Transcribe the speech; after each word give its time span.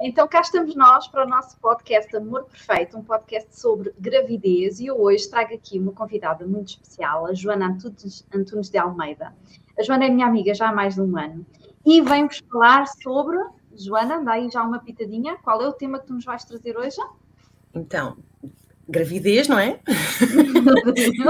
Então 0.00 0.28
cá 0.28 0.40
estamos 0.40 0.76
nós 0.76 1.08
para 1.08 1.26
o 1.26 1.28
nosso 1.28 1.58
podcast 1.58 2.14
Amor 2.16 2.44
Perfeito, 2.44 2.96
um 2.96 3.02
podcast 3.02 3.48
sobre 3.58 3.92
gravidez 3.98 4.78
e 4.78 4.86
eu 4.86 5.00
hoje 5.00 5.28
trago 5.28 5.54
aqui 5.54 5.78
uma 5.78 5.90
convidada 5.90 6.46
muito 6.46 6.68
especial, 6.68 7.26
a 7.26 7.34
Joana 7.34 7.66
Antunes, 7.66 8.24
Antunes 8.32 8.70
de 8.70 8.78
Almeida. 8.78 9.34
A 9.76 9.82
Joana 9.82 10.04
é 10.04 10.08
minha 10.08 10.26
amiga 10.26 10.54
já 10.54 10.68
há 10.68 10.72
mais 10.72 10.94
de 10.94 11.00
um 11.00 11.18
ano 11.18 11.44
e 11.84 12.00
vem-vos 12.00 12.40
falar 12.48 12.86
sobre, 12.86 13.38
Joana, 13.74 14.22
dá 14.22 14.34
aí 14.34 14.48
já 14.50 14.62
uma 14.62 14.78
pitadinha, 14.78 15.36
qual 15.38 15.60
é 15.62 15.66
o 15.66 15.72
tema 15.72 15.98
que 15.98 16.06
tu 16.06 16.14
nos 16.14 16.24
vais 16.24 16.44
trazer 16.44 16.76
hoje? 16.76 16.98
Então, 17.74 18.16
gravidez, 18.88 19.48
não 19.48 19.58
é? 19.58 19.80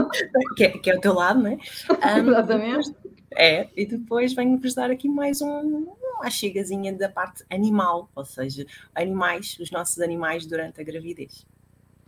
que, 0.57 0.65
é 0.65 0.70
que, 0.70 0.91
é 0.91 0.95
o 0.95 1.01
teu 1.01 1.15
lado, 1.15 1.41
não 1.41 1.53
é? 1.53 1.57
Um, 1.89 2.29
Exatamente. 2.29 2.95
É, 3.31 3.69
e 3.77 3.85
depois 3.85 4.33
venho-vos 4.33 4.75
dar 4.75 4.91
aqui 4.91 5.09
mais 5.09 5.43
um, 5.43 5.87
uma 6.17 6.31
chegazinha 6.31 6.93
da 6.93 7.09
parte 7.09 7.45
animal, 7.51 8.11
ou 8.15 8.25
seja, 8.25 8.67
animais, 8.95 9.57
os 9.61 9.71
nossos 9.71 10.01
animais 10.01 10.47
durante 10.47 10.81
a 10.81 10.85
gravidez. 10.85 11.47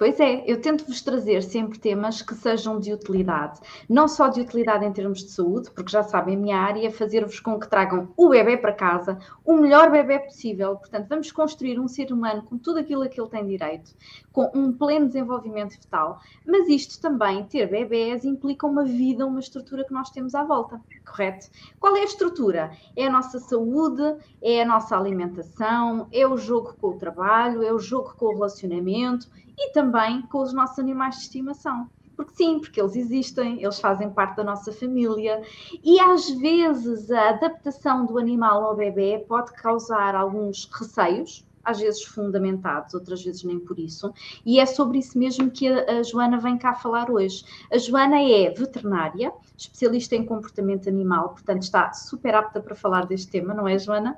Pois 0.01 0.19
é, 0.19 0.43
eu 0.51 0.59
tento 0.63 0.87
vos 0.87 1.03
trazer 1.03 1.43
sempre 1.43 1.79
temas 1.79 2.23
que 2.23 2.35
sejam 2.35 2.81
de 2.81 2.91
utilidade, 2.91 3.61
não 3.87 4.09
só 4.09 4.29
de 4.29 4.41
utilidade 4.41 4.83
em 4.83 4.91
termos 4.91 5.23
de 5.23 5.31
saúde, 5.31 5.71
porque 5.73 5.93
já 5.93 6.03
sabem, 6.03 6.37
a 6.37 6.39
minha 6.39 6.57
área 6.57 6.87
é 6.87 6.91
fazer-vos 6.91 7.39
com 7.39 7.61
que 7.61 7.69
tragam 7.69 8.09
o 8.17 8.31
bebê 8.31 8.57
para 8.57 8.73
casa, 8.73 9.19
o 9.45 9.53
melhor 9.53 9.91
bebê 9.91 10.19
possível. 10.19 10.75
Portanto, 10.77 11.07
vamos 11.07 11.31
construir 11.31 11.79
um 11.79 11.87
ser 11.87 12.15
humano 12.15 12.43
com 12.45 12.57
tudo 12.57 12.79
aquilo 12.79 13.03
a 13.03 13.11
que 13.11 13.21
ele 13.21 13.29
tem 13.29 13.47
direito, 13.47 13.95
com 14.33 14.51
um 14.55 14.73
pleno 14.73 15.07
desenvolvimento 15.07 15.79
fetal. 15.79 16.19
Mas 16.47 16.67
isto 16.71 16.99
também, 16.99 17.45
ter 17.45 17.69
bebés, 17.69 18.25
implica 18.25 18.67
uma 18.67 18.85
vida, 18.85 19.27
uma 19.27 19.41
estrutura 19.41 19.85
que 19.85 19.93
nós 19.93 20.09
temos 20.09 20.35
à 20.35 20.43
volta, 20.43 20.81
correto? 21.07 21.51
Qual 21.79 21.95
é 21.95 22.01
a 22.01 22.05
estrutura? 22.05 22.71
É 22.97 23.07
a 23.07 23.11
nossa 23.11 23.39
saúde, 23.39 24.17
é 24.41 24.63
a 24.63 24.65
nossa 24.65 24.97
alimentação, 24.97 26.09
é 26.11 26.27
o 26.27 26.39
jogo 26.39 26.75
com 26.81 26.89
o 26.89 26.99
trabalho, 26.99 27.63
é 27.63 27.71
o 27.71 27.79
jogo 27.79 28.15
com 28.17 28.25
o 28.25 28.33
relacionamento 28.33 29.29
e 29.61 29.73
também 29.73 30.23
com 30.23 30.41
os 30.41 30.55
nossos 30.55 30.79
animais 30.79 31.17
de 31.17 31.23
estimação. 31.23 31.89
Porque 32.17 32.35
sim, 32.35 32.59
porque 32.59 32.81
eles 32.81 32.97
existem, 32.97 33.63
eles 33.63 33.79
fazem 33.79 34.11
parte 34.11 34.37
da 34.37 34.45
nossa 34.45 34.73
família 34.73 35.43
e 35.83 36.01
às 36.01 36.29
vezes 36.31 37.11
a 37.11 37.31
adaptação 37.31 38.05
do 38.05 38.19
animal 38.19 38.65
ao 38.65 38.77
bebê 38.77 39.25
pode 39.27 39.53
causar 39.53 40.15
alguns 40.15 40.69
receios, 40.71 41.47
às 41.65 41.79
vezes 41.79 42.03
fundamentados, 42.05 42.95
outras 42.95 43.23
vezes 43.23 43.43
nem 43.45 43.59
por 43.59 43.79
isso, 43.79 44.13
e 44.45 44.59
é 44.59 44.67
sobre 44.67 44.99
isso 44.99 45.19
mesmo 45.19 45.51
que 45.51 45.69
a, 45.69 46.03
Joana 46.03 46.39
vem 46.39 46.59
cá 46.59 46.75
falar 46.75 47.11
hoje. 47.11 47.45
A 47.73 47.79
Joana 47.79 48.21
é 48.21 48.51
veterinária, 48.51 49.33
especialista 49.57 50.15
em 50.17 50.25
comportamento 50.25 50.89
animal, 50.89 51.31
portanto 51.31 51.63
está 51.63 51.93
super 51.93 52.35
apta 52.35 52.61
para 52.61 52.75
falar 52.75 53.07
deste 53.07 53.31
tema, 53.31 53.55
não 53.55 53.69
é, 53.69 53.79
Joana? 53.79 54.17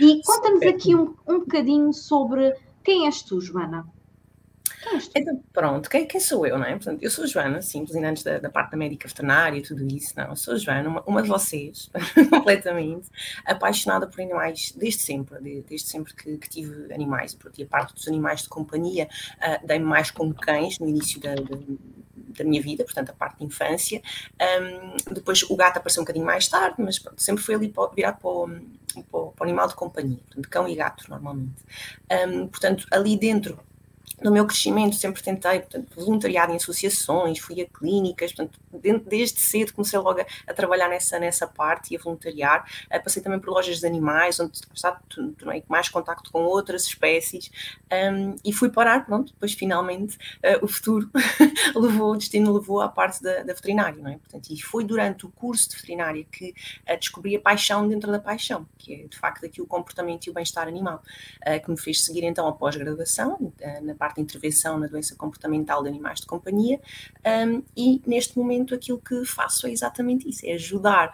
E 0.00 0.20
conta-nos 0.24 0.62
aqui 0.62 0.94
um, 0.94 1.14
um 1.26 1.40
bocadinho 1.40 1.92
sobre 1.92 2.54
quem 2.84 3.06
és 3.06 3.22
tu, 3.22 3.40
Joana? 3.40 3.86
Então, 5.14 5.42
pronto, 5.52 5.90
quem, 5.90 6.06
quem, 6.06 6.20
sou 6.20 6.46
eu, 6.46 6.58
não 6.58 6.64
é? 6.64 6.70
Portanto, 6.72 7.02
eu 7.02 7.10
sou 7.10 7.26
Joana, 7.26 7.60
simples, 7.60 7.94
e 7.94 8.04
antes 8.04 8.22
da, 8.22 8.38
da, 8.38 8.48
parte 8.48 8.70
da 8.70 8.76
médica 8.76 9.06
veterinária 9.06 9.58
e 9.58 9.62
tudo 9.62 9.86
isso, 9.86 10.14
não, 10.16 10.28
eu 10.28 10.36
sou 10.36 10.56
Joana, 10.56 10.88
uma, 10.88 11.02
uma 11.02 11.22
de 11.22 11.28
vocês, 11.28 11.90
completamente, 12.30 13.08
apaixonada 13.44 14.06
por 14.06 14.20
animais 14.20 14.72
desde 14.76 15.02
sempre, 15.02 15.38
de, 15.40 15.62
desde 15.62 15.88
sempre 15.88 16.14
que, 16.14 16.38
que, 16.38 16.48
tive 16.48 16.92
animais, 16.92 17.34
porque 17.34 17.62
a 17.62 17.66
parte 17.66 17.94
dos 17.94 18.08
animais 18.08 18.42
de 18.42 18.48
companhia 18.48 19.08
uh, 19.36 19.66
dei-me 19.66 19.84
mais 19.84 20.10
com 20.10 20.32
cães 20.32 20.78
no 20.78 20.88
início 20.88 21.20
da, 21.20 21.34
da, 21.34 21.56
da, 22.38 22.44
minha 22.44 22.62
vida, 22.62 22.82
portanto, 22.84 23.10
a 23.10 23.12
parte 23.12 23.38
de 23.38 23.44
infância. 23.44 24.00
Um, 24.40 25.12
depois 25.14 25.42
o 25.42 25.56
gato 25.56 25.76
apareceu 25.76 26.00
um 26.00 26.04
bocadinho 26.04 26.24
mais 26.24 26.48
tarde, 26.48 26.76
mas 26.78 26.98
pronto, 26.98 27.20
sempre 27.20 27.44
foi 27.44 27.54
ali 27.54 27.68
para 27.68 27.88
para, 27.88 28.30
o, 28.30 28.48
para 29.10 29.20
o 29.20 29.34
animal 29.42 29.68
de 29.68 29.74
companhia, 29.74 30.18
portanto, 30.26 30.48
cão 30.48 30.68
e 30.68 30.74
gato, 30.74 31.08
normalmente. 31.08 31.62
Um, 32.10 32.48
portanto, 32.48 32.86
ali 32.90 33.16
dentro 33.16 33.60
no 34.22 34.30
meu 34.30 34.46
crescimento 34.46 34.96
sempre 34.96 35.22
tentei, 35.22 35.60
portanto, 35.60 35.88
voluntariado 35.94 36.52
em 36.52 36.56
associações, 36.56 37.38
fui 37.38 37.60
a 37.62 37.66
clínicas, 37.66 38.32
portanto, 38.32 38.58
desde 39.08 39.40
cedo 39.40 39.72
comecei 39.72 39.98
logo 39.98 40.20
a, 40.20 40.26
a 40.46 40.54
trabalhar 40.54 40.88
nessa, 40.88 41.18
nessa 41.18 41.46
parte 41.46 41.92
e 41.92 41.96
a 41.96 42.00
voluntariar. 42.00 42.66
Uh, 42.92 43.02
passei 43.02 43.22
também 43.22 43.38
por 43.38 43.50
lojas 43.50 43.80
de 43.80 43.86
animais, 43.86 44.38
onde 44.38 44.58
está, 44.74 45.00
tomei 45.38 45.64
mais 45.68 45.88
contacto 45.88 46.30
com 46.30 46.42
outras 46.42 46.84
espécies 46.84 47.50
um, 47.92 48.36
e 48.44 48.52
fui 48.52 48.70
parar, 48.70 49.06
pronto, 49.06 49.32
depois 49.32 49.54
finalmente 49.54 50.16
uh, 50.16 50.64
o 50.64 50.68
futuro 50.68 51.10
levou, 51.74 52.12
o 52.12 52.16
destino 52.16 52.52
levou 52.52 52.80
à 52.80 52.88
parte 52.88 53.22
da, 53.22 53.42
da 53.42 53.54
veterinária, 53.54 54.02
não 54.02 54.10
é? 54.10 54.18
Portanto, 54.18 54.50
e 54.50 54.60
foi 54.60 54.84
durante 54.84 55.26
o 55.26 55.30
curso 55.30 55.70
de 55.70 55.76
veterinária 55.76 56.24
que 56.30 56.50
uh, 56.88 56.98
descobri 56.98 57.36
a 57.36 57.40
paixão 57.40 57.88
dentro 57.88 58.10
da 58.12 58.18
paixão, 58.18 58.66
que 58.76 58.94
é 58.94 59.08
de 59.08 59.16
facto 59.16 59.46
aqui 59.46 59.60
o 59.62 59.66
comportamento 59.66 60.26
e 60.26 60.30
o 60.30 60.34
bem-estar 60.34 60.68
animal, 60.68 61.02
que 61.64 61.70
me 61.70 61.78
fez 61.78 62.04
seguir 62.04 62.24
então 62.24 62.46
a 62.46 62.52
pós-graduação 62.52 63.52
na 63.82 63.94
parte 63.94 64.09
parte 64.10 64.16
de 64.16 64.22
intervenção 64.22 64.78
na 64.78 64.86
doença 64.86 65.14
comportamental 65.14 65.82
de 65.82 65.88
animais 65.88 66.20
de 66.20 66.26
companhia, 66.26 66.80
um, 67.46 67.62
e 67.76 68.02
neste 68.06 68.36
momento 68.36 68.74
aquilo 68.74 68.98
que 68.98 69.24
faço 69.24 69.66
é 69.66 69.70
exatamente 69.70 70.28
isso: 70.28 70.44
é 70.44 70.52
ajudar 70.54 71.12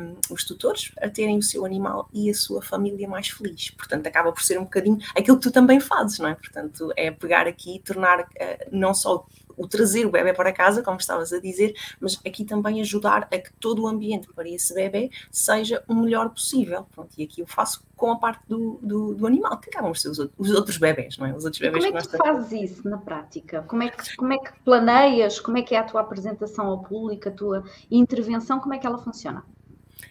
um, 0.00 0.16
os 0.32 0.44
tutores 0.44 0.92
a 1.00 1.08
terem 1.08 1.38
o 1.38 1.42
seu 1.42 1.64
animal 1.64 2.08
e 2.12 2.30
a 2.30 2.34
sua 2.34 2.62
família 2.62 3.08
mais 3.08 3.28
feliz. 3.28 3.70
Portanto, 3.70 4.06
acaba 4.06 4.32
por 4.32 4.42
ser 4.42 4.58
um 4.58 4.64
bocadinho 4.64 4.98
aquilo 5.14 5.36
que 5.36 5.42
tu 5.42 5.50
também 5.50 5.80
fazes, 5.80 6.18
não 6.18 6.28
é? 6.28 6.34
Portanto, 6.34 6.92
é 6.96 7.10
pegar 7.10 7.46
aqui 7.46 7.76
e 7.76 7.78
tornar 7.80 8.20
uh, 8.20 8.26
não 8.72 8.94
só 8.94 9.26
o 9.60 9.68
trazer 9.68 10.06
o 10.06 10.10
bebê 10.10 10.32
para 10.32 10.52
casa, 10.52 10.82
como 10.82 10.96
estavas 10.96 11.32
a 11.32 11.38
dizer, 11.38 11.74
mas 12.00 12.18
aqui 12.26 12.44
também 12.44 12.80
ajudar 12.80 13.28
a 13.30 13.38
que 13.38 13.52
todo 13.60 13.82
o 13.82 13.86
ambiente 13.86 14.26
para 14.32 14.48
esse 14.48 14.74
bebê 14.74 15.10
seja 15.30 15.84
o 15.86 15.94
melhor 15.94 16.30
possível. 16.30 16.86
Pronto, 16.94 17.10
e 17.18 17.22
aqui 17.22 17.42
eu 17.42 17.46
faço 17.46 17.84
com 17.94 18.10
a 18.10 18.16
parte 18.16 18.42
do, 18.48 18.78
do, 18.82 19.14
do 19.14 19.26
animal, 19.26 19.58
que 19.58 19.68
acabam 19.68 19.92
por 19.92 19.98
ser 19.98 20.08
os, 20.08 20.18
os, 20.18 20.50
outros 20.50 20.78
bebés, 20.78 21.18
não 21.18 21.26
é? 21.26 21.36
Os 21.36 21.44
outros 21.44 21.60
bebés 21.60 21.84
como 21.84 21.98
é 21.98 22.00
que, 22.00 22.08
que 22.08 22.16
tu 22.16 22.24
fazes 22.24 22.70
isso 22.70 22.88
na 22.88 22.96
prática? 22.96 23.62
Como 23.68 23.82
é, 23.82 23.90
que, 23.90 24.16
como 24.16 24.32
é 24.32 24.38
que 24.38 24.52
planeias? 24.64 25.38
Como 25.38 25.58
é 25.58 25.62
que 25.62 25.74
é 25.74 25.78
a 25.78 25.84
tua 25.84 26.00
apresentação 26.00 26.66
ao 26.66 26.82
público, 26.82 27.28
a 27.28 27.32
tua 27.32 27.64
intervenção? 27.90 28.58
Como 28.58 28.72
é 28.72 28.78
que 28.78 28.86
ela 28.86 28.98
funciona? 28.98 29.44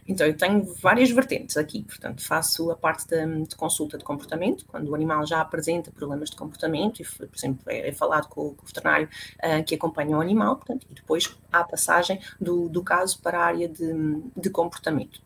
Então, 0.08 0.26
eu 0.26 0.36
tenho 0.36 0.64
várias 0.82 1.12
vertentes 1.12 1.58
aqui, 1.58 1.84
portanto, 1.84 2.26
faço 2.26 2.72
a 2.72 2.76
parte 2.76 3.08
de, 3.08 3.44
de, 3.46 3.56
consulta 3.56 3.98
de 3.98 4.04
comportamento, 4.04 4.66
quando 4.66 4.90
o 4.90 4.96
animal 4.96 5.26
já 5.26 5.42
apresenta 5.42 5.92
problemas 5.92 6.30
de 6.30 6.36
comportamento, 6.36 7.02
e, 7.02 7.06
por 7.06 7.30
exemplo, 7.36 7.64
é, 7.68 7.90
é 7.90 7.92
falado 7.92 8.28
com, 8.28 8.54
com, 8.56 8.64
o 8.64 8.68
veterinário 8.68 9.10
uh, 9.38 9.64
que 9.64 9.76
acompanha 9.76 10.18
o 10.18 10.22
animal, 10.22 10.56
portanto, 10.56 10.88
e 10.90 10.94
depois 10.94 11.36
há 11.52 11.60
a 11.60 11.64
passagem 11.64 12.20
do, 12.40 12.68
do 12.70 12.84
caso 12.84 13.20
para 13.22 13.40
a 13.40 13.46
área 13.46 13.68
de, 13.68 13.94
de 14.36 14.50
comportamento 14.50 15.22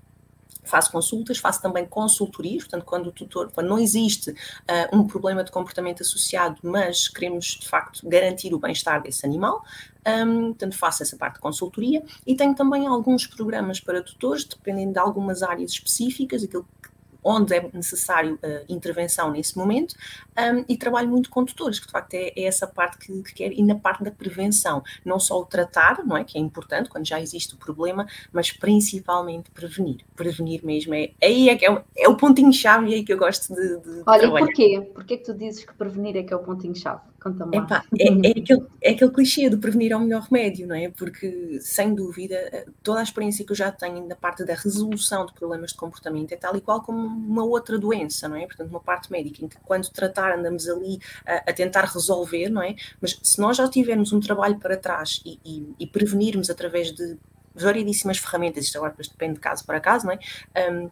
faço 0.64 0.92
consultas, 0.92 1.38
faço 1.38 1.62
também 1.62 1.86
consultorias, 1.86 2.64
portanto, 2.64 2.86
quando 2.86 3.08
o 3.08 3.12
tutor, 3.12 3.52
quando 3.52 3.68
não 3.68 3.78
existe 3.78 4.32
uh, 4.32 4.96
um 4.96 5.06
problema 5.06 5.44
de 5.44 5.52
comportamento 5.52 6.02
associado, 6.02 6.58
mas 6.64 7.08
queremos 7.08 7.46
de 7.46 7.68
facto 7.68 8.08
garantir 8.08 8.54
o 8.54 8.60
bem-estar 8.60 9.02
desse 9.02 9.26
animal, 9.26 9.64
um, 10.06 10.48
portanto, 10.48 10.78
faço 10.78 11.04
essa 11.04 11.16
parte 11.16 11.36
de 11.36 11.42
consultoria 11.42 12.04
e 12.26 12.36
tenho 12.36 12.54
também 12.54 12.88
alguns 12.88 13.26
programas 13.26 13.80
para 13.80 14.02
tutores, 14.02 14.44
dependendo 14.46 14.94
de 14.94 15.00
algumas 15.00 15.42
áreas 15.44 15.72
específicas, 15.72 16.44
aquilo 16.44 16.68
onde 17.24 17.56
é 17.56 17.70
necessário 17.74 18.36
uh, 18.36 18.66
intervenção 18.68 19.32
nesse 19.32 19.58
momento, 19.58 19.96
um, 20.38 20.66
e 20.68 20.78
trabalho 20.78 21.08
muito 21.08 21.30
com 21.30 21.46
tutores, 21.46 21.80
que 21.80 21.86
de 21.86 21.92
facto 21.92 22.14
é, 22.14 22.34
é 22.36 22.44
essa 22.44 22.68
parte 22.68 22.98
que, 22.98 23.24
que 23.24 23.34
quero, 23.34 23.54
e 23.54 23.64
na 23.64 23.76
parte 23.76 24.04
da 24.04 24.12
prevenção, 24.12 24.84
não 25.06 25.20
só 25.20 25.40
o 25.40 25.46
tratar, 25.46 26.06
não 26.06 26.18
é, 26.18 26.24
que 26.24 26.38
é 26.38 26.42
importante 26.42 26.90
quando 26.90 27.08
já 27.08 27.22
existe 27.22 27.54
o 27.54 27.58
problema, 27.58 28.08
mas 28.32 28.52
principalmente 28.52 29.50
prevenir, 29.52 30.02
prevenir 30.16 30.66
mesmo, 30.66 30.94
é, 30.94 31.12
aí 31.22 31.50
é 31.50 31.56
que 31.56 31.66
é, 31.66 31.72
o, 31.72 31.82
é 31.96 32.10
o 32.10 32.16
pontinho-chave 32.16 32.88
e 32.90 32.94
é 32.94 32.96
aí 32.98 33.04
que 33.04 33.14
eu 33.14 33.18
gosto 33.18 33.54
de, 33.54 33.78
de 33.80 34.04
Olha, 34.06 34.20
trabalhar. 34.20 34.28
e 34.28 34.46
porquê? 34.46 34.92
Porquê 34.94 35.18
que 35.18 35.26
tu 35.26 35.34
dizes 35.34 35.64
que 35.64 35.74
prevenir 35.74 36.18
é 36.18 36.24
que 36.24 36.34
é 36.34 36.36
o 36.36 36.44
pontinho-chave? 36.44 37.02
Conta-me 37.24 37.56
é, 37.56 38.28
é, 38.28 38.32
aquele, 38.32 38.66
é 38.82 38.92
aquele 38.92 39.12
clichê 39.12 39.50
do 39.50 39.58
prevenir 39.58 39.94
é 39.94 39.96
o 39.96 40.00
melhor 40.02 40.24
remédio, 40.24 40.68
não 40.68 40.76
é? 40.76 40.90
Porque, 40.90 41.58
sem 41.62 41.96
dúvida, 41.96 42.66
toda 42.84 43.00
a 43.00 43.04
experiência 43.04 43.46
que 43.46 43.52
eu 43.54 43.56
já 43.56 43.72
tenho 43.72 44.06
na 44.06 44.16
parte 44.16 44.44
da 44.44 44.54
resolução 44.54 45.26
de 45.26 45.32
problemas 45.32 45.72
de 45.72 45.78
comportamento 45.78 46.34
é 46.34 46.36
tal 46.36 46.54
e 46.58 46.60
qual 46.60 46.82
como 46.82 47.00
uma 47.08 47.46
outra 47.46 47.80
doença, 47.80 48.28
não 48.28 48.36
é? 48.36 48.46
Portanto, 48.46 48.70
uma 48.70 48.82
parte 48.82 49.10
médica, 49.10 49.46
em 49.46 49.48
que 49.48 49.56
quando 49.64 49.90
tratar 49.90 50.38
andamos 50.38 50.68
ali 50.68 51.00
a, 51.26 51.50
a 51.50 51.54
tentar 51.54 51.86
resolver, 51.86 52.50
não 52.50 52.62
é? 52.62 52.76
Mas 53.00 53.18
se 53.24 53.40
nós 53.40 53.56
já 53.56 53.70
tivermos 53.70 54.12
um 54.12 54.20
trabalho 54.20 54.60
para 54.60 54.76
trás 54.76 55.22
e, 55.26 55.40
e, 55.46 55.74
e 55.80 55.88
prevenirmos 55.88 56.50
através 56.50 56.92
de 56.92 57.18
variedíssimas 57.56 58.18
ferramentas, 58.18 58.66
isto 58.66 58.78
agora 58.78 58.94
depende 58.98 59.36
de 59.36 59.40
caso 59.40 59.66
para 59.66 59.80
caso, 59.80 60.08
não 60.08 60.14
é? 60.14 60.20
Um, 60.70 60.90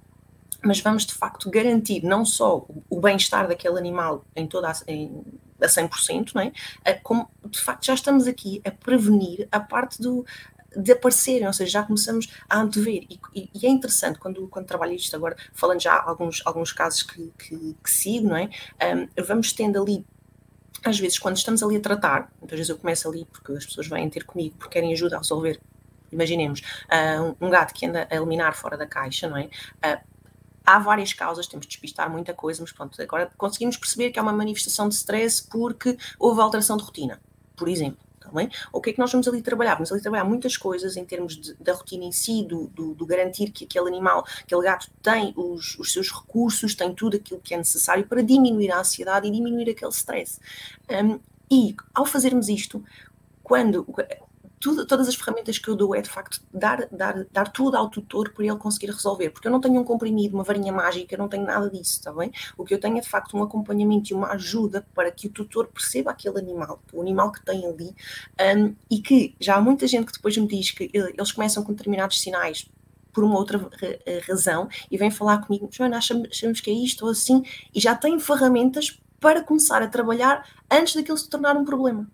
mas 0.64 0.80
vamos 0.80 1.06
de 1.06 1.14
facto 1.14 1.50
garantir 1.50 2.04
não 2.04 2.24
só 2.24 2.66
o 2.90 3.02
bem-estar 3.02 3.48
daquele 3.48 3.78
animal 3.78 4.24
em 4.36 4.48
toda 4.48 4.70
a, 4.70 4.74
em, 4.88 5.24
a 5.62 5.68
100%, 5.68 6.32
não 6.34 6.42
é? 6.42 6.94
Como 7.04 7.30
de 7.46 7.60
facto 7.60 7.86
já 7.86 7.94
estamos 7.94 8.28
aqui 8.28 8.62
a 8.66 8.72
prevenir 8.72 9.48
a 9.52 9.60
parte 9.60 10.02
do, 10.02 10.26
de 10.76 10.92
aparecerem, 10.92 11.48
ou 11.48 11.54
seja, 11.54 11.72
já 11.72 11.84
começamos 11.84 12.28
a 12.50 12.60
antever. 12.60 13.06
E, 13.10 13.20
e, 13.36 13.50
e, 13.54 13.66
é 13.66 13.70
interessante 13.70 14.20
quando, 14.20 14.48
quando 14.48 14.66
trabalho 14.66 14.94
isto 14.94 15.16
agora, 15.16 15.36
falando 15.54 15.82
já 15.82 16.02
alguns, 16.02 16.42
alguns 16.46 16.72
casos 16.72 17.04
que, 17.04 17.32
que, 17.38 17.76
que 17.84 17.92
sigo, 17.92 18.30
não 18.30 18.38
é? 18.38 18.50
Um, 18.82 19.24
vamos 19.24 19.54
tendo 19.54 19.82
ali. 19.82 20.06
Às 20.84 21.00
vezes, 21.00 21.20
quando 21.20 21.38
estamos 21.38 21.62
ali 21.62 21.78
a 21.78 21.80
tratar, 21.80 22.32
muitas 22.40 22.58
vezes 22.58 22.70
eu 22.70 22.78
começo 22.78 23.08
ali 23.08 23.26
porque 23.26 23.52
as 23.52 23.66
pessoas 23.66 23.88
vêm 23.88 24.10
ter 24.10 24.24
comigo 24.24 24.56
porque 24.58 24.74
querem 24.74 24.94
ajuda 24.94 25.18
a 25.18 25.20
resolver 25.20 25.60
imaginemos, 26.12 26.60
uh, 26.60 27.36
um 27.40 27.50
gato 27.50 27.74
que 27.74 27.86
anda 27.86 28.08
a 28.10 28.16
eliminar 28.16 28.54
fora 28.54 28.78
da 28.78 28.86
caixa, 28.86 29.30
não 29.30 29.38
é? 29.38 29.46
Uh, 29.46 30.11
há 30.66 30.80
várias 30.80 31.14
causas, 31.14 31.48
temos 31.48 31.66
de 31.66 31.72
despistar 31.72 32.10
muita 32.10 32.34
coisa, 32.34 32.62
mas 32.62 32.72
pronto, 32.72 33.02
agora 33.02 33.32
conseguimos 33.38 33.78
perceber 33.78 34.12
que 34.12 34.20
é 34.20 34.22
uma 34.22 34.34
manifestação 34.34 34.88
de 34.88 34.96
stress 34.96 35.42
porque 35.50 35.98
houve 36.20 36.42
alteração 36.42 36.78
de 36.78 36.84
rotina, 36.84 37.22
por 37.56 37.68
exemplo. 37.68 38.00
Também. 38.20 38.50
Tá 38.50 38.56
o 38.72 38.80
que 38.80 38.92
é 38.92 38.94
que 38.94 39.00
nós 39.00 39.12
vamos 39.12 39.28
ali 39.28 39.42
trabalhar? 39.42 39.74
Vamos 39.74 39.92
ali 39.92 40.00
trabalhar 40.00 40.24
muitas 40.24 40.56
coisas 40.56 40.96
em 40.96 41.04
termos 41.04 41.36
de, 41.36 41.56
da 41.56 41.74
rotina 41.74 42.06
em 42.06 42.12
si, 42.12 42.44
do, 42.44 42.68
do, 42.68 42.94
do, 42.94 43.06
garantir 43.06 43.50
que 43.50 43.66
aquele 43.66 43.88
animal, 43.88 44.24
aquele 44.44 44.62
gato 44.62 44.90
tem 45.02 45.34
os, 45.36 45.78
os, 45.80 45.92
seus 45.92 46.12
recursos, 46.12 46.76
tem 46.76 46.94
tudo 46.94 47.18
aquilo 47.18 47.42
que 47.42 47.54
é 47.54 47.58
necessário 47.58 48.06
para 48.06 48.22
diminuir 48.22 48.72
a 48.72 48.80
ansiedade 48.80 49.28
e 49.28 49.32
diminuir 49.32 49.72
aquele 49.72 49.92
stress. 49.92 50.40
Um, 50.90 51.20
e 51.50 51.76
ao 51.94 52.06
fazermos 52.06 52.48
isto, 52.48 52.82
quando 53.44 53.86
tudo, 54.62 54.86
todas 54.86 55.08
as 55.08 55.16
ferramentas 55.16 55.58
que 55.58 55.68
eu 55.68 55.76
dou 55.76 55.96
é 55.96 56.02
de 56.02 56.10
facto 56.10 56.40
dar, 56.54 56.88
dar, 56.92 57.26
dar 57.32 57.52
tudo 57.52 57.76
ao 57.76 57.90
tutor 57.90 58.32
para 58.32 58.46
ele 58.46 58.56
conseguir 58.56 58.92
resolver, 58.92 59.32
porque 59.32 59.48
eu 59.48 59.52
não 59.52 59.60
tenho 59.60 59.82
um 59.82 59.84
comprimido, 59.84 60.36
uma 60.36 60.44
varinha 60.44 60.72
mágica, 60.72 61.18
não 61.18 61.28
tenho 61.28 61.46
nada 61.46 61.70
disso, 61.70 61.98
está 61.98 62.14
bem? 62.14 62.32
O 62.56 62.64
que 62.64 62.74
eu 62.74 62.80
tenho 62.80 62.98
é 62.98 63.02
de 63.02 63.10
facto 63.10 63.36
um 63.36 63.42
acompanhamento 63.42 64.12
e 64.12 64.14
uma 64.14 64.32
ajuda 64.34 64.86
para 64.94 65.12
que 65.12 65.28
o 65.28 65.30
tutor 65.32 65.68
perceba 65.68 66.12
aquele 66.12 66.38
animal, 66.38 66.80
o 66.94 67.02
animal 67.02 67.32
que 67.32 67.44
tem 67.44 67.66
ali, 67.66 67.96
um, 68.56 68.76
e 68.90 69.00
que 69.02 69.36
já 69.40 69.56
há 69.56 69.62
muita 69.62 69.88
gente 69.88 70.06
que 70.06 70.14
depois 70.14 70.38
me 70.38 70.48
diz 70.48 70.70
que 70.72 70.92
eles 70.94 71.32
começam 71.32 71.64
com 71.64 71.74
determinados 71.74 72.22
sinais 72.22 72.70
por 73.12 73.24
uma 73.24 73.38
outra 73.38 73.68
eh, 73.82 74.22
razão 74.26 74.70
e 74.90 74.98
vem 74.98 75.12
falar 75.12 75.40
comigo, 75.40 75.68
Joana, 75.70 75.98
achamos 75.98 76.62
que 76.62 76.70
é 76.70 76.74
isto 76.74 77.04
ou 77.04 77.12
assim, 77.12 77.44
e 77.74 77.80
já 77.80 77.96
tem 77.96 78.18
ferramentas 78.20 79.02
para 79.20 79.44
começar 79.44 79.82
a 79.82 79.88
trabalhar 79.88 80.48
antes 80.70 80.96
daquilo 80.96 81.18
se 81.18 81.30
tornar 81.30 81.58
um 81.58 81.66
problema. 81.66 82.08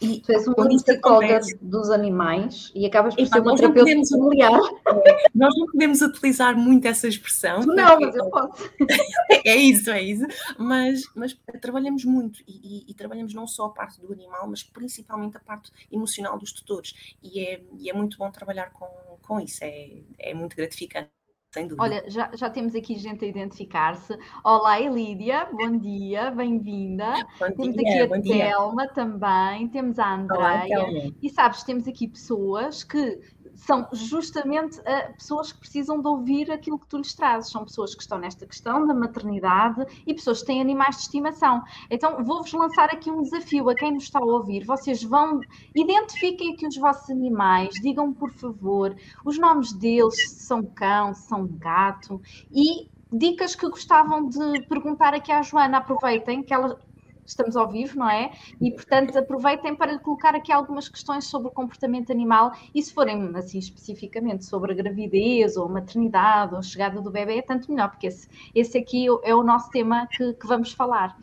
E 0.00 0.20
tu 0.20 0.32
és 0.32 0.46
uma 0.46 0.68
psicóloga 0.68 1.40
dos 1.60 1.90
animais 1.90 2.72
e 2.74 2.84
acabas 2.84 3.14
por 3.14 3.26
ser 3.26 3.40
uma 3.40 3.56
terapeuta 3.56 3.92
familiar. 4.10 4.60
É, 5.06 5.28
nós 5.34 5.54
não 5.56 5.66
podemos 5.66 6.02
utilizar 6.02 6.56
muito 6.56 6.86
essa 6.86 7.08
expressão. 7.08 7.60
Não, 7.60 8.00
mas 8.00 8.14
eu 8.14 8.28
posso. 8.30 8.70
é 9.44 9.56
isso, 9.56 9.90
é 9.90 10.02
isso. 10.02 10.26
Mas, 10.58 11.02
mas 11.14 11.36
trabalhamos 11.60 12.04
muito 12.04 12.40
e, 12.46 12.86
e, 12.86 12.90
e, 12.90 12.94
trabalhamos 12.94 13.34
não 13.34 13.46
só 13.46 13.66
a 13.66 13.70
parte 13.70 14.00
do 14.00 14.12
animal, 14.12 14.48
mas 14.48 14.62
principalmente 14.62 15.36
a 15.36 15.40
parte 15.40 15.70
emocional 15.90 16.38
dos 16.38 16.52
tutores. 16.52 17.16
E 17.22 17.40
é, 17.40 17.62
e 17.78 17.88
é 17.88 17.92
muito 17.92 18.18
bom 18.18 18.30
trabalhar 18.30 18.70
com, 18.70 18.86
com 19.22 19.40
isso, 19.40 19.62
é, 19.62 20.02
é 20.18 20.34
muito 20.34 20.56
gratificante. 20.56 21.10
Sem 21.54 21.68
dúvida. 21.68 21.84
Olha, 21.84 22.04
já, 22.08 22.30
já 22.34 22.50
temos 22.50 22.74
aqui 22.74 22.98
gente 22.98 23.24
a 23.24 23.28
identificar-se. 23.28 24.18
Olá, 24.42 24.80
Elídia, 24.80 25.46
bom 25.52 25.78
dia, 25.78 26.32
bem-vinda. 26.32 27.14
Temos 27.56 27.78
aqui 27.78 28.00
a 28.00 28.48
Telma 28.48 28.88
também, 28.88 29.68
temos 29.68 30.00
a 30.00 30.14
Andreia. 30.14 31.14
E 31.22 31.30
sabes, 31.30 31.62
temos 31.62 31.86
aqui 31.86 32.08
pessoas 32.08 32.82
que 32.82 33.20
são 33.54 33.86
justamente 33.92 34.78
uh, 34.80 35.14
pessoas 35.14 35.52
que 35.52 35.60
precisam 35.60 36.00
de 36.00 36.08
ouvir 36.08 36.50
aquilo 36.50 36.78
que 36.78 36.86
tu 36.86 36.98
lhes 36.98 37.14
trazes. 37.14 37.50
São 37.50 37.64
pessoas 37.64 37.94
que 37.94 38.02
estão 38.02 38.18
nesta 38.18 38.46
questão 38.46 38.86
da 38.86 38.94
maternidade 38.94 39.84
e 40.06 40.14
pessoas 40.14 40.40
que 40.40 40.46
têm 40.46 40.60
animais 40.60 40.96
de 40.96 41.02
estimação. 41.02 41.62
Então, 41.90 42.24
vou-vos 42.24 42.52
lançar 42.52 42.90
aqui 42.90 43.10
um 43.10 43.22
desafio 43.22 43.68
a 43.68 43.74
quem 43.74 43.92
nos 43.92 44.04
está 44.04 44.18
a 44.18 44.24
ouvir. 44.24 44.64
Vocês 44.64 45.02
vão, 45.02 45.40
identifiquem 45.74 46.54
aqui 46.54 46.66
os 46.66 46.76
vossos 46.76 47.10
animais, 47.10 47.74
digam 47.80 48.12
por 48.12 48.32
favor 48.32 48.94
os 49.24 49.38
nomes 49.38 49.72
deles, 49.72 50.14
se 50.14 50.46
são 50.46 50.62
cão, 50.62 51.14
se 51.14 51.28
são 51.28 51.46
gato, 51.46 52.20
e 52.52 52.88
dicas 53.12 53.54
que 53.54 53.68
gostavam 53.68 54.28
de 54.28 54.62
perguntar 54.66 55.14
aqui 55.14 55.30
à 55.30 55.42
Joana. 55.42 55.78
Aproveitem 55.78 56.42
que 56.42 56.52
ela 56.52 56.78
estamos 57.26 57.56
ao 57.56 57.68
vivo, 57.70 57.98
não 57.98 58.08
é? 58.08 58.30
E, 58.60 58.70
portanto, 58.70 59.16
aproveitem 59.16 59.74
para 59.74 59.92
lhe 59.92 59.98
colocar 59.98 60.34
aqui 60.34 60.52
algumas 60.52 60.88
questões 60.88 61.24
sobre 61.24 61.48
o 61.48 61.50
comportamento 61.50 62.10
animal 62.10 62.52
e 62.74 62.82
se 62.82 62.92
forem, 62.92 63.30
assim, 63.36 63.58
especificamente 63.58 64.44
sobre 64.44 64.72
a 64.72 64.74
gravidez 64.74 65.56
ou 65.56 65.66
a 65.66 65.68
maternidade 65.68 66.52
ou 66.52 66.58
a 66.58 66.62
chegada 66.62 67.00
do 67.00 67.10
bebê, 67.10 67.38
é 67.38 67.42
tanto 67.42 67.70
melhor, 67.70 67.90
porque 67.90 68.06
esse, 68.06 68.28
esse 68.54 68.78
aqui 68.78 69.06
é 69.22 69.34
o 69.34 69.42
nosso 69.42 69.70
tema 69.70 70.06
que, 70.10 70.34
que 70.34 70.46
vamos 70.46 70.72
falar. 70.72 71.16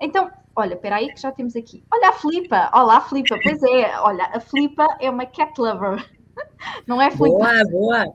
Então, 0.00 0.30
olha, 0.54 0.74
espera 0.74 0.96
aí 0.96 1.12
que 1.12 1.20
já 1.20 1.32
temos 1.32 1.54
aqui. 1.56 1.82
Olha 1.92 2.10
a 2.10 2.12
Filipa, 2.12 2.70
olá 2.74 3.00
Filipa, 3.00 3.38
pois 3.42 3.62
é, 3.62 4.00
olha, 4.00 4.24
a 4.32 4.40
Filipa 4.40 4.86
é 5.00 5.10
uma 5.10 5.26
cat 5.26 5.58
lover. 5.60 6.17
Não 6.86 7.00
é, 7.00 7.10
Filipe? 7.10 7.36
Boa, 7.36 7.64
boa. 7.70 8.14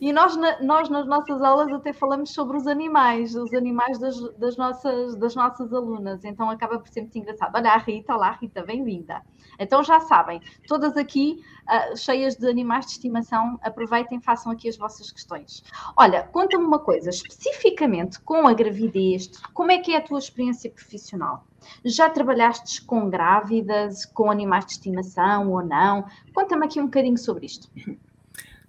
E 0.00 0.12
nós, 0.12 0.36
nós, 0.60 0.88
nas 0.88 1.06
nossas 1.06 1.42
aulas, 1.42 1.72
até 1.72 1.92
falamos 1.92 2.32
sobre 2.32 2.56
os 2.56 2.66
animais, 2.66 3.34
os 3.34 3.52
animais 3.52 3.98
das, 3.98 4.20
das, 4.38 4.56
nossas, 4.56 5.16
das 5.16 5.34
nossas 5.34 5.72
alunas. 5.72 6.24
Então, 6.24 6.48
acaba 6.50 6.78
por 6.78 6.88
ser 6.88 7.02
muito 7.02 7.18
engraçado. 7.18 7.54
Olha, 7.54 7.72
a 7.72 7.78
Rita, 7.78 8.14
olá, 8.14 8.32
Rita, 8.32 8.62
bem-vinda. 8.62 9.22
Então, 9.58 9.82
já 9.82 10.00
sabem, 10.00 10.40
todas 10.66 10.96
aqui 10.96 11.40
uh, 11.68 11.96
cheias 11.96 12.36
de 12.36 12.48
animais 12.48 12.86
de 12.86 12.92
estimação, 12.92 13.58
aproveitem, 13.62 14.20
façam 14.20 14.52
aqui 14.52 14.68
as 14.68 14.76
vossas 14.76 15.10
questões. 15.10 15.62
Olha, 15.96 16.22
conta-me 16.24 16.64
uma 16.64 16.78
coisa, 16.78 17.10
especificamente 17.10 18.20
com 18.20 18.46
a 18.46 18.52
gravidez, 18.52 19.30
como 19.52 19.70
é 19.70 19.78
que 19.78 19.94
é 19.94 19.98
a 19.98 20.02
tua 20.02 20.18
experiência 20.18 20.70
profissional? 20.70 21.44
Já 21.84 22.08
trabalhaste 22.10 22.82
com 22.84 23.08
grávidas, 23.08 24.04
com 24.04 24.30
animais 24.30 24.66
de 24.66 24.72
estimação 24.72 25.52
ou 25.52 25.64
não? 25.64 26.04
Conta-me 26.34 26.66
aqui 26.66 26.80
um 26.80 26.86
bocadinho 26.86 27.18
sobre 27.18 27.46
isto. 27.46 27.68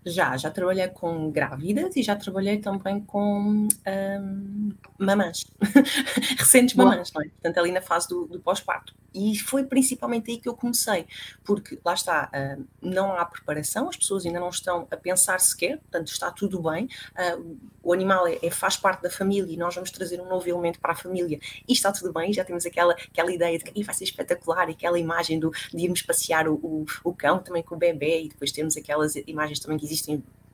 Já, 0.05 0.37
já 0.37 0.51
trabalhei 0.51 0.87
com 0.89 1.31
grávidas 1.31 1.95
e 1.95 2.03
já 2.03 2.15
trabalhei 2.15 2.59
também 2.59 3.01
com 3.01 3.67
um, 3.87 4.69
mamãs, 4.99 5.45
recentes 6.37 6.75
mamãs, 6.75 7.11
não 7.13 7.21
é? 7.21 7.29
Portanto, 7.29 7.57
ali 7.57 7.71
na 7.71 7.81
fase 7.81 8.07
do, 8.07 8.27
do 8.27 8.39
pós-parto. 8.39 8.93
E 9.15 9.39
foi 9.39 9.63
principalmente 9.63 10.29
aí 10.29 10.37
que 10.37 10.49
eu 10.49 10.53
comecei, 10.53 11.07
porque 11.43 11.79
lá 11.85 11.93
está, 11.93 12.29
uh, 12.35 12.65
não 12.81 13.15
há 13.15 13.23
preparação, 13.23 13.87
as 13.87 13.95
pessoas 13.95 14.25
ainda 14.25 14.41
não 14.41 14.49
estão 14.49 14.85
a 14.91 14.97
pensar 14.97 15.39
sequer, 15.39 15.77
portanto, 15.77 16.09
está 16.09 16.29
tudo 16.31 16.61
bem. 16.61 16.89
Uh, 17.17 17.57
o 17.81 17.93
animal 17.93 18.27
é, 18.27 18.37
é, 18.43 18.51
faz 18.51 18.75
parte 18.75 19.03
da 19.03 19.09
família 19.09 19.53
e 19.53 19.55
nós 19.55 19.73
vamos 19.73 19.89
trazer 19.89 20.19
um 20.19 20.27
novo 20.27 20.49
elemento 20.49 20.81
para 20.81 20.91
a 20.91 20.95
família 20.95 21.39
e 21.67 21.71
está 21.71 21.93
tudo 21.93 22.11
bem, 22.11 22.33
já 22.33 22.43
temos 22.43 22.65
aquela, 22.65 22.93
aquela 22.93 23.31
ideia 23.31 23.57
de 23.57 23.63
que 23.63 23.83
vai 23.83 23.95
ser 23.95 24.03
espetacular, 24.03 24.67
aquela 24.69 24.99
imagem 24.99 25.39
do, 25.39 25.51
de 25.73 25.83
irmos 25.83 26.01
passear 26.01 26.47
o, 26.49 26.55
o, 26.55 26.85
o 27.03 27.13
cão 27.13 27.39
também 27.39 27.63
com 27.63 27.75
o 27.75 27.77
bebê 27.77 28.23
e 28.23 28.29
depois 28.29 28.51
temos 28.51 28.75
aquelas 28.75 29.15
imagens 29.15 29.59
também 29.59 29.77
que 29.77 29.85
existem 29.85 29.94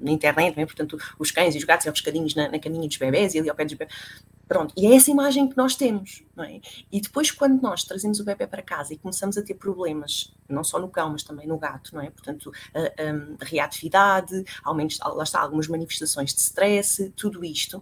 na 0.02 0.12
internet, 0.12 0.60
é? 0.60 0.66
portanto, 0.66 0.98
os 1.18 1.32
cães 1.32 1.56
e 1.56 1.58
os 1.58 1.64
gatos 1.64 1.86
e 1.86 1.90
os 1.90 1.94
pescadinhos 1.94 2.36
na, 2.36 2.50
na 2.50 2.60
caminha 2.60 2.88
dos 2.88 2.98
bebés 2.98 3.34
e 3.36 3.40
ali 3.40 3.50
ao 3.50 3.56
pé 3.56 3.64
dos 3.64 3.74
bebés. 3.76 3.94
Pronto, 4.48 4.74
e 4.76 4.86
é 4.86 4.96
essa 4.96 5.10
imagem 5.10 5.48
que 5.48 5.56
nós 5.56 5.78
temos, 5.78 6.24
não 6.36 6.44
é? 6.44 6.60
E 6.92 7.00
depois, 7.00 7.32
quando 7.32 7.62
nós 7.62 7.86
trazemos 7.86 8.20
o 8.20 8.26
bebê 8.26 8.46
para 8.46 8.62
casa 8.62 8.94
e 8.94 8.98
começamos 8.98 9.38
a 9.38 9.42
ter 9.42 9.54
problemas, 9.54 10.34
não 10.50 10.62
só 10.62 10.78
no 10.78 10.90
cão, 10.90 11.12
mas 11.12 11.24
também 11.24 11.48
no 11.48 11.58
gato, 11.58 11.96
não 11.96 12.02
é? 12.02 12.10
Portanto, 12.10 12.52
a, 12.74 12.80
a 12.80 13.46
reatividade, 13.46 14.44
aumentos, 14.62 15.00
lá 15.00 15.24
está, 15.24 15.40
algumas 15.40 15.70
manifestações 15.70 16.34
de 16.34 16.42
stress, 16.42 17.14
tudo 17.16 17.46
isto, 17.46 17.82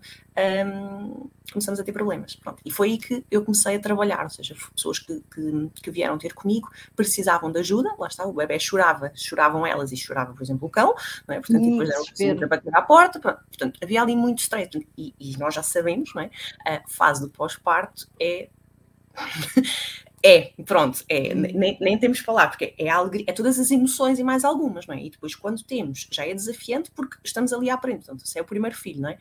um, 0.65 1.29
começamos 1.51 1.79
a 1.79 1.83
ter 1.83 1.91
problemas. 1.91 2.35
Pronto. 2.35 2.61
E 2.63 2.71
foi 2.71 2.91
aí 2.91 2.97
que 2.97 3.25
eu 3.29 3.43
comecei 3.43 3.75
a 3.75 3.79
trabalhar, 3.79 4.23
ou 4.23 4.29
seja, 4.29 4.55
pessoas 4.75 4.99
que, 4.99 5.21
que, 5.33 5.69
que, 5.81 5.91
vieram 5.91 6.17
ter 6.17 6.33
comigo 6.33 6.69
precisavam 6.95 7.51
de 7.51 7.59
ajuda, 7.59 7.93
lá 7.97 8.07
está, 8.07 8.25
o 8.25 8.33
bebê 8.33 8.59
chorava, 8.59 9.11
choravam 9.15 9.65
elas 9.65 9.91
e 9.91 9.97
chorava, 9.97 10.33
por 10.33 10.43
exemplo, 10.43 10.67
o 10.67 10.71
cão, 10.71 10.93
não 11.27 11.35
é? 11.35 11.39
Portanto, 11.39 11.63
depois 11.63 11.89
eram 12.19 12.37
para 12.37 12.47
bater 12.47 12.75
à 12.75 12.81
porta, 12.81 13.19
pronto. 13.19 13.39
portanto, 13.47 13.79
havia 13.83 14.01
ali 14.01 14.15
muito 14.15 14.39
stress, 14.39 14.69
e, 14.97 15.13
e 15.19 15.37
nós 15.37 15.53
já 15.53 15.63
sabemos, 15.63 16.13
não 16.13 16.21
é? 16.21 16.29
A 16.65 16.81
fase 16.87 17.21
do 17.21 17.29
pós-parto 17.29 18.07
é 18.19 18.49
É, 20.23 20.51
pronto, 20.65 21.03
é, 21.07 21.33
nem, 21.33 21.77
nem 21.79 21.97
temos 21.97 22.17
de 22.17 22.23
falar, 22.23 22.49
porque 22.49 22.73
é, 22.77 22.89
alegria, 22.89 23.25
é 23.27 23.31
todas 23.31 23.57
as 23.57 23.71
emoções 23.71 24.19
e 24.19 24.23
mais 24.23 24.43
algumas, 24.43 24.85
não 24.85 24.95
é? 24.95 25.01
E 25.01 25.09
depois, 25.09 25.33
quando 25.33 25.63
temos, 25.63 26.07
já 26.11 26.25
é 26.25 26.33
desafiante 26.33 26.91
porque 26.91 27.17
estamos 27.23 27.53
ali 27.53 27.69
a 27.69 27.75
aprender, 27.75 27.99
portanto, 27.99 28.27
se 28.27 28.37
é 28.37 28.41
o 28.41 28.45
primeiro 28.45 28.75
filho, 28.75 29.01
não 29.01 29.09
é? 29.09 29.17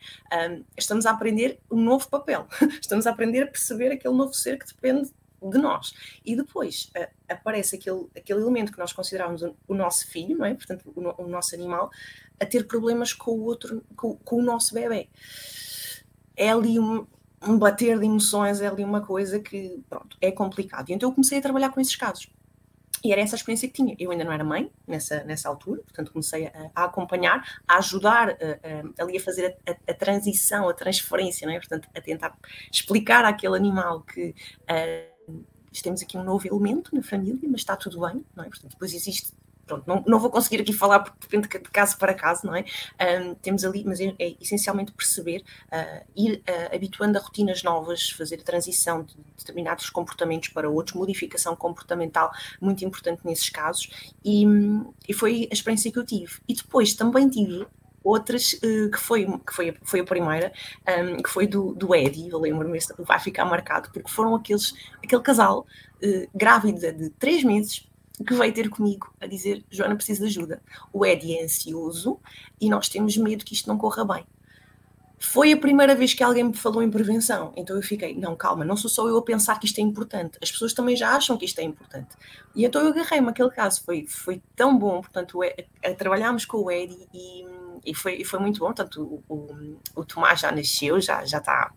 Um, 0.49 0.63
estamos 0.77 1.05
a 1.05 1.11
aprender 1.11 1.59
um 1.71 1.81
novo 1.81 2.09
papel, 2.09 2.47
estamos 2.81 3.07
a 3.07 3.11
aprender 3.11 3.43
a 3.43 3.47
perceber 3.47 3.93
aquele 3.93 4.13
novo 4.13 4.33
ser 4.33 4.59
que 4.59 4.67
depende 4.67 5.09
de 5.41 5.57
nós. 5.57 5.93
E 6.25 6.35
depois 6.35 6.91
uh, 6.97 7.07
aparece 7.29 7.77
aquele, 7.77 8.07
aquele 8.15 8.41
elemento 8.41 8.71
que 8.71 8.79
nós 8.79 8.91
consideramos 8.91 9.41
o, 9.41 9.55
o 9.69 9.73
nosso 9.73 10.05
filho, 10.07 10.37
não 10.37 10.45
é? 10.45 10.53
Portanto, 10.53 10.91
o, 10.93 11.23
o, 11.23 11.27
nosso 11.27 11.55
animal, 11.55 11.89
a 12.39 12.45
ter 12.45 12.67
problemas 12.67 13.13
com 13.13 13.31
o 13.31 13.43
outro, 13.43 13.81
com, 13.95 14.15
com 14.17 14.37
o 14.37 14.43
nosso 14.43 14.73
bebê. 14.73 15.07
É 16.35 16.49
ali 16.49 16.77
um, 16.77 17.07
um 17.47 17.57
bater 17.57 17.97
de 17.99 18.05
emoções 18.05 18.61
é 18.61 18.67
ali 18.67 18.83
uma 18.83 19.01
coisa 19.01 19.39
que, 19.39 19.81
pronto, 19.89 20.17
é 20.19 20.31
complicado. 20.31 20.89
E 20.89 20.93
então 20.93 21.09
eu 21.09 21.13
comecei 21.13 21.37
a 21.37 21.41
trabalhar 21.41 21.69
com 21.69 21.79
esses 21.79 21.95
casos. 21.95 22.29
E 23.03 23.13
era 23.13 23.21
essa 23.21 23.35
a 23.35 23.37
experiência 23.37 23.67
que 23.67 23.73
tinha. 23.73 23.95
Eu 23.97 24.11
ainda 24.11 24.25
não 24.25 24.31
era 24.31 24.43
mãe 24.43 24.69
nessa, 24.85 25.23
nessa 25.23 25.47
altura, 25.47 25.81
portanto 25.83 26.11
comecei 26.11 26.47
a, 26.47 26.71
a 26.75 26.83
acompanhar, 26.85 27.61
a 27.67 27.77
ajudar 27.77 28.31
a, 28.31 28.33
a, 28.33 29.03
ali 29.03 29.17
a 29.17 29.21
fazer 29.21 29.57
a, 29.65 29.93
transição, 29.93 30.67
a 30.67 30.73
transferência, 30.73 31.47
não 31.47 31.53
é? 31.53 31.59
portanto 31.59 31.87
a 31.95 32.01
tentar 32.01 32.37
explicar 32.71 33.23
àquele 33.23 33.55
animal 33.55 34.01
que 34.01 34.35
uh, 34.63 35.43
temos 35.81 36.01
aqui 36.01 36.17
um 36.17 36.23
novo 36.23 36.45
elemento 36.45 36.93
na 36.93 37.01
família, 37.01 37.47
mas 37.49 37.61
está 37.61 37.75
tudo 37.77 38.01
bem, 38.01 38.25
não 38.35 38.43
é? 38.43 38.49
Portanto, 38.49 38.71
depois 38.71 38.93
existe 38.93 39.31
pronto, 39.69 39.83
não, 39.87 40.03
não 40.07 40.19
vou 40.19 40.31
conseguir 40.31 40.61
aqui 40.61 40.73
falar 40.73 40.99
porque 40.99 41.17
depende 41.21 41.47
de 41.47 41.69
caso 41.69 41.97
para 41.97 42.13
caso, 42.13 42.47
não 42.47 42.55
é? 42.55 42.65
Um, 42.99 43.35
temos 43.35 43.63
ali, 43.63 43.83
mas 43.85 43.99
é, 43.99 44.15
é 44.17 44.35
essencialmente 44.41 44.91
perceber, 44.91 45.43
uh, 45.71 46.05
ir 46.15 46.43
uh, 46.49 46.75
habituando 46.75 47.17
a 47.17 47.21
rotinas 47.21 47.61
novas, 47.61 48.09
fazer 48.09 48.35
a 48.35 48.43
transição 48.43 49.03
de 49.03 49.15
determinados 49.37 49.89
comportamentos 49.89 50.49
para 50.49 50.69
outros, 50.69 50.95
modificação 50.95 51.55
comportamental 51.55 52.31
muito 52.59 52.83
importante 52.83 53.21
nesses 53.23 53.49
casos, 53.49 53.89
e, 54.25 54.43
e 55.07 55.13
foi 55.13 55.47
a 55.51 55.53
experiência 55.53 55.91
que 55.91 55.99
eu 55.99 56.05
tive. 56.05 56.39
E 56.47 56.55
depois 56.55 56.93
também 56.95 57.29
tive 57.29 57.67
outras 58.03 58.53
uh, 58.53 58.89
que, 58.89 58.99
foi, 58.99 59.25
que 59.25 59.53
foi, 59.53 59.77
foi 59.83 59.99
a 59.99 60.03
primeira, 60.03 60.51
um, 60.87 61.17
que 61.21 61.29
foi 61.29 61.45
do, 61.45 61.75
do 61.75 61.93
Eddie, 61.93 62.29
eu 62.29 62.39
lembro-me, 62.39 62.79
vai 62.99 63.19
ficar 63.19 63.45
marcado, 63.45 63.91
porque 63.91 64.09
foram 64.09 64.33
aqueles, 64.35 64.73
aquele 65.03 65.21
casal 65.21 65.67
uh, 66.03 66.29
grávido 66.33 66.79
de 66.91 67.09
três 67.11 67.43
meses 67.43 67.88
que 68.23 68.33
veio 68.33 68.53
ter 68.53 68.69
comigo 68.69 69.13
a 69.19 69.27
dizer: 69.27 69.63
Joana, 69.69 69.95
precisa 69.95 70.21
de 70.21 70.27
ajuda. 70.27 70.61
O 70.91 71.05
Eddie 71.05 71.37
é 71.37 71.43
ansioso 71.43 72.19
e 72.59 72.69
nós 72.69 72.89
temos 72.89 73.15
medo 73.17 73.45
que 73.45 73.53
isto 73.53 73.67
não 73.67 73.77
corra 73.77 74.05
bem. 74.05 74.25
Foi 75.21 75.51
a 75.51 75.57
primeira 75.57 75.93
vez 75.93 76.13
que 76.13 76.23
alguém 76.23 76.45
me 76.45 76.53
falou 76.53 76.81
em 76.81 76.89
prevenção, 76.89 77.51
então 77.57 77.75
eu 77.75 77.81
fiquei, 77.81 78.15
não, 78.15 78.37
calma, 78.37 78.63
não 78.63 78.77
sou 78.77 78.89
só 78.89 79.05
eu 79.05 79.17
a 79.17 79.21
pensar 79.21 79.59
que 79.59 79.65
isto 79.65 79.77
é 79.77 79.81
importante, 79.81 80.39
as 80.41 80.49
pessoas 80.49 80.73
também 80.73 80.95
já 80.95 81.13
acham 81.13 81.37
que 81.37 81.43
isto 81.43 81.59
é 81.59 81.63
importante. 81.63 82.15
E 82.55 82.63
então 82.63 82.81
eu 82.81 82.87
agarrei-me 82.87 83.27
aquele 83.27 83.49
caso, 83.49 83.83
foi, 83.83 84.05
foi 84.07 84.41
tão 84.55 84.79
bom, 84.79 85.01
portanto, 85.01 85.41
trabalhámos 85.97 86.45
com 86.45 86.59
o 86.59 86.71
Eddie 86.71 87.05
e 87.13 87.45
e 87.85 87.93
foi, 87.93 88.23
foi 88.23 88.39
muito 88.39 88.59
bom. 88.59 88.67
Portanto, 88.67 89.23
o, 89.27 89.33
o, 89.33 89.77
o, 89.95 90.05
Tomás 90.05 90.39
já 90.39 90.51
nasceu, 90.51 90.99
já, 90.99 91.23
já 91.25 91.37
está 91.37 91.71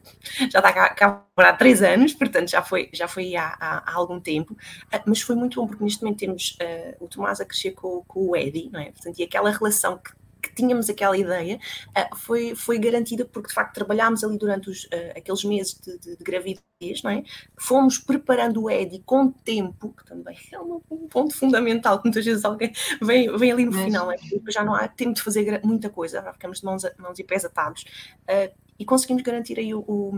já 0.50 0.58
está 0.58 0.72
cá, 0.72 0.88
cá 0.94 1.24
há 1.36 1.52
três 1.52 1.82
anos, 1.82 2.12
portanto 2.14 2.50
já 2.50 2.62
foi, 2.62 2.88
já 2.92 3.08
foi 3.08 3.36
há, 3.36 3.56
há, 3.58 3.90
há 3.90 3.94
algum 3.94 4.20
tempo, 4.20 4.54
uh, 4.54 5.02
mas 5.06 5.20
foi 5.20 5.36
muito 5.36 5.60
bom 5.60 5.66
porque 5.66 5.84
neste 5.84 6.02
momento 6.02 6.18
temos 6.18 6.56
uh, 6.60 7.04
o 7.04 7.08
Tomás 7.08 7.40
a 7.40 7.44
crescer 7.44 7.72
com, 7.72 8.02
com 8.06 8.30
o 8.30 8.36
Eddie, 8.36 8.70
não 8.70 8.80
é? 8.80 8.92
Portanto, 8.92 9.18
e 9.18 9.22
aquela 9.22 9.50
relação 9.50 9.98
que 9.98 10.12
que 10.42 10.54
tínhamos 10.54 10.90
aquela 10.90 11.16
ideia 11.16 11.58
uh, 11.90 12.16
foi, 12.16 12.54
foi 12.54 12.78
garantida 12.78 13.24
porque 13.24 13.48
de 13.48 13.54
facto 13.54 13.74
trabalhámos 13.74 14.24
ali 14.24 14.36
durante 14.36 14.68
os, 14.68 14.84
uh, 14.84 15.16
aqueles 15.16 15.44
meses 15.44 15.78
de, 15.80 15.98
de, 15.98 16.16
de, 16.16 16.24
gravidez, 16.24 17.02
não 17.04 17.10
é? 17.10 17.22
Fomos 17.58 17.98
preparando 17.98 18.62
o 18.62 18.70
Edi 18.70 19.00
com 19.06 19.30
tempo, 19.30 19.94
que 19.96 20.04
também 20.04 20.36
é 20.52 20.58
um, 20.58 20.80
ponto 21.08 21.36
fundamental, 21.36 21.98
que 21.98 22.06
muitas 22.06 22.24
vezes 22.24 22.44
alguém 22.44 22.72
vem, 23.00 23.34
vem 23.36 23.52
ali 23.52 23.64
no 23.64 23.72
Mas... 23.72 23.84
final, 23.84 24.10
é? 24.10 24.16
já 24.48 24.64
não 24.64 24.74
há 24.74 24.88
tempo 24.88 25.14
de 25.14 25.22
fazer 25.22 25.60
muita 25.64 25.88
coisa, 25.88 26.20
já 26.20 26.32
ficamos 26.32 26.58
de 26.58 26.64
mãos, 26.64 26.82
mãos 26.98 27.18
e 27.18 27.24
pés 27.24 27.44
atados 27.44 27.84
uh, 28.28 28.52
e 28.78 28.84
conseguimos 28.84 29.22
garantir 29.22 29.58
aí 29.58 29.72
o, 29.72 29.80
o, 29.80 30.12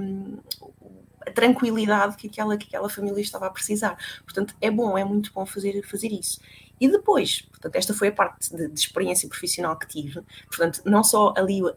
a 1.26 1.30
tranquilidade 1.30 2.16
que 2.16 2.28
aquela, 2.28 2.56
que 2.56 2.66
aquela 2.66 2.88
família 2.88 3.20
estava 3.20 3.46
a 3.46 3.50
precisar. 3.50 3.96
Portanto, 4.24 4.54
é 4.60 4.70
bom, 4.70 4.96
é 4.96 5.04
muito 5.04 5.32
bom 5.32 5.44
fazer, 5.44 5.82
fazer 5.82 6.08
isso. 6.08 6.40
E 6.80 6.88
depois, 6.88 7.42
portanto, 7.42 7.76
esta 7.76 7.94
foi 7.94 8.08
a 8.08 8.12
parte 8.12 8.54
de, 8.54 8.68
de 8.68 8.78
experiência 8.78 9.28
profissional 9.28 9.78
que 9.78 9.86
tive, 9.86 10.20
portanto, 10.46 10.82
não 10.84 11.04
só 11.04 11.32
ali 11.36 11.62
o, 11.62 11.74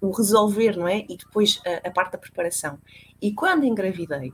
o 0.00 0.10
resolver, 0.10 0.76
não 0.76 0.86
é? 0.86 1.04
E 1.08 1.16
depois 1.16 1.60
a, 1.66 1.88
a, 1.88 1.90
parte 1.90 2.12
da 2.12 2.18
preparação. 2.18 2.78
E 3.20 3.32
quando 3.32 3.64
engravidei, 3.64 4.32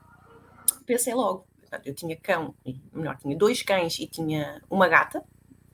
pensei 0.84 1.14
logo, 1.14 1.46
eu 1.84 1.94
tinha 1.94 2.16
cão, 2.16 2.54
melhor, 2.92 3.16
tinha 3.16 3.36
dois 3.36 3.62
cães 3.62 3.98
e 3.98 4.06
tinha 4.06 4.60
uma 4.70 4.86
gata, 4.88 5.24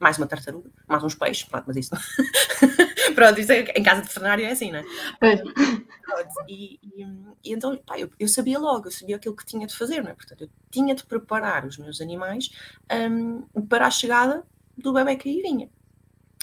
mais 0.00 0.18
uma 0.18 0.26
tartaruga, 0.26 0.70
mais 0.86 1.02
uns 1.02 1.14
peixes, 1.14 1.44
pronto, 1.44 1.64
mas 1.66 1.76
isso. 1.76 1.90
pronto, 3.14 3.40
isso 3.40 3.52
é, 3.52 3.60
em 3.76 3.82
casa 3.82 4.02
de 4.02 4.08
veterinário 4.08 4.44
é 4.44 4.50
assim, 4.50 4.70
não 4.70 4.78
é? 4.78 4.84
E, 6.48 6.80
e, 6.82 7.02
e, 7.44 7.52
então, 7.52 7.76
pá, 7.78 7.98
eu, 7.98 8.10
eu, 8.18 8.28
sabia 8.28 8.58
logo, 8.58 8.86
eu 8.86 8.92
sabia 8.92 9.16
aquilo 9.16 9.36
que 9.36 9.44
tinha 9.44 9.66
de 9.66 9.76
fazer, 9.76 10.02
não 10.02 10.10
é? 10.10 10.14
Portanto, 10.14 10.42
eu 10.42 10.50
tinha 10.70 10.94
de 10.94 11.04
preparar 11.04 11.64
os 11.66 11.78
meus 11.78 12.00
animais 12.00 12.50
um, 13.10 13.42
para 13.66 13.86
a 13.86 13.90
chegada 13.90 14.44
do 14.76 14.92
bebê 14.92 15.16
que 15.16 15.28
aí 15.28 15.42
vinha. 15.42 15.68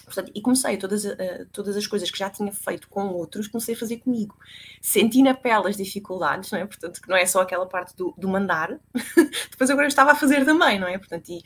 Portanto, 0.06 0.32
e 0.36 0.42
comecei 0.42 0.78
todas, 0.78 1.04
uh, 1.04 1.18
todas 1.52 1.76
as 1.76 1.88
coisas 1.88 2.12
que 2.12 2.20
já 2.20 2.30
tinha 2.30 2.52
feito 2.52 2.88
com 2.88 3.08
outros, 3.08 3.48
comecei 3.48 3.74
a 3.74 3.78
fazer 3.78 3.98
comigo. 3.98 4.38
Senti 4.80 5.24
na 5.24 5.34
pele 5.34 5.68
as 5.68 5.76
dificuldades, 5.76 6.52
não 6.52 6.60
é? 6.60 6.66
Portanto, 6.66 7.02
que 7.02 7.10
não 7.10 7.18
é 7.18 7.26
só 7.26 7.42
aquela 7.42 7.66
parte 7.66 7.96
do, 7.96 8.14
do 8.16 8.28
mandar, 8.28 8.80
depois 9.50 9.70
agora 9.70 9.86
eu 9.86 9.90
estava 9.90 10.12
a 10.12 10.16
fazer 10.16 10.46
também, 10.46 10.80
não 10.80 10.88
é? 10.88 10.98
Portanto, 11.00 11.28
e 11.30 11.42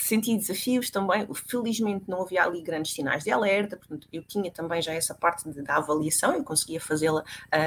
senti 0.00 0.36
desafios 0.36 0.90
também. 0.90 1.26
Felizmente 1.46 2.04
não 2.08 2.22
havia 2.22 2.44
ali 2.44 2.62
grandes 2.62 2.92
sinais 2.92 3.24
de 3.24 3.30
alerta, 3.30 3.76
portanto, 3.76 4.08
eu 4.12 4.22
tinha 4.22 4.50
também 4.50 4.80
já 4.80 4.92
essa 4.92 5.14
parte 5.14 5.48
de, 5.48 5.62
da 5.62 5.76
avaliação, 5.76 6.34
eu 6.34 6.42
conseguia 6.42 6.80
fazê-la, 6.80 7.22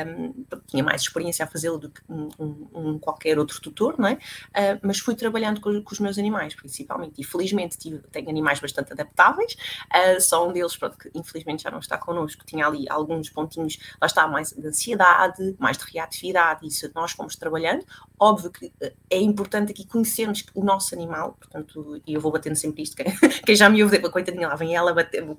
um, 0.07 0.45
tinha 0.67 0.83
mais 0.83 1.01
experiência 1.01 1.45
a 1.45 1.47
fazê-la 1.47 1.77
do 1.77 1.89
que 1.89 2.01
um, 2.09 2.29
um, 2.73 2.99
qualquer 2.99 3.37
outro 3.37 3.61
tutor, 3.61 3.95
não 3.97 4.07
é? 4.07 4.13
Uh, 4.13 4.79
mas 4.81 4.99
fui 4.99 5.15
trabalhando 5.15 5.61
com, 5.61 5.81
com, 5.81 5.93
os 5.93 5.99
meus 5.99 6.17
animais, 6.17 6.55
principalmente, 6.55 7.21
e 7.21 7.23
felizmente 7.23 7.77
tive, 7.77 7.99
tenho 8.11 8.29
animais 8.29 8.59
bastante 8.59 8.91
adaptáveis, 8.91 9.55
uh, 9.93 10.19
só 10.19 10.47
um 10.47 10.51
deles, 10.51 10.75
pronto, 10.75 10.97
que 10.97 11.09
infelizmente 11.13 11.63
já 11.63 11.71
não 11.71 11.79
está 11.79 11.97
connosco, 11.97 12.43
tinha 12.45 12.65
ali 12.65 12.89
alguns 12.89 13.29
pontinhos, 13.29 13.77
lá 14.01 14.07
está, 14.07 14.27
mais 14.27 14.51
de 14.51 14.67
ansiedade, 14.67 15.55
mais 15.59 15.77
de 15.77 15.85
reatividade, 15.91 16.65
isso 16.65 16.89
nós 16.95 17.11
fomos 17.11 17.35
trabalhando. 17.35 17.85
Óbvio 18.19 18.51
que 18.51 18.71
ah, 18.81 18.91
é 19.09 19.19
importante 19.19 19.71
aqui 19.71 19.85
conhecermos 19.85 20.45
o 20.53 20.63
nosso 20.63 20.95
animal, 20.95 21.33
portanto, 21.39 22.01
eu 22.07 22.22
vou 22.23 22.31
batendo 22.31 22.55
sempre 22.55 22.81
isto, 22.83 22.95
quem, 22.95 23.05
quem 23.45 23.55
já 23.55 23.69
me 23.69 23.83
ouve, 23.83 23.99
coitadinha, 23.99 24.47
lá 24.47 24.55
vem 24.55 24.75
ela 24.75 24.93
bater 24.93 25.23
com, 25.25 25.35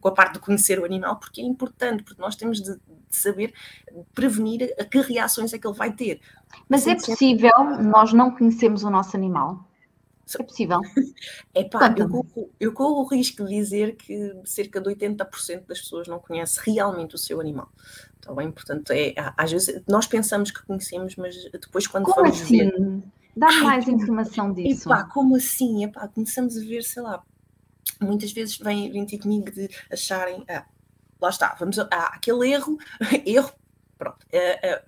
com, 0.00 0.08
a 0.08 0.12
parte 0.12 0.34
de 0.34 0.38
conhecer 0.40 0.78
o 0.78 0.84
animal, 0.84 1.16
porque 1.16 1.40
é 1.40 1.44
importante, 1.44 2.02
porque 2.02 2.20
nós 2.20 2.36
temos 2.36 2.60
de, 2.60 2.74
de 2.74 2.80
saber 3.10 3.52
prevenir 4.14 4.74
a 4.78 4.84
que 4.84 5.00
reações 5.00 5.52
é 5.52 5.58
que 5.58 5.66
ele 5.66 5.76
vai 5.76 5.92
ter. 5.92 6.20
Mas 6.68 6.86
é 6.86 6.94
possível 6.94 7.50
nós 7.82 8.12
não 8.12 8.30
conhecermos 8.30 8.84
o 8.84 8.90
nosso 8.90 9.16
animal? 9.16 9.66
É 10.38 10.42
possível. 10.42 10.80
É 11.54 11.64
pá, 11.64 11.94
eu 11.96 12.08
corro, 12.08 12.50
eu 12.60 12.72
corro 12.72 13.02
o 13.02 13.08
risco 13.08 13.42
de 13.44 13.54
dizer 13.54 13.96
que 13.96 14.34
cerca 14.44 14.78
de 14.78 14.90
80% 14.90 15.66
das 15.66 15.80
pessoas 15.80 16.06
não 16.06 16.18
conhece 16.18 16.60
realmente 16.62 17.14
o 17.14 17.18
seu 17.18 17.40
animal. 17.40 17.70
Está 18.20 18.34
bem? 18.34 18.50
Portanto, 18.50 18.90
é, 18.90 19.14
às 19.36 19.52
vezes 19.52 19.82
nós 19.88 20.06
pensamos 20.06 20.50
que 20.50 20.62
conhecemos, 20.66 21.16
mas 21.16 21.34
depois 21.50 21.86
quando 21.86 22.04
Como 22.04 22.16
vamos 22.16 22.42
assim? 22.42 22.58
ver. 22.58 23.02
Dá 23.36 23.52
mais 23.62 23.86
informação 23.86 24.52
disso. 24.52 24.88
Epá, 24.88 25.04
como 25.04 25.36
assim? 25.36 25.84
Epá, 25.84 26.08
começamos 26.08 26.56
a 26.56 26.60
ver, 26.60 26.82
sei 26.82 27.02
lá, 27.02 27.22
muitas 28.00 28.32
vezes 28.32 28.56
vêm, 28.56 28.90
vêm 28.90 29.04
ter 29.04 29.18
comigo 29.18 29.50
de 29.50 29.68
acharem, 29.92 30.42
ah, 30.48 30.64
lá 31.20 31.28
está, 31.28 31.54
vamos, 31.58 31.78
ah, 31.78 31.86
aquele 32.14 32.50
erro, 32.50 32.78
erro, 33.26 33.52
pronto, 33.98 34.26
é, 34.32 34.82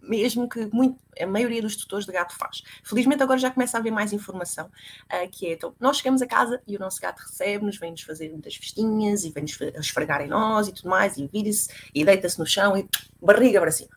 mesmo 0.00 0.48
que 0.48 0.66
muito, 0.66 0.98
a 1.20 1.26
maioria 1.26 1.60
dos 1.60 1.76
tutores 1.76 2.06
de 2.06 2.12
gato 2.12 2.34
faz. 2.36 2.62
Felizmente 2.82 3.22
agora 3.22 3.38
já 3.38 3.50
começa 3.50 3.76
a 3.76 3.80
haver 3.80 3.90
mais 3.90 4.12
informação, 4.12 4.66
uh, 4.66 5.28
que 5.30 5.46
é, 5.46 5.52
então, 5.52 5.74
nós 5.80 5.98
chegamos 5.98 6.22
a 6.22 6.26
casa 6.26 6.62
e 6.66 6.76
o 6.76 6.78
nosso 6.78 7.00
gato 7.00 7.20
recebe-nos, 7.20 7.76
vem-nos 7.78 8.02
fazer 8.02 8.30
muitas 8.30 8.54
festinhas 8.54 9.24
e 9.24 9.30
vem-nos 9.30 9.58
esfregar 9.78 10.22
em 10.22 10.28
nós 10.28 10.68
e 10.68 10.72
tudo 10.72 10.88
mais, 10.88 11.16
e 11.16 11.26
vira-se 11.26 11.68
e 11.94 12.04
deita-se 12.04 12.38
no 12.38 12.46
chão 12.46 12.76
e 12.76 12.88
barriga 13.20 13.60
para 13.60 13.70
cima. 13.70 13.96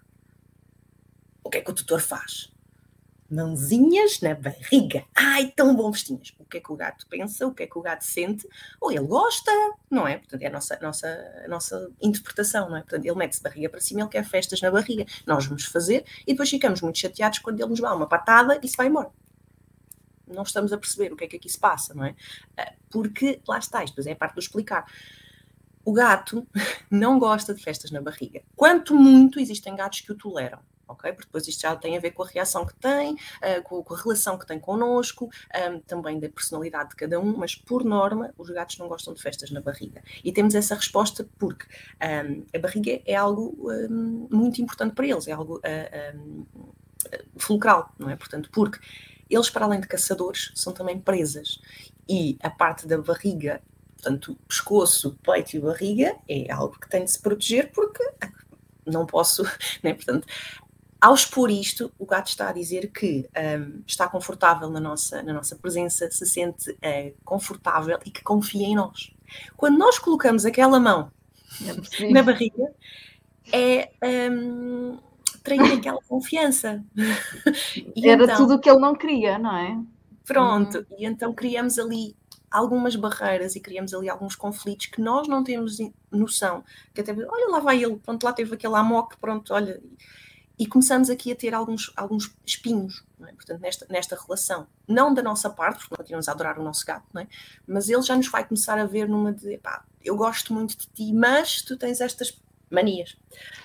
O 1.43 1.49
que 1.49 1.59
é 1.59 1.61
que 1.61 1.71
o 1.71 1.73
tutor 1.73 2.01
faz? 2.01 2.51
Mãozinhas 3.29 4.19
na 4.21 4.33
barriga. 4.33 5.05
Ai, 5.15 5.53
tão 5.55 5.75
bom 5.75 5.91
vestinhas. 5.91 6.33
O 6.39 6.45
que 6.45 6.57
é 6.57 6.59
que 6.59 6.71
o 6.71 6.75
gato 6.75 7.05
pensa? 7.07 7.45
O 7.45 7.53
que 7.53 7.63
é 7.63 7.67
que 7.67 7.77
o 7.77 7.81
gato 7.81 8.03
sente? 8.03 8.47
Ou 8.81 8.91
ele 8.91 9.05
gosta, 9.05 9.51
não 9.89 10.07
é? 10.07 10.17
Portanto, 10.17 10.41
é 10.41 10.47
a 10.47 10.49
nossa, 10.49 10.79
nossa, 10.81 11.45
nossa 11.47 11.91
interpretação, 12.01 12.69
não 12.69 12.77
é? 12.77 12.81
Portanto, 12.81 13.05
ele 13.05 13.15
mete-se 13.15 13.43
barriga 13.43 13.69
para 13.69 13.81
cima, 13.81 14.01
ele 14.01 14.09
quer 14.09 14.25
festas 14.25 14.61
na 14.61 14.71
barriga. 14.71 15.05
Nós 15.25 15.45
vamos 15.45 15.65
fazer 15.65 16.05
e 16.25 16.33
depois 16.33 16.49
ficamos 16.49 16.81
muito 16.81 16.97
chateados 16.97 17.39
quando 17.39 17.59
ele 17.59 17.69
nos 17.69 17.79
dá 17.79 17.93
uma 17.93 18.07
patada 18.07 18.59
e 18.63 18.67
se 18.67 18.75
vai 18.75 18.87
embora. 18.87 19.11
Não 20.27 20.43
estamos 20.43 20.71
a 20.73 20.77
perceber 20.77 21.11
o 21.11 21.15
que 21.15 21.25
é 21.25 21.27
que 21.27 21.35
aqui 21.35 21.49
se 21.49 21.59
passa, 21.59 21.93
não 21.93 22.05
é? 22.05 22.15
Ah, 22.57 22.73
porque, 22.89 23.41
lá 23.47 23.57
está, 23.57 23.83
isto 23.83 23.99
é 24.07 24.11
a 24.11 24.15
parte 24.15 24.35
do 24.35 24.39
explicar. 24.39 24.85
O 25.83 25.93
gato 25.93 26.47
não 26.89 27.17
gosta 27.17 27.53
de 27.53 27.63
festas 27.63 27.91
na 27.91 28.01
barriga. 28.01 28.41
Quanto 28.55 28.95
muito 28.95 29.39
existem 29.39 29.75
gatos 29.75 30.01
que 30.01 30.11
o 30.11 30.15
toleram 30.15 30.59
ok? 30.89 31.13
Porque 31.13 31.27
depois 31.27 31.47
isto 31.47 31.61
já 31.61 31.75
tem 31.75 31.95
a 31.95 31.99
ver 31.99 32.11
com 32.11 32.23
a 32.23 32.27
reação 32.27 32.65
que 32.65 32.75
tem, 32.75 33.13
uh, 33.13 33.63
com, 33.63 33.93
a 33.93 33.97
relação 33.97 34.37
que 34.37 34.45
tem 34.45 34.59
connosco, 34.59 35.29
ehm, 35.53 35.79
também 35.87 36.19
da 36.19 36.27
personalidade 36.29 36.89
de 36.89 36.95
cada 36.95 37.19
um, 37.19 37.37
mas 37.37 37.55
por 37.55 37.83
norma 37.83 38.33
os 38.37 38.49
gatos 38.49 38.77
não 38.77 38.87
gostam 38.87 39.13
de 39.13 39.21
festas 39.21 39.51
na 39.51 39.61
barriga. 39.61 40.03
E 40.23 40.31
temos 40.31 40.55
essa 40.55 40.75
resposta 40.75 41.27
porque 41.37 41.65
ehm, 41.99 42.43
a 42.53 42.59
barriga 42.59 43.01
é 43.05 43.15
algo 43.15 43.71
ehm, 43.71 44.27
muito 44.31 44.61
importante 44.61 44.95
para 44.95 45.07
eles, 45.07 45.27
é 45.27 45.31
algo 45.31 45.57
uh, 45.59 46.47
fulcral, 47.37 47.93
não 47.97 48.09
é? 48.09 48.15
Portanto, 48.15 48.49
porque 48.51 48.79
eles, 49.29 49.49
para 49.49 49.65
além 49.65 49.79
de 49.79 49.87
caçadores, 49.87 50.51
são 50.55 50.73
também 50.73 50.99
presas. 50.99 51.59
E 52.07 52.37
a 52.41 52.49
parte 52.49 52.87
da 52.87 52.97
barriga 52.97 53.61
portanto, 54.01 54.37
pescoço, 54.47 55.17
peito 55.21 55.57
e 55.57 55.59
barriga 55.59 56.15
é 56.27 56.51
algo 56.51 56.79
que 56.79 56.89
tem 56.89 57.03
de 57.03 57.11
se 57.11 57.21
proteger 57.21 57.69
porque 57.71 58.01
não 58.85 59.05
posso, 59.05 59.43
né? 59.83 59.93
portanto, 59.93 60.25
ao 61.01 61.13
expor 61.13 61.49
isto, 61.49 61.91
o 61.97 62.05
gato 62.05 62.27
está 62.27 62.49
a 62.49 62.53
dizer 62.53 62.91
que 62.91 63.29
um, 63.37 63.81
está 63.87 64.07
confortável 64.09 64.69
na 64.69 64.79
nossa, 64.79 65.23
na 65.23 65.33
nossa 65.33 65.55
presença, 65.55 66.09
se 66.11 66.25
sente 66.25 66.71
uh, 66.71 67.13
confortável 67.23 67.97
e 68.05 68.11
que 68.11 68.21
confia 68.21 68.67
em 68.67 68.75
nós. 68.75 69.11
Quando 69.55 69.77
nós 69.77 69.97
colocamos 69.97 70.45
aquela 70.45 70.79
mão 70.79 71.11
na 72.11 72.21
barriga, 72.21 72.73
é 73.51 73.89
um, 74.31 74.97
trair 75.41 75.61
aquela 75.79 76.01
confiança. 76.01 76.83
Era 78.03 78.23
então, 78.23 78.37
tudo 78.37 78.55
o 78.55 78.59
que 78.59 78.69
ele 78.69 78.79
não 78.79 78.93
queria, 78.93 79.39
não 79.39 79.55
é? 79.55 79.79
Pronto, 80.25 80.79
uhum. 80.79 80.97
e 80.97 81.05
então 81.05 81.33
criamos 81.33 81.79
ali 81.79 82.15
algumas 82.51 82.95
barreiras 82.95 83.55
e 83.55 83.59
criamos 83.59 83.93
ali 83.93 84.09
alguns 84.09 84.35
conflitos 84.35 84.87
que 84.87 85.01
nós 85.01 85.27
não 85.27 85.43
temos 85.43 85.77
noção. 86.11 86.63
Que 86.93 87.01
até, 87.01 87.13
olha, 87.13 87.49
lá 87.49 87.59
vai 87.59 87.81
ele, 87.81 87.95
pronto, 87.97 88.23
lá 88.23 88.33
teve 88.33 88.53
aquele 88.53 88.75
amok, 88.75 89.17
pronto, 89.17 89.53
olha 89.53 89.81
e 90.59 90.67
começamos 90.67 91.09
aqui 91.09 91.31
a 91.31 91.35
ter 91.35 91.53
alguns, 91.53 91.89
alguns 91.95 92.35
espinhos, 92.45 93.05
é? 93.21 93.31
portanto, 93.31 93.61
nesta, 93.61 93.87
nesta 93.89 94.17
relação. 94.21 94.67
Não 94.85 95.13
da 95.13 95.23
nossa 95.23 95.49
parte, 95.49 95.79
porque 95.79 95.95
continuamos 95.95 96.27
a 96.27 96.33
adorar 96.33 96.59
o 96.59 96.63
nosso 96.63 96.85
gato, 96.85 97.17
é? 97.17 97.25
mas 97.65 97.87
ele 97.87 98.01
já 98.01 98.13
nos 98.13 98.27
vai 98.27 98.45
começar 98.45 98.77
a 98.77 98.85
ver 98.85 99.07
numa 99.07 99.31
de, 99.31 99.57
pá, 99.59 99.85
eu 100.03 100.17
gosto 100.17 100.53
muito 100.53 100.77
de 100.77 100.87
ti, 100.87 101.13
mas 101.13 101.61
tu 101.61 101.77
tens 101.77 102.01
estas 102.01 102.37
manias. 102.69 103.17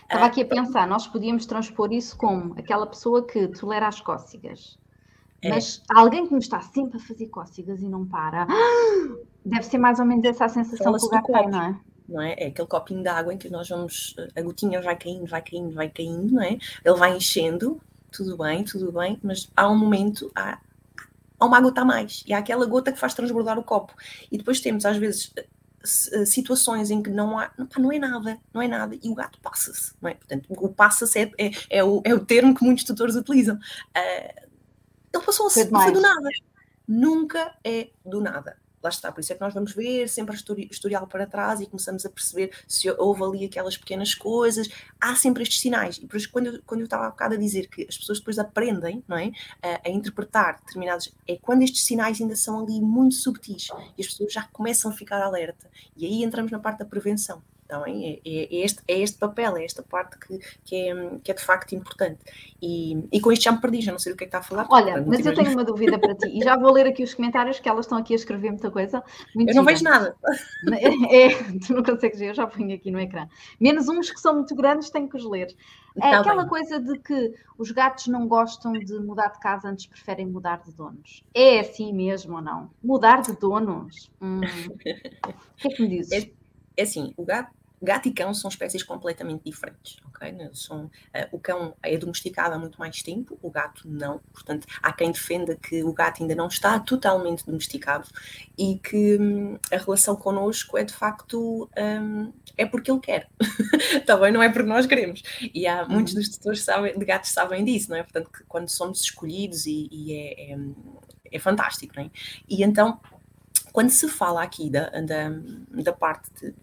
Estava 0.02 0.26
aqui 0.26 0.42
a 0.42 0.46
pensar, 0.46 0.86
nós 0.86 1.08
podíamos 1.08 1.46
transpor 1.46 1.92
isso 1.92 2.16
como 2.16 2.54
aquela 2.56 2.86
pessoa 2.86 3.26
que 3.26 3.48
tolera 3.48 3.88
as 3.88 4.00
cócegas. 4.00 4.78
É. 5.42 5.48
Mas 5.48 5.82
alguém 5.92 6.28
que 6.28 6.32
nos 6.32 6.44
está 6.44 6.60
sempre 6.60 6.98
a 6.98 7.00
fazer 7.00 7.26
cócegas 7.26 7.82
e 7.82 7.88
não 7.88 8.06
para, 8.06 8.46
deve 9.44 9.64
ser 9.64 9.78
mais 9.78 9.98
ou 9.98 10.06
menos 10.06 10.24
essa 10.24 10.44
a 10.44 10.48
sensação 10.48 10.96
que 10.96 11.04
o 11.04 11.08
gato 11.08 11.32
tem, 11.32 11.50
não 11.50 11.60
é? 11.60 11.80
Não 12.08 12.20
é? 12.20 12.34
é 12.38 12.46
aquele 12.46 12.68
copinho 12.68 13.02
de 13.02 13.08
água 13.08 13.32
em 13.32 13.38
que 13.38 13.48
nós 13.48 13.68
vamos, 13.68 14.14
a 14.36 14.42
gotinha 14.42 14.80
vai 14.80 14.96
caindo, 14.96 15.26
vai 15.26 15.42
caindo, 15.42 15.74
vai 15.74 15.88
caindo, 15.88 16.34
não 16.34 16.42
é? 16.42 16.58
Ele 16.84 16.96
vai 16.96 17.16
enchendo, 17.16 17.80
tudo 18.10 18.36
bem, 18.36 18.62
tudo 18.64 18.92
bem, 18.92 19.18
mas 19.22 19.50
há 19.56 19.68
um 19.70 19.76
momento, 19.76 20.30
há, 20.34 20.60
há 21.38 21.46
uma 21.46 21.60
gota 21.60 21.80
a 21.80 21.84
mais, 21.84 22.22
e 22.26 22.32
há 22.32 22.38
aquela 22.38 22.66
gota 22.66 22.92
que 22.92 22.98
faz 22.98 23.14
transbordar 23.14 23.58
o 23.58 23.64
copo. 23.64 23.94
E 24.30 24.36
depois 24.36 24.60
temos, 24.60 24.84
às 24.84 24.96
vezes, 24.96 25.32
eh, 26.12 26.24
situações 26.26 26.90
em 26.90 27.02
que 27.02 27.10
não 27.10 27.38
há, 27.38 27.50
não, 27.56 27.66
pá, 27.66 27.80
não 27.80 27.90
é 27.90 27.98
nada, 27.98 28.38
não 28.52 28.62
é 28.62 28.68
nada, 28.68 28.98
e 29.02 29.08
o 29.08 29.14
gato 29.14 29.38
passa-se, 29.40 29.94
não 30.00 30.10
é? 30.10 30.14
Portanto, 30.14 30.46
o 30.50 30.68
passa-se 30.68 31.18
é, 31.18 31.30
é, 31.38 31.50
é, 31.70 31.84
o, 31.84 32.02
é 32.04 32.14
o 32.14 32.24
termo 32.24 32.54
que 32.54 32.64
muitos 32.64 32.84
tutores 32.84 33.16
utilizam. 33.16 33.56
Uh, 33.56 34.50
ele 35.12 35.24
passou-se, 35.24 35.70
não 35.70 35.80
foi 35.80 35.92
do 35.92 36.00
nada. 36.00 36.28
Nunca 36.86 37.56
é 37.64 37.88
do 38.04 38.20
nada 38.20 38.56
lá 38.84 38.90
está, 38.90 39.10
por 39.10 39.20
isso 39.20 39.32
é 39.32 39.36
que 39.36 39.40
nós 39.40 39.54
vamos 39.54 39.72
ver 39.72 40.08
sempre 40.08 40.36
o 40.36 40.60
historial 40.70 41.06
para 41.06 41.26
trás 41.26 41.60
e 41.60 41.66
começamos 41.66 42.04
a 42.04 42.10
perceber 42.10 42.54
se 42.68 42.90
houve 42.90 43.22
ali 43.24 43.44
aquelas 43.46 43.76
pequenas 43.76 44.14
coisas, 44.14 44.68
há 45.00 45.16
sempre 45.16 45.42
estes 45.42 45.60
sinais, 45.60 45.96
e 45.96 46.06
por 46.06 46.16
isso 46.18 46.30
quando 46.30 46.46
eu, 46.48 46.62
quando 46.66 46.80
eu 46.80 46.84
estava 46.84 47.06
há 47.06 47.10
bocado 47.10 47.34
a 47.34 47.38
dizer 47.38 47.68
que 47.68 47.86
as 47.88 47.96
pessoas 47.96 48.18
depois 48.18 48.38
aprendem, 48.38 49.02
não 49.08 49.16
é, 49.16 49.32
a, 49.62 49.88
a 49.88 49.90
interpretar 49.90 50.60
determinados, 50.60 51.12
é 51.26 51.36
quando 51.36 51.62
estes 51.62 51.84
sinais 51.84 52.20
ainda 52.20 52.36
são 52.36 52.60
ali 52.60 52.80
muito 52.80 53.14
subtis, 53.14 53.68
e 53.96 54.02
as 54.02 54.06
pessoas 54.06 54.32
já 54.32 54.42
começam 54.52 54.90
a 54.90 54.94
ficar 54.94 55.22
alerta, 55.22 55.70
e 55.96 56.04
aí 56.04 56.22
entramos 56.22 56.52
na 56.52 56.58
parte 56.58 56.80
da 56.80 56.84
prevenção. 56.84 57.42
Então, 57.64 57.84
é, 57.86 58.20
é, 58.24 58.54
este, 58.56 58.82
é 58.86 59.00
este 59.00 59.18
papel, 59.18 59.56
é 59.56 59.64
esta 59.64 59.82
parte 59.82 60.18
que, 60.18 60.38
que, 60.64 60.76
é, 60.76 61.18
que 61.22 61.30
é 61.30 61.34
de 61.34 61.42
facto 61.42 61.74
importante. 61.74 62.20
E, 62.60 63.06
e 63.10 63.20
com 63.20 63.32
isto 63.32 63.42
já 63.42 63.52
me 63.52 63.60
perdi, 63.60 63.80
já 63.80 63.92
não 63.92 63.98
sei 63.98 64.12
o 64.12 64.16
que 64.16 64.24
é 64.24 64.26
que 64.26 64.28
está 64.28 64.38
a 64.38 64.42
falar. 64.42 64.66
Olha, 64.70 65.02
mas 65.06 65.24
eu 65.24 65.34
tenho 65.34 65.50
uma 65.50 65.64
dúvida 65.64 65.98
para 65.98 66.14
ti, 66.14 66.28
e 66.28 66.42
já 66.42 66.56
vou 66.56 66.72
ler 66.72 66.86
aqui 66.86 67.02
os 67.02 67.14
comentários, 67.14 67.58
que 67.58 67.68
elas 67.68 67.86
estão 67.86 67.98
aqui 67.98 68.12
a 68.12 68.16
escrever 68.16 68.50
muita 68.50 68.70
coisa. 68.70 69.02
Eu 69.34 69.54
não 69.54 69.64
vejo 69.64 69.82
nada. 69.82 70.14
É, 71.10 71.28
tu 71.66 71.74
não 71.74 71.82
consegues 71.82 72.18
ver, 72.18 72.30
eu 72.30 72.34
já 72.34 72.46
ponho 72.46 72.74
aqui 72.74 72.90
no 72.90 73.00
ecrã. 73.00 73.26
Menos 73.58 73.88
uns 73.88 74.10
que 74.10 74.20
são 74.20 74.34
muito 74.34 74.54
grandes, 74.54 74.90
tenho 74.90 75.08
que 75.08 75.16
os 75.16 75.24
ler. 75.24 75.54
É 75.96 76.10
tá 76.10 76.20
aquela 76.20 76.42
bem. 76.42 76.48
coisa 76.48 76.80
de 76.80 76.98
que 76.98 77.34
os 77.56 77.70
gatos 77.70 78.08
não 78.08 78.26
gostam 78.26 78.72
de 78.72 78.98
mudar 78.98 79.28
de 79.28 79.38
casa, 79.38 79.68
antes 79.68 79.86
preferem 79.86 80.26
mudar 80.26 80.60
de 80.62 80.72
donos. 80.72 81.22
É 81.32 81.60
assim 81.60 81.92
mesmo 81.92 82.36
ou 82.36 82.42
não? 82.42 82.70
Mudar 82.82 83.22
de 83.22 83.32
donos? 83.36 84.10
Hum. 84.20 84.40
O 84.40 84.78
que 84.78 85.68
é 85.68 85.70
que 85.70 85.82
me 85.82 85.88
dizes? 85.88 86.24
É, 86.24 86.30
é 86.76 86.82
assim, 86.82 87.12
o 87.16 87.24
gato 87.24 87.52
Gato 87.84 88.08
e 88.08 88.12
cão 88.12 88.32
são 88.32 88.48
espécies 88.48 88.82
completamente 88.82 89.42
diferentes, 89.44 89.98
ok? 90.06 90.34
São, 90.54 90.86
uh, 90.86 90.90
o 91.32 91.38
cão 91.38 91.76
é 91.82 91.96
domesticado 91.98 92.54
há 92.54 92.58
muito 92.58 92.78
mais 92.78 93.02
tempo, 93.02 93.38
o 93.42 93.50
gato 93.50 93.82
não. 93.86 94.20
Portanto, 94.32 94.66
há 94.82 94.90
quem 94.92 95.12
defenda 95.12 95.54
que 95.54 95.84
o 95.84 95.92
gato 95.92 96.22
ainda 96.22 96.34
não 96.34 96.46
está 96.46 96.78
totalmente 96.80 97.44
domesticado 97.44 98.08
e 98.56 98.78
que 98.78 99.18
hum, 99.20 99.58
a 99.70 99.76
relação 99.76 100.16
connosco 100.16 100.78
é 100.78 100.84
de 100.84 100.94
facto 100.94 101.68
hum, 101.76 102.32
é 102.56 102.64
porque 102.64 102.90
ele 102.90 103.00
quer. 103.00 103.28
Também 104.06 104.32
não 104.32 104.42
é 104.42 104.48
porque 104.48 104.68
nós 104.68 104.86
queremos. 104.86 105.22
E 105.52 105.66
há 105.66 105.86
muitos 105.86 106.14
uhum. 106.14 106.20
dos 106.20 106.28
tutores 106.30 106.64
de 106.64 107.04
gatos 107.04 107.30
sabem 107.30 107.64
disso, 107.64 107.90
não 107.90 107.98
é? 107.98 108.02
Portanto, 108.02 108.30
que 108.30 108.44
quando 108.44 108.68
somos 108.68 109.02
escolhidos 109.02 109.66
e, 109.66 109.88
e 109.92 110.14
é, 110.14 110.52
é, 110.52 110.58
é 111.32 111.38
fantástico, 111.38 111.92
não 111.96 112.04
é? 112.04 112.10
E 112.48 112.62
então 112.62 112.98
quando 113.74 113.90
se 113.90 114.08
fala 114.08 114.40
aqui 114.40 114.70
da, 114.70 114.88
da, 114.88 115.30
da 115.82 115.92
parte 115.92 116.30
de, 116.40 116.54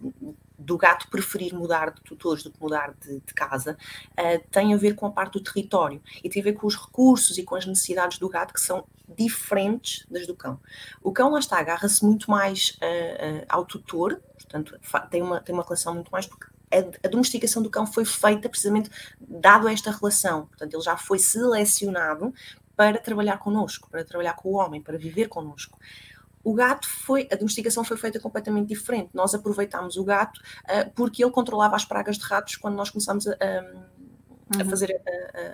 do 0.58 0.78
gato 0.78 1.10
preferir 1.10 1.54
mudar 1.54 1.92
de 1.92 2.02
tutores 2.04 2.42
do 2.42 2.50
que 2.50 2.62
mudar 2.62 2.94
de, 3.02 3.20
de 3.20 3.34
casa, 3.34 3.78
uh, 4.12 4.48
tem 4.50 4.74
a 4.74 4.78
ver 4.78 4.96
com 4.96 5.06
a 5.06 5.12
parte 5.12 5.34
do 5.34 5.44
território 5.44 6.02
e 6.24 6.30
tem 6.30 6.42
a 6.42 6.46
ver 6.46 6.54
com 6.54 6.66
os 6.66 6.78
recursos 6.78 7.38
e 7.38 7.44
com 7.44 7.56
as 7.56 7.66
necessidades 7.66 8.18
do 8.18 8.30
gato 8.30 8.54
que 8.54 8.62
são 8.62 8.88
diferentes 9.10 10.06
das 10.10 10.26
do 10.26 10.34
cão. 10.34 10.58
O 11.04 11.12
cão, 11.12 11.32
lá 11.32 11.40
está, 11.40 11.60
agarra-se 11.60 12.02
muito 12.06 12.32
mais 12.32 12.80
uh, 12.82 13.42
uh, 13.42 13.46
ao 13.50 13.66
tutor, 13.66 14.22
portanto, 14.36 14.80
tem 15.10 15.22
uma, 15.22 15.42
tem 15.42 15.54
uma 15.54 15.64
relação 15.64 15.94
muito 15.94 16.12
mais 16.12 16.26
porque 16.26 16.48
a, 17.04 17.10
domesticação 17.10 17.62
do 17.62 17.70
cão 17.70 17.86
foi 17.86 18.06
feita 18.06 18.48
precisamente 18.48 18.90
dado 19.20 19.68
esta 19.68 19.92
relação, 19.92 20.46
portanto, 20.46 20.74
ele 20.74 20.84
já 20.84 20.96
foi 20.96 21.20
selecionado 21.20 22.34
para 22.74 23.00
trabalhar 23.00 23.38
connosco, 23.38 23.90
para 23.90 24.06
trabalhar 24.06 24.34
com 24.34 24.50
o 24.50 24.54
homem, 24.54 24.82
para 24.82 24.98
viver 24.98 25.28
connosco. 25.28 25.78
O 26.44 26.54
gato 26.54 26.88
foi, 26.88 27.28
a 27.32 27.36
domesticação 27.36 27.84
foi 27.84 27.98
feita 27.98 28.20
completamente 28.20 28.68
diferente. 28.68 29.10
Nós 29.14 29.34
aproveitámos 29.34 29.98
o 29.98 30.04
gato 30.04 30.40
uh, 30.40 30.92
porque 30.96 31.24
ele 31.24 31.32
controlava 31.32 31.76
as 31.76 31.86
pragas 31.86 32.18
de 32.18 32.26
ratos 32.26 32.56
quando 32.56 32.76
nós 32.76 32.90
começámos 32.90 33.28
a, 33.28 33.32
a, 33.32 33.36
a 34.60 34.64
uhum. 34.64 34.70
fazer 34.70 35.02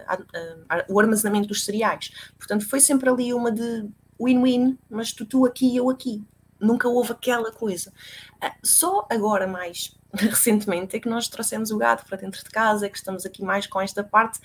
a, 0.07 0.85
o 0.89 0.99
armazenamento 0.99 1.47
dos 1.47 1.63
cereais. 1.63 2.11
Portanto, 2.37 2.67
foi 2.67 2.79
sempre 2.79 3.09
ali 3.09 3.33
uma 3.33 3.51
de 3.51 3.89
win-win, 4.19 4.77
mas 4.89 5.11
tu, 5.11 5.25
tu 5.25 5.45
aqui 5.45 5.73
e 5.73 5.77
eu 5.77 5.89
aqui. 5.89 6.23
Nunca 6.59 6.87
houve 6.87 7.11
aquela 7.11 7.51
coisa. 7.51 7.93
Uh, 8.43 8.51
só 8.63 9.07
agora, 9.11 9.45
mais 9.45 9.95
recentemente, 10.13 10.95
é 10.95 10.99
que 10.99 11.09
nós 11.09 11.27
trouxemos 11.27 11.69
o 11.71 11.77
gato 11.77 12.05
para 12.05 12.17
dentro 12.17 12.43
de 12.43 12.49
casa, 12.49 12.85
é 12.85 12.89
que 12.89 12.97
estamos 12.97 13.25
aqui 13.25 13.43
mais 13.43 13.67
com 13.67 13.79
esta 13.79 14.03
parte 14.03 14.39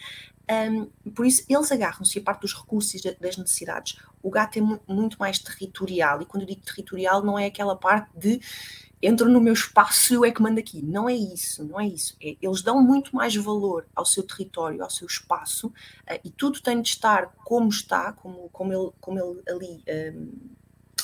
um, 0.50 0.86
por 1.10 1.26
isso, 1.26 1.44
eles 1.48 1.70
agarram-se 1.70 2.18
a 2.18 2.22
parte 2.22 2.42
dos 2.42 2.54
recursos 2.54 2.94
e 2.94 3.16
das 3.20 3.36
necessidades. 3.36 3.98
O 4.22 4.30
gato 4.30 4.58
é 4.58 4.92
muito 4.92 5.16
mais 5.18 5.38
territorial, 5.38 6.22
e 6.22 6.26
quando 6.26 6.42
eu 6.42 6.48
digo 6.48 6.62
territorial, 6.62 7.22
não 7.22 7.38
é 7.38 7.46
aquela 7.46 7.76
parte 7.76 8.10
de 8.16 8.40
entro 9.02 9.28
no 9.28 9.40
meu 9.40 9.52
espaço 9.52 10.12
e 10.12 10.16
eu 10.16 10.24
é 10.24 10.30
que 10.30 10.40
mando 10.40 10.60
aqui. 10.60 10.80
Não 10.80 11.08
é 11.08 11.14
isso, 11.14 11.64
não 11.64 11.80
é 11.80 11.86
isso. 11.86 12.16
É, 12.22 12.36
eles 12.40 12.62
dão 12.62 12.80
muito 12.80 13.14
mais 13.16 13.34
valor 13.34 13.84
ao 13.94 14.06
seu 14.06 14.22
território, 14.22 14.82
ao 14.82 14.90
seu 14.90 15.06
espaço, 15.06 15.66
uh, 15.68 16.20
e 16.24 16.30
tudo 16.30 16.60
tem 16.60 16.80
de 16.80 16.88
estar 16.88 17.26
como 17.44 17.68
está, 17.68 18.12
como, 18.12 18.48
como, 18.50 18.72
ele, 18.72 18.92
como 19.00 19.18
ele 19.18 19.42
ali 19.48 19.84
um, 20.16 20.32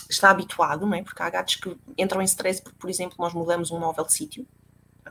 está 0.08 0.30
habituado, 0.30 0.86
não 0.86 0.94
é? 0.94 1.02
Porque 1.02 1.22
há 1.22 1.28
gatos 1.28 1.56
que 1.56 1.76
entram 1.96 2.22
em 2.22 2.24
stress 2.24 2.62
porque, 2.62 2.78
por 2.78 2.88
exemplo, 2.88 3.16
nós 3.18 3.34
mudamos 3.34 3.70
um 3.70 3.80
móvel 3.80 4.04
de 4.04 4.14
sítio 4.14 4.46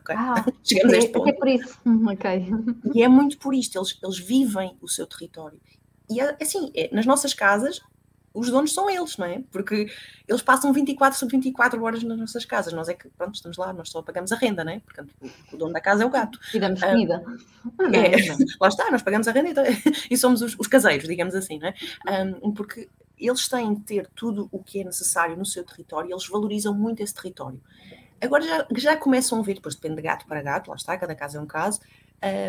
ok? 0.07 0.15
Ah, 0.17 0.45
Chegamos 0.63 0.93
é, 0.93 0.95
a 0.95 0.99
este 0.99 1.11
ponto. 1.11 1.29
É 1.29 1.33
por 1.33 1.47
isso, 1.47 1.79
ok. 2.11 2.47
E 2.95 3.03
é 3.03 3.07
muito 3.07 3.37
por 3.37 3.53
isto, 3.53 3.77
eles, 3.77 3.97
eles 4.01 4.19
vivem 4.19 4.77
o 4.81 4.87
seu 4.87 5.05
território. 5.05 5.59
E 6.09 6.19
é, 6.21 6.37
assim, 6.41 6.71
é, 6.73 6.93
nas 6.93 7.05
nossas 7.05 7.33
casas, 7.33 7.81
os 8.33 8.49
donos 8.49 8.71
são 8.73 8.89
eles, 8.89 9.17
não 9.17 9.25
é? 9.25 9.41
Porque 9.51 9.87
eles 10.27 10.41
passam 10.41 10.71
24 10.71 11.17
sobre 11.17 11.37
24 11.37 11.83
horas 11.83 12.03
nas 12.03 12.17
nossas 12.17 12.45
casas. 12.45 12.71
Nós 12.71 12.87
é 12.87 12.93
que, 12.93 13.09
pronto, 13.09 13.33
estamos 13.33 13.57
lá, 13.57 13.73
nós 13.73 13.89
só 13.89 14.01
pagamos 14.01 14.31
a 14.31 14.35
renda, 14.35 14.63
não 14.63 14.71
é? 14.71 14.79
Portanto, 14.79 15.13
o 15.51 15.57
dono 15.57 15.73
da 15.73 15.81
casa 15.81 16.03
é 16.03 16.05
o 16.05 16.09
gato. 16.09 16.39
E 16.53 16.59
damos 16.59 16.79
comida. 16.79 17.23
Um, 17.79 17.95
é, 17.95 18.11
lá 18.61 18.67
está, 18.67 18.91
nós 18.91 19.01
pagamos 19.01 19.27
a 19.27 19.31
renda 19.31 19.49
então, 19.49 19.63
e 20.09 20.15
somos 20.17 20.41
os, 20.41 20.55
os, 20.57 20.67
caseiros, 20.67 21.07
digamos 21.07 21.33
assim, 21.33 21.57
não 21.57 21.67
é? 21.69 22.23
Um, 22.23 22.53
porque 22.53 22.87
eles 23.17 23.47
têm 23.47 23.73
de 23.73 23.81
ter 23.81 24.07
tudo 24.15 24.47
o 24.51 24.63
que 24.63 24.81
é 24.81 24.83
necessário 24.83 25.35
no 25.35 25.45
seu 25.45 25.63
território 25.63 26.09
e 26.09 26.13
eles 26.13 26.27
valorizam 26.27 26.73
muito 26.73 27.01
esse 27.01 27.13
território. 27.13 27.59
Agora 28.21 28.43
já, 28.43 28.67
já 28.75 28.97
começam 28.97 29.39
a 29.39 29.41
ver, 29.43 29.55
depois 29.55 29.75
depende 29.75 29.97
de 29.97 30.01
gato 30.01 30.25
para 30.25 30.41
gato, 30.41 30.69
lá 30.69 30.75
está, 30.75 30.97
cada 30.97 31.15
caso 31.15 31.37
é 31.37 31.41
um 31.41 31.45
caso, 31.45 31.79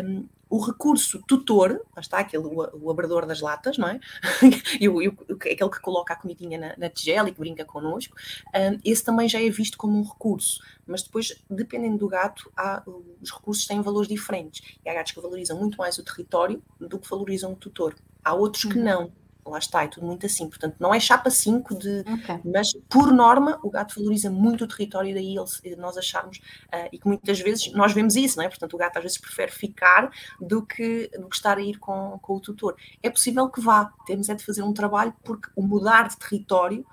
um, 0.03 0.27
o 0.49 0.59
recurso 0.59 1.21
tutor, 1.27 1.85
lá 1.95 2.01
está, 2.01 2.19
aquele, 2.19 2.43
o, 2.43 2.69
o 2.81 2.89
abrador 2.89 3.25
das 3.27 3.39
latas, 3.39 3.77
não 3.77 3.87
é? 3.87 3.99
e, 4.81 4.89
o, 4.89 4.99
e 4.99 5.07
o, 5.07 5.17
aquele 5.31 5.69
que 5.69 5.79
coloca 5.79 6.13
a 6.13 6.15
comidinha 6.15 6.57
na, 6.57 6.75
na 6.75 6.89
tigela 6.89 7.29
e 7.29 7.31
que 7.31 7.39
brinca 7.39 7.63
connosco, 7.63 8.15
um, 8.47 8.79
esse 8.83 9.03
também 9.03 9.29
já 9.29 9.39
é 9.39 9.47
visto 9.49 9.77
como 9.77 9.99
um 9.99 10.03
recurso, 10.03 10.59
mas 10.87 11.03
depois, 11.03 11.39
dependendo 11.47 11.99
do 11.99 12.07
gato, 12.07 12.51
há, 12.57 12.81
os 13.21 13.29
recursos 13.29 13.67
têm 13.67 13.81
valores 13.81 14.09
diferentes. 14.09 14.75
E 14.83 14.89
há 14.89 14.93
gatos 14.95 15.11
que 15.11 15.21
valorizam 15.21 15.57
muito 15.57 15.77
mais 15.77 15.99
o 15.99 16.03
território 16.03 16.63
do 16.79 16.97
que 16.97 17.07
valorizam 17.07 17.53
o 17.53 17.55
tutor. 17.55 17.95
Há 18.23 18.33
outros 18.33 18.63
que 18.63 18.77
uhum. 18.77 18.83
não, 18.83 19.11
lá 19.45 19.57
está, 19.57 19.83
é 19.83 19.87
tudo 19.87 20.05
muito 20.05 20.25
assim. 20.25 20.47
Portanto, 20.47 20.75
não 20.79 20.93
é 20.93 20.99
chapa 20.99 21.29
5 21.29 21.75
de. 21.77 21.99
Okay. 21.99 22.39
Mas, 22.45 22.73
por 22.89 23.11
norma, 23.11 23.59
o 23.63 23.69
gato 23.69 23.95
valoriza 23.95 24.29
muito 24.29 24.63
o 24.63 24.67
território, 24.67 25.13
daí 25.13 25.35
ele, 25.35 25.75
nós 25.75 25.97
acharmos, 25.97 26.37
uh, 26.37 26.89
e 26.91 26.99
que 26.99 27.07
muitas 27.07 27.39
vezes 27.39 27.71
nós 27.73 27.93
vemos 27.93 28.15
isso, 28.15 28.37
não 28.37 28.45
é? 28.45 28.49
Portanto, 28.49 28.73
o 28.73 28.77
gato 28.77 28.97
às 28.97 29.03
vezes 29.03 29.17
prefere 29.17 29.51
ficar 29.51 30.11
do 30.39 30.65
que, 30.65 31.09
do 31.17 31.27
que 31.27 31.35
estar 31.35 31.57
a 31.57 31.61
ir 31.61 31.77
com, 31.77 32.19
com 32.21 32.35
o 32.35 32.39
tutor. 32.39 32.75
É 33.01 33.09
possível 33.09 33.49
que 33.49 33.61
vá, 33.61 33.91
temos 34.05 34.29
é 34.29 34.35
de 34.35 34.45
fazer 34.45 34.63
um 34.63 34.73
trabalho, 34.73 35.13
porque 35.23 35.49
o 35.55 35.61
mudar 35.61 36.07
de 36.07 36.17
território 36.17 36.85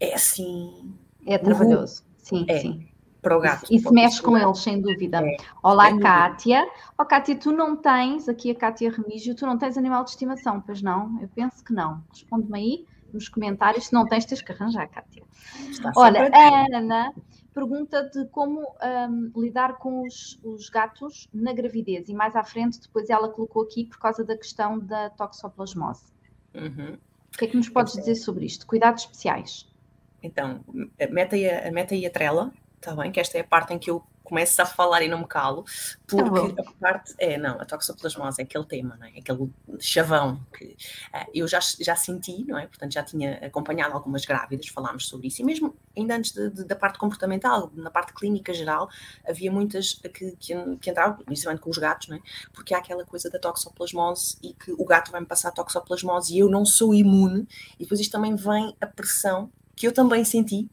é 0.00 0.14
assim. 0.14 0.94
É 1.26 1.38
trabalhoso. 1.38 2.04
Sim, 2.18 2.44
é. 2.48 2.60
sim 2.60 2.93
para 3.24 3.36
o 3.36 3.40
gato. 3.40 3.66
E 3.70 3.80
se 3.80 3.90
mexe 3.90 4.22
com 4.22 4.36
eles, 4.36 4.58
sem 4.58 4.80
dúvida. 4.80 5.26
É. 5.26 5.36
Olá, 5.62 5.86
sem 5.86 5.98
Kátia. 5.98 6.68
Oh, 6.98 7.04
Kátia, 7.04 7.34
tu 7.34 7.50
não 7.50 7.74
tens, 7.74 8.28
aqui 8.28 8.50
a 8.50 8.54
Kátia 8.54 8.92
Remígio, 8.92 9.34
tu 9.34 9.46
não 9.46 9.56
tens 9.56 9.78
animal 9.78 10.04
de 10.04 10.10
estimação, 10.10 10.60
pois 10.60 10.82
não? 10.82 11.18
Eu 11.20 11.28
penso 11.34 11.64
que 11.64 11.72
não. 11.72 12.04
Responde-me 12.10 12.58
aí 12.58 12.86
nos 13.12 13.28
comentários. 13.28 13.86
Se 13.86 13.94
não 13.94 14.06
tens, 14.06 14.26
tens 14.26 14.42
que 14.42 14.52
arranjar, 14.52 14.86
Kátia. 14.88 15.22
Está 15.70 15.90
Olha, 15.96 16.30
a 16.32 16.76
Ana 16.76 17.12
pergunta 17.54 18.02
de 18.10 18.26
como 18.26 18.60
um, 18.60 19.40
lidar 19.40 19.78
com 19.78 20.02
os, 20.02 20.38
os, 20.42 20.68
gatos 20.68 21.28
na 21.32 21.52
gravidez 21.52 22.08
e 22.08 22.12
mais 22.12 22.34
à 22.34 22.42
frente 22.42 22.80
depois 22.80 23.08
ela 23.08 23.28
colocou 23.28 23.62
aqui 23.62 23.84
por 23.84 23.98
causa 24.00 24.24
da 24.24 24.36
questão 24.36 24.78
da 24.78 25.08
toxoplasmose. 25.10 26.12
Uhum. 26.52 26.98
O 27.32 27.38
que 27.38 27.44
é 27.44 27.48
que 27.48 27.56
nos 27.56 27.68
podes 27.68 27.94
dizer 27.94 28.16
sobre 28.16 28.44
isto? 28.44 28.66
Cuidados 28.66 29.02
especiais. 29.02 29.72
Então, 30.20 30.64
meta 31.10 31.36
aí 31.36 31.48
a, 31.48 31.70
meta 31.70 31.94
aí 31.94 32.06
a 32.06 32.10
trela, 32.10 32.52
está 32.84 32.94
bem? 32.94 33.10
Que 33.10 33.20
esta 33.20 33.38
é 33.38 33.40
a 33.40 33.44
parte 33.44 33.72
em 33.72 33.78
que 33.78 33.90
eu 33.90 34.04
começo 34.24 34.60
a 34.62 34.64
falar 34.64 35.02
e 35.02 35.08
não 35.08 35.18
me 35.18 35.26
calo, 35.26 35.64
tá 35.64 35.70
porque 36.06 36.60
a 36.60 36.72
parte 36.80 37.14
é, 37.18 37.36
não, 37.36 37.60
a 37.60 37.64
toxoplasmose 37.66 38.40
é 38.40 38.44
aquele 38.44 38.64
tema, 38.64 38.96
não 38.96 39.06
é? 39.06 39.10
Aquele 39.18 39.52
chavão 39.78 40.40
que 40.56 40.64
uh, 40.64 41.30
eu 41.34 41.46
já, 41.46 41.60
já 41.60 41.94
senti, 41.94 42.42
não 42.46 42.58
é? 42.58 42.66
Portanto, 42.66 42.92
já 42.92 43.02
tinha 43.02 43.34
acompanhado 43.46 43.92
algumas 43.92 44.24
grávidas, 44.24 44.66
falámos 44.68 45.06
sobre 45.06 45.28
isso, 45.28 45.42
e 45.42 45.44
mesmo 45.44 45.76
ainda 45.94 46.16
antes 46.16 46.32
de, 46.32 46.48
de, 46.50 46.64
da 46.64 46.74
parte 46.74 46.98
comportamental, 46.98 47.70
na 47.74 47.90
parte 47.90 48.14
clínica 48.14 48.54
geral, 48.54 48.88
havia 49.28 49.52
muitas 49.52 49.92
que, 49.92 50.32
que, 50.36 50.76
que 50.78 50.90
entravam, 50.90 51.22
principalmente 51.22 51.60
com 51.60 51.68
os 51.68 51.78
gatos, 51.78 52.08
não 52.08 52.16
é? 52.16 52.20
Porque 52.54 52.74
há 52.74 52.78
aquela 52.78 53.04
coisa 53.04 53.28
da 53.28 53.38
toxoplasmose 53.38 54.38
e 54.42 54.54
que 54.54 54.72
o 54.72 54.86
gato 54.86 55.12
vai-me 55.12 55.26
passar 55.26 55.52
toxoplasmose 55.52 56.34
e 56.34 56.38
eu 56.38 56.48
não 56.48 56.64
sou 56.64 56.94
imune, 56.94 57.46
e 57.78 57.82
depois 57.82 58.00
isto 58.00 58.12
também 58.12 58.34
vem 58.34 58.74
a 58.80 58.86
pressão 58.86 59.52
que 59.76 59.86
eu 59.86 59.92
também 59.92 60.24
senti 60.24 60.66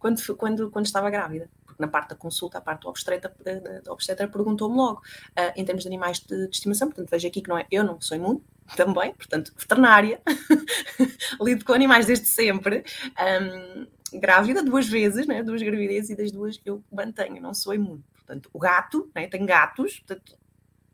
quando, 0.00 0.20
quando, 0.36 0.70
quando 0.70 0.86
estava 0.86 1.08
grávida 1.08 1.48
na 1.78 1.88
parte 1.88 2.10
da 2.10 2.16
consulta, 2.16 2.58
a 2.58 2.60
parte 2.60 2.82
do 2.82 2.88
obstetra, 2.88 3.34
da 3.84 3.92
obstetra 3.92 4.28
perguntou-me 4.28 4.76
logo, 4.76 5.00
uh, 5.00 5.52
em 5.56 5.64
termos 5.64 5.82
de 5.82 5.88
animais 5.88 6.20
de, 6.20 6.46
de, 6.46 6.54
estimação, 6.54 6.88
portanto 6.88 7.10
vejo 7.10 7.28
aqui 7.28 7.40
que 7.40 7.48
não 7.48 7.58
é, 7.58 7.66
eu 7.70 7.84
não 7.84 8.00
sou 8.00 8.16
imune, 8.16 8.42
também, 8.76 9.14
portanto, 9.14 9.52
veterinária, 9.56 10.20
lido 11.40 11.64
com 11.64 11.72
animais 11.72 12.06
desde 12.06 12.26
sempre, 12.26 12.84
um, 13.42 14.18
grávida 14.18 14.62
duas 14.62 14.86
vezes, 14.88 15.26
né, 15.26 15.42
duas 15.42 15.62
gravidezes 15.62 16.10
e 16.10 16.16
das 16.16 16.30
duas 16.30 16.60
eu 16.64 16.82
mantenho, 16.90 17.40
não 17.40 17.54
sou 17.54 17.74
imune. 17.74 18.04
Portanto, 18.14 18.50
o 18.52 18.58
gato, 18.58 19.10
né, 19.14 19.28
tem 19.28 19.46
gatos, 19.46 20.00
portanto, 20.00 20.36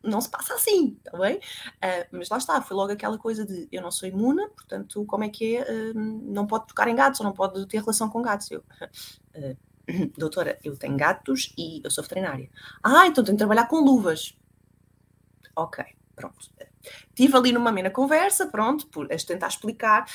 não 0.02 0.20
se 0.20 0.28
passa 0.28 0.54
assim, 0.54 0.98
está 0.98 1.16
bem? 1.16 1.36
Uh, 1.36 2.08
mas 2.10 2.28
lá 2.28 2.38
está, 2.38 2.60
foi 2.60 2.76
logo 2.76 2.92
aquela 2.92 3.16
coisa 3.16 3.46
de 3.46 3.68
eu 3.70 3.80
não 3.80 3.90
sou 3.90 4.08
imune, 4.08 4.48
portanto, 4.48 5.04
como 5.06 5.24
é 5.24 5.28
que 5.28 5.56
é? 5.56 5.62
Uh, 5.62 5.94
não 5.94 6.46
pode 6.46 6.66
tocar 6.66 6.88
em 6.88 6.94
gatos 6.94 7.20
ou 7.20 7.26
não 7.26 7.32
pode 7.32 7.66
ter 7.68 7.78
relação 7.78 8.08
com 8.08 8.20
gatos. 8.20 8.50
Eu, 8.50 8.60
uh, 8.60 9.56
doutora, 10.16 10.58
eu 10.64 10.76
tenho 10.76 10.96
gatos 10.96 11.52
e 11.56 11.80
eu 11.84 11.90
sou 11.90 12.02
veterinária. 12.02 12.48
Ah, 12.82 13.06
então 13.06 13.24
tenho 13.24 13.36
que 13.36 13.40
trabalhar 13.40 13.66
com 13.66 13.80
luvas. 13.80 14.36
Ok, 15.54 15.84
pronto. 16.14 16.50
Estive 17.08 17.36
ali 17.36 17.52
numa 17.52 17.70
mena 17.70 17.90
conversa, 17.90 18.46
pronto, 18.46 18.86
por 18.88 19.06
tentar 19.08 19.48
explicar 19.48 20.06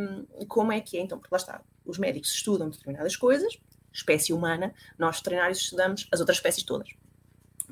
um, 0.00 0.46
como 0.46 0.72
é 0.72 0.80
que 0.80 0.98
é. 0.98 1.00
Então, 1.00 1.18
porque 1.18 1.32
lá 1.32 1.38
está, 1.38 1.62
os 1.84 1.98
médicos 1.98 2.32
estudam 2.32 2.68
determinadas 2.68 3.16
coisas, 3.16 3.58
espécie 3.92 4.32
humana, 4.32 4.74
nós 4.98 5.18
veterinários 5.18 5.58
estudamos 5.58 6.08
as 6.10 6.20
outras 6.20 6.38
espécies 6.38 6.64
todas. 6.64 6.88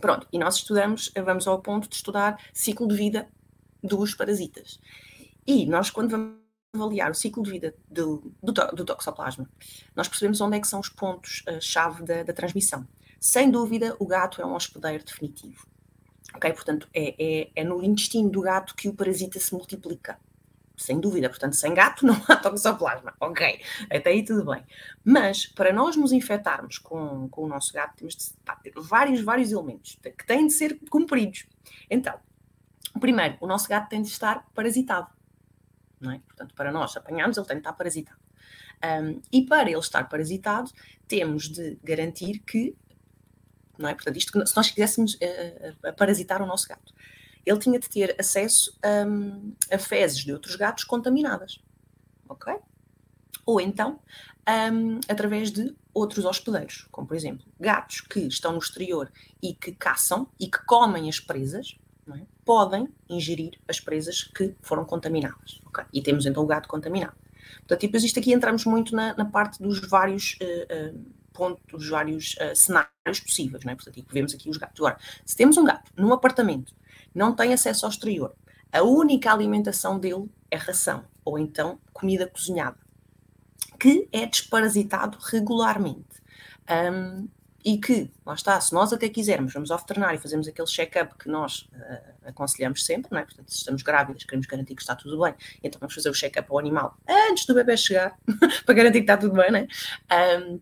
Pronto, 0.00 0.28
e 0.32 0.38
nós 0.38 0.56
estudamos, 0.56 1.10
vamos 1.24 1.48
ao 1.48 1.60
ponto 1.60 1.88
de 1.88 1.96
estudar 1.96 2.40
ciclo 2.52 2.86
de 2.86 2.94
vida 2.94 3.28
dos 3.82 4.14
parasitas. 4.14 4.80
E 5.46 5.66
nós, 5.66 5.90
quando 5.90 6.10
vamos 6.10 6.37
avaliar 6.74 7.10
o 7.10 7.14
ciclo 7.14 7.42
de 7.42 7.50
vida 7.50 7.74
do, 7.88 8.32
do, 8.42 8.52
do 8.52 8.84
toxoplasma, 8.84 9.48
nós 9.94 10.08
percebemos 10.08 10.40
onde 10.40 10.56
é 10.56 10.60
que 10.60 10.68
são 10.68 10.80
os 10.80 10.88
pontos-chave 10.88 12.04
da, 12.04 12.22
da, 12.22 12.32
transmissão. 12.32 12.86
Sem 13.18 13.50
dúvida, 13.50 13.96
o 13.98 14.06
gato 14.06 14.40
é 14.40 14.46
um 14.46 14.54
hospedeiro 14.54 15.04
definitivo. 15.04 15.66
Ok? 16.34 16.52
Portanto, 16.52 16.88
é, 16.94 17.14
é, 17.18 17.50
é 17.56 17.64
no 17.64 17.82
intestino 17.82 18.30
do 18.30 18.42
gato 18.42 18.74
que 18.74 18.88
o 18.88 18.94
parasita 18.94 19.40
se 19.40 19.52
multiplica. 19.52 20.18
Sem 20.76 21.00
dúvida, 21.00 21.28
portanto, 21.28 21.54
sem 21.54 21.74
gato 21.74 22.04
não 22.06 22.20
há 22.28 22.36
toxoplasma. 22.36 23.14
Ok, 23.18 23.60
até 23.90 24.10
aí 24.10 24.24
tudo 24.24 24.44
bem. 24.44 24.62
Mas, 25.02 25.46
para 25.46 25.72
nós 25.72 25.96
nos 25.96 26.12
infectarmos 26.12 26.78
com, 26.78 27.28
com 27.28 27.44
o 27.44 27.48
nosso 27.48 27.72
gato, 27.72 27.96
temos 27.96 28.14
de 28.14 28.30
ter 28.62 28.72
vários, 28.76 29.20
vários 29.22 29.50
elementos 29.50 29.98
que 30.02 30.26
têm 30.26 30.46
de 30.46 30.52
ser 30.52 30.78
cumpridos. 30.90 31.46
Então, 31.90 32.14
primeiro, 33.00 33.36
o 33.40 33.46
nosso 33.46 33.68
gato 33.68 33.88
tem 33.88 34.02
de 34.02 34.08
estar 34.08 34.46
parasitado 34.54 35.17
é? 36.10 36.18
Portanto, 36.18 36.54
para 36.54 36.70
nós 36.70 36.96
apanharmos, 36.96 37.36
ele 37.36 37.46
tem 37.46 37.56
de 37.56 37.60
estar 37.60 37.72
parasitado. 37.72 38.18
Um, 38.84 39.20
e 39.32 39.44
para 39.44 39.68
ele 39.68 39.80
estar 39.80 40.08
parasitado, 40.08 40.70
temos 41.08 41.48
de 41.48 41.78
garantir 41.82 42.38
que, 42.40 42.76
não 43.76 43.88
é? 43.88 43.94
Portanto, 43.94 44.16
isto, 44.16 44.46
se 44.46 44.56
nós 44.56 44.70
quiséssemos 44.70 45.14
uh, 45.14 45.92
parasitar 45.96 46.40
o 46.40 46.46
nosso 46.46 46.68
gato, 46.68 46.94
ele 47.44 47.58
tinha 47.58 47.78
de 47.78 47.88
ter 47.88 48.14
acesso 48.18 48.78
um, 49.06 49.52
a 49.72 49.78
fezes 49.78 50.18
de 50.24 50.32
outros 50.32 50.54
gatos 50.54 50.84
contaminadas, 50.84 51.60
ok? 52.28 52.54
Ou 53.44 53.60
então, 53.60 53.98
um, 54.72 55.00
através 55.08 55.50
de 55.50 55.74
outros 55.92 56.24
hospedeiros, 56.24 56.86
como 56.92 57.06
por 57.06 57.16
exemplo, 57.16 57.46
gatos 57.58 58.00
que 58.02 58.20
estão 58.20 58.52
no 58.52 58.58
exterior 58.58 59.10
e 59.42 59.54
que 59.54 59.72
caçam 59.72 60.28
e 60.38 60.48
que 60.48 60.64
comem 60.66 61.08
as 61.08 61.18
presas, 61.18 61.76
é? 62.14 62.22
Podem 62.48 62.88
ingerir 63.10 63.60
as 63.68 63.78
presas 63.78 64.22
que 64.22 64.54
foram 64.62 64.82
contaminadas. 64.82 65.60
Okay? 65.66 65.84
E 65.92 66.00
temos 66.00 66.24
então 66.24 66.42
o 66.42 66.46
gato 66.46 66.66
contaminado. 66.66 67.12
Portanto, 67.58 67.82
depois 67.82 68.02
isto 68.02 68.18
aqui 68.18 68.32
entramos 68.32 68.64
muito 68.64 68.96
na, 68.96 69.14
na 69.14 69.26
parte 69.26 69.62
dos 69.62 69.78
vários 69.86 70.38
uh, 70.40 70.96
uh, 70.96 71.04
pontos, 71.30 71.62
dos 71.70 71.90
vários 71.90 72.36
uh, 72.36 72.56
cenários 72.56 73.20
possíveis, 73.20 73.64
não 73.64 73.72
é? 73.74 73.76
Portanto, 73.76 74.02
vemos 74.10 74.32
aqui 74.32 74.48
os 74.48 74.56
gatos. 74.56 74.80
Agora, 74.80 74.96
se 75.26 75.36
temos 75.36 75.58
um 75.58 75.64
gato 75.64 75.92
num 75.94 76.10
apartamento, 76.10 76.74
não 77.14 77.36
tem 77.36 77.52
acesso 77.52 77.84
ao 77.84 77.92
exterior, 77.92 78.34
a 78.72 78.82
única 78.82 79.30
alimentação 79.30 79.98
dele 79.98 80.30
é 80.50 80.56
ração, 80.56 81.04
ou 81.26 81.38
então 81.38 81.78
comida 81.92 82.26
cozinhada, 82.26 82.78
que 83.78 84.08
é 84.10 84.24
desparasitado 84.24 85.18
regularmente. 85.20 86.16
Um, 86.70 87.28
e 87.64 87.76
que, 87.78 88.10
lá 88.24 88.34
está, 88.34 88.60
se 88.60 88.72
nós 88.72 88.92
até 88.92 89.08
quisermos, 89.08 89.52
vamos 89.52 89.70
ao 89.70 89.78
veterinário 89.78 90.16
e 90.16 90.22
fazemos 90.22 90.46
aquele 90.46 90.68
check-up 90.68 91.14
que 91.16 91.28
nós 91.28 91.68
uh, 91.72 92.28
aconselhamos 92.28 92.84
sempre, 92.84 93.10
não 93.10 93.18
é? 93.18 93.24
Portanto, 93.24 93.50
se 93.50 93.58
estamos 93.58 93.82
grávidas, 93.82 94.24
queremos 94.24 94.46
garantir 94.46 94.74
que 94.76 94.82
está 94.82 94.94
tudo 94.94 95.20
bem, 95.20 95.34
então 95.62 95.78
vamos 95.80 95.94
fazer 95.94 96.08
o 96.08 96.14
check-up 96.14 96.48
ao 96.50 96.58
animal 96.58 96.96
antes 97.08 97.46
do 97.46 97.54
bebê 97.54 97.76
chegar, 97.76 98.16
para 98.64 98.74
garantir 98.74 98.98
que 98.98 99.04
está 99.04 99.16
tudo 99.16 99.34
bem, 99.34 99.50
não 99.50 99.58
é? 99.58 100.38
Um, 100.40 100.60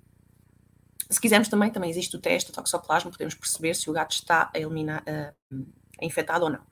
se 1.09 1.21
quisermos 1.21 1.49
também, 1.49 1.71
também 1.71 1.91
existe 1.91 2.17
o 2.17 2.19
teste, 2.19 2.51
o 2.51 2.55
toxoplasma, 2.55 3.11
podemos 3.11 3.35
perceber 3.35 3.75
se 3.75 3.89
o 3.89 3.93
gato 3.93 4.13
está 4.13 4.51
a 4.53 4.59
eliminar, 4.59 5.03
uh, 5.03 5.67
infectado 6.01 6.45
ou 6.45 6.51
não. 6.51 6.63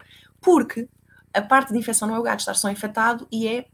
Porque 0.40 0.88
a 1.32 1.42
parte 1.42 1.72
de 1.72 1.78
infecção 1.78 2.08
não 2.08 2.16
é 2.16 2.18
o 2.18 2.22
gato 2.22 2.40
estar 2.40 2.54
só 2.54 2.70
infectado 2.70 3.28
e 3.30 3.46
é 3.46 3.66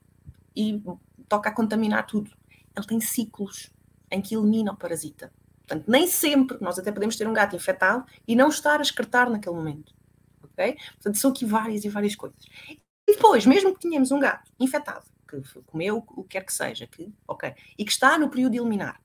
e 0.54 0.82
toca 1.28 1.48
a 1.48 1.52
contaminar 1.52 2.06
tudo. 2.06 2.30
Ele 2.76 2.86
tem 2.86 3.00
ciclos 3.00 3.70
em 4.10 4.20
que 4.20 4.34
elimina 4.34 4.72
o 4.72 4.76
parasita. 4.76 5.32
Portanto, 5.70 5.88
nem 5.88 6.09
sempre 6.09 6.59
nós 6.61 6.80
até 6.80 6.90
podemos 6.90 7.14
ter 7.14 7.28
um 7.28 7.33
gato 7.33 7.54
infectado 7.54 8.04
e 8.26 8.35
não 8.35 8.48
estar 8.48 8.80
a 8.80 8.83
excretar 8.83 9.30
naquele 9.30 9.54
momento. 9.54 9.94
Ok? 10.42 10.76
Portanto, 10.94 11.16
são 11.16 11.30
aqui 11.30 11.44
várias 11.44 11.85
e 11.85 11.88
várias 11.88 12.16
coisas. 12.16 12.44
E 13.06 13.12
depois, 13.14 13.46
mesmo 13.46 13.72
que 13.72 13.80
tenhamos 13.80 14.11
um 14.11 14.18
gato 14.18 14.50
infectado, 14.59 15.06
que 15.28 15.40
comeu 15.66 16.04
o 16.09 16.24
que 16.24 16.30
quer 16.30 16.44
que 16.44 16.52
seja, 16.52 16.88
que, 16.88 17.14
ok, 17.26 17.54
e 17.78 17.85
que 17.85 17.92
está 17.92 18.18
no 18.18 18.28
período 18.28 18.56
eliminar, 18.56 19.00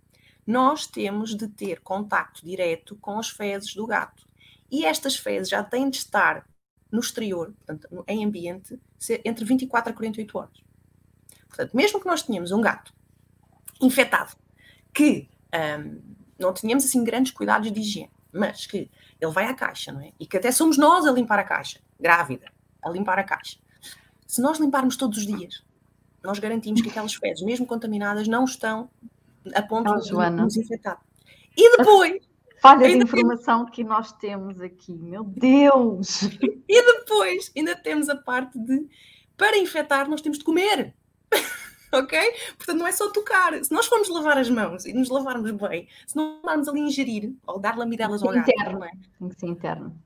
nós 0.45 0.87
temos 0.87 1.35
de 1.35 1.47
ter 1.47 1.81
contacto 1.81 2.43
direto 2.43 2.95
com 2.95 3.19
as 3.19 3.29
fezes 3.29 3.75
do 3.75 3.85
gato. 3.85 4.27
E 4.71 4.85
estas 4.85 5.15
fezes 5.15 5.49
já 5.49 5.63
têm 5.63 5.87
de 5.87 5.97
estar 5.97 6.47
no 6.91 6.99
exterior, 6.99 7.53
portanto, 7.63 8.03
em 8.07 8.25
ambiente, 8.25 8.79
entre 9.23 9.45
24 9.45 9.91
a 9.91 9.93
48 9.93 10.37
horas. 10.37 10.63
Portanto, 11.47 11.77
mesmo 11.77 11.99
que 11.99 12.07
nós 12.07 12.23
tenhamos 12.23 12.51
um 12.51 12.59
gato 12.59 12.91
infectado 13.79 14.35
que 14.91 15.29
um, 15.53 16.24
não 16.39 16.53
tínhamos 16.53 16.85
assim 16.85 17.03
grandes 17.03 17.31
cuidados 17.31 17.71
de 17.71 17.79
higiene, 17.79 18.11
mas 18.31 18.65
que 18.65 18.89
ele 19.19 19.31
vai 19.31 19.45
à 19.45 19.53
caixa, 19.53 19.91
não 19.91 20.01
é? 20.01 20.11
E 20.19 20.25
que 20.25 20.37
até 20.37 20.51
somos 20.51 20.77
nós 20.77 21.05
a 21.05 21.11
limpar 21.11 21.39
a 21.39 21.43
caixa, 21.43 21.79
grávida, 21.99 22.51
a 22.83 22.89
limpar 22.89 23.19
a 23.19 23.23
caixa. 23.23 23.57
Se 24.27 24.41
nós 24.41 24.59
limparmos 24.59 24.97
todos 24.97 25.19
os 25.19 25.25
dias, 25.25 25.63
nós 26.23 26.39
garantimos 26.39 26.81
que 26.81 26.89
aquelas 26.89 27.13
fezes, 27.13 27.43
mesmo 27.43 27.65
contaminadas, 27.65 28.27
não 28.27 28.43
estão 28.43 28.89
a 29.53 29.61
ponto 29.61 29.91
oh, 29.91 29.99
de 29.99 30.11
nos 30.31 30.57
infectar. 30.57 30.99
E 31.55 31.77
depois. 31.77 32.23
Falha 32.61 32.87
de 32.87 32.97
informação 32.97 33.65
que 33.65 33.83
nós 33.83 34.11
temos 34.13 34.59
aqui, 34.59 34.93
meu 34.93 35.23
Deus! 35.23 36.21
E 36.67 36.81
depois 36.81 37.51
ainda 37.55 37.75
temos 37.75 38.09
a 38.09 38.15
parte 38.15 38.57
de 38.57 38.87
para 39.37 39.55
infectar 39.55 40.09
nós 40.09 40.19
temos 40.19 40.39
de 40.39 40.43
comer 40.43 40.95
ok? 42.03 42.19
Portanto, 42.57 42.77
não 42.77 42.87
é 42.87 42.91
só 42.91 43.09
tocar. 43.11 43.63
Se 43.63 43.71
nós 43.71 43.85
formos 43.85 44.09
lavar 44.09 44.37
as 44.37 44.49
mãos 44.49 44.85
e 44.85 44.93
nos 44.93 45.09
lavarmos 45.09 45.51
bem, 45.51 45.87
se 46.05 46.15
não 46.15 46.39
vamos 46.43 46.67
ali 46.67 46.81
ingerir 46.81 47.33
ou 47.45 47.59
dar 47.59 47.77
lambidelas 47.77 48.21
ao 48.21 48.31
gato, 48.31 48.49
interno. 48.49 48.83
é? 48.83 48.91
Tem 49.19 49.29
que 49.29 49.39
ser 49.39 49.47
interno. 49.47 49.97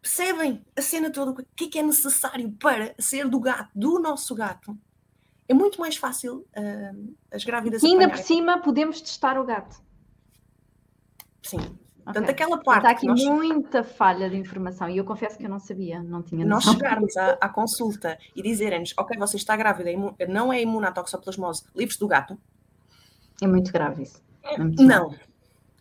Percebem 0.00 0.64
a 0.76 0.82
cena 0.82 1.10
toda? 1.10 1.32
O 1.32 1.44
que 1.56 1.64
é 1.64 1.68
que 1.68 1.78
é 1.78 1.82
necessário 1.82 2.50
para 2.60 2.94
ser 2.98 3.28
do 3.28 3.40
gato, 3.40 3.70
do 3.74 3.98
nosso 3.98 4.34
gato? 4.34 4.78
É 5.48 5.54
muito 5.54 5.80
mais 5.80 5.96
fácil 5.96 6.46
uh, 6.56 7.14
as 7.30 7.44
grávidas. 7.44 7.82
E 7.82 7.86
ainda 7.86 8.08
por 8.08 8.18
cima 8.18 8.58
podemos 8.58 9.00
testar 9.00 9.38
o 9.38 9.44
gato. 9.44 9.80
Sim, 11.42 11.78
Portanto, 12.06 12.30
okay. 12.30 12.34
aquela 12.34 12.62
parte. 12.62 12.78
Está 12.78 12.90
aqui 12.90 13.06
nós... 13.08 13.24
muita 13.24 13.82
falha 13.82 14.30
de 14.30 14.36
informação 14.36 14.88
e 14.88 14.96
eu 14.96 15.04
confesso 15.04 15.36
que 15.36 15.44
eu 15.44 15.50
não 15.50 15.58
sabia, 15.58 16.00
não 16.00 16.22
tinha 16.22 16.46
noção. 16.46 16.72
Nós 16.72 16.80
chegarmos 16.80 17.16
à, 17.16 17.32
à 17.42 17.48
consulta 17.48 18.16
e 18.34 18.42
dizerem-nos, 18.42 18.94
ok, 18.96 19.18
você 19.18 19.36
está 19.36 19.56
grávida, 19.56 19.90
não 20.28 20.52
é 20.52 20.62
imune 20.62 20.86
à 20.86 20.92
toxoplasmose, 20.92 21.64
livres 21.74 21.98
do 21.98 22.06
gato. 22.06 22.38
É 23.42 23.46
muito 23.48 23.72
grave 23.72 24.04
isso. 24.04 24.22
É 24.44 24.56
muito 24.56 24.80
não. 24.84 25.08
Grave. 25.08 25.24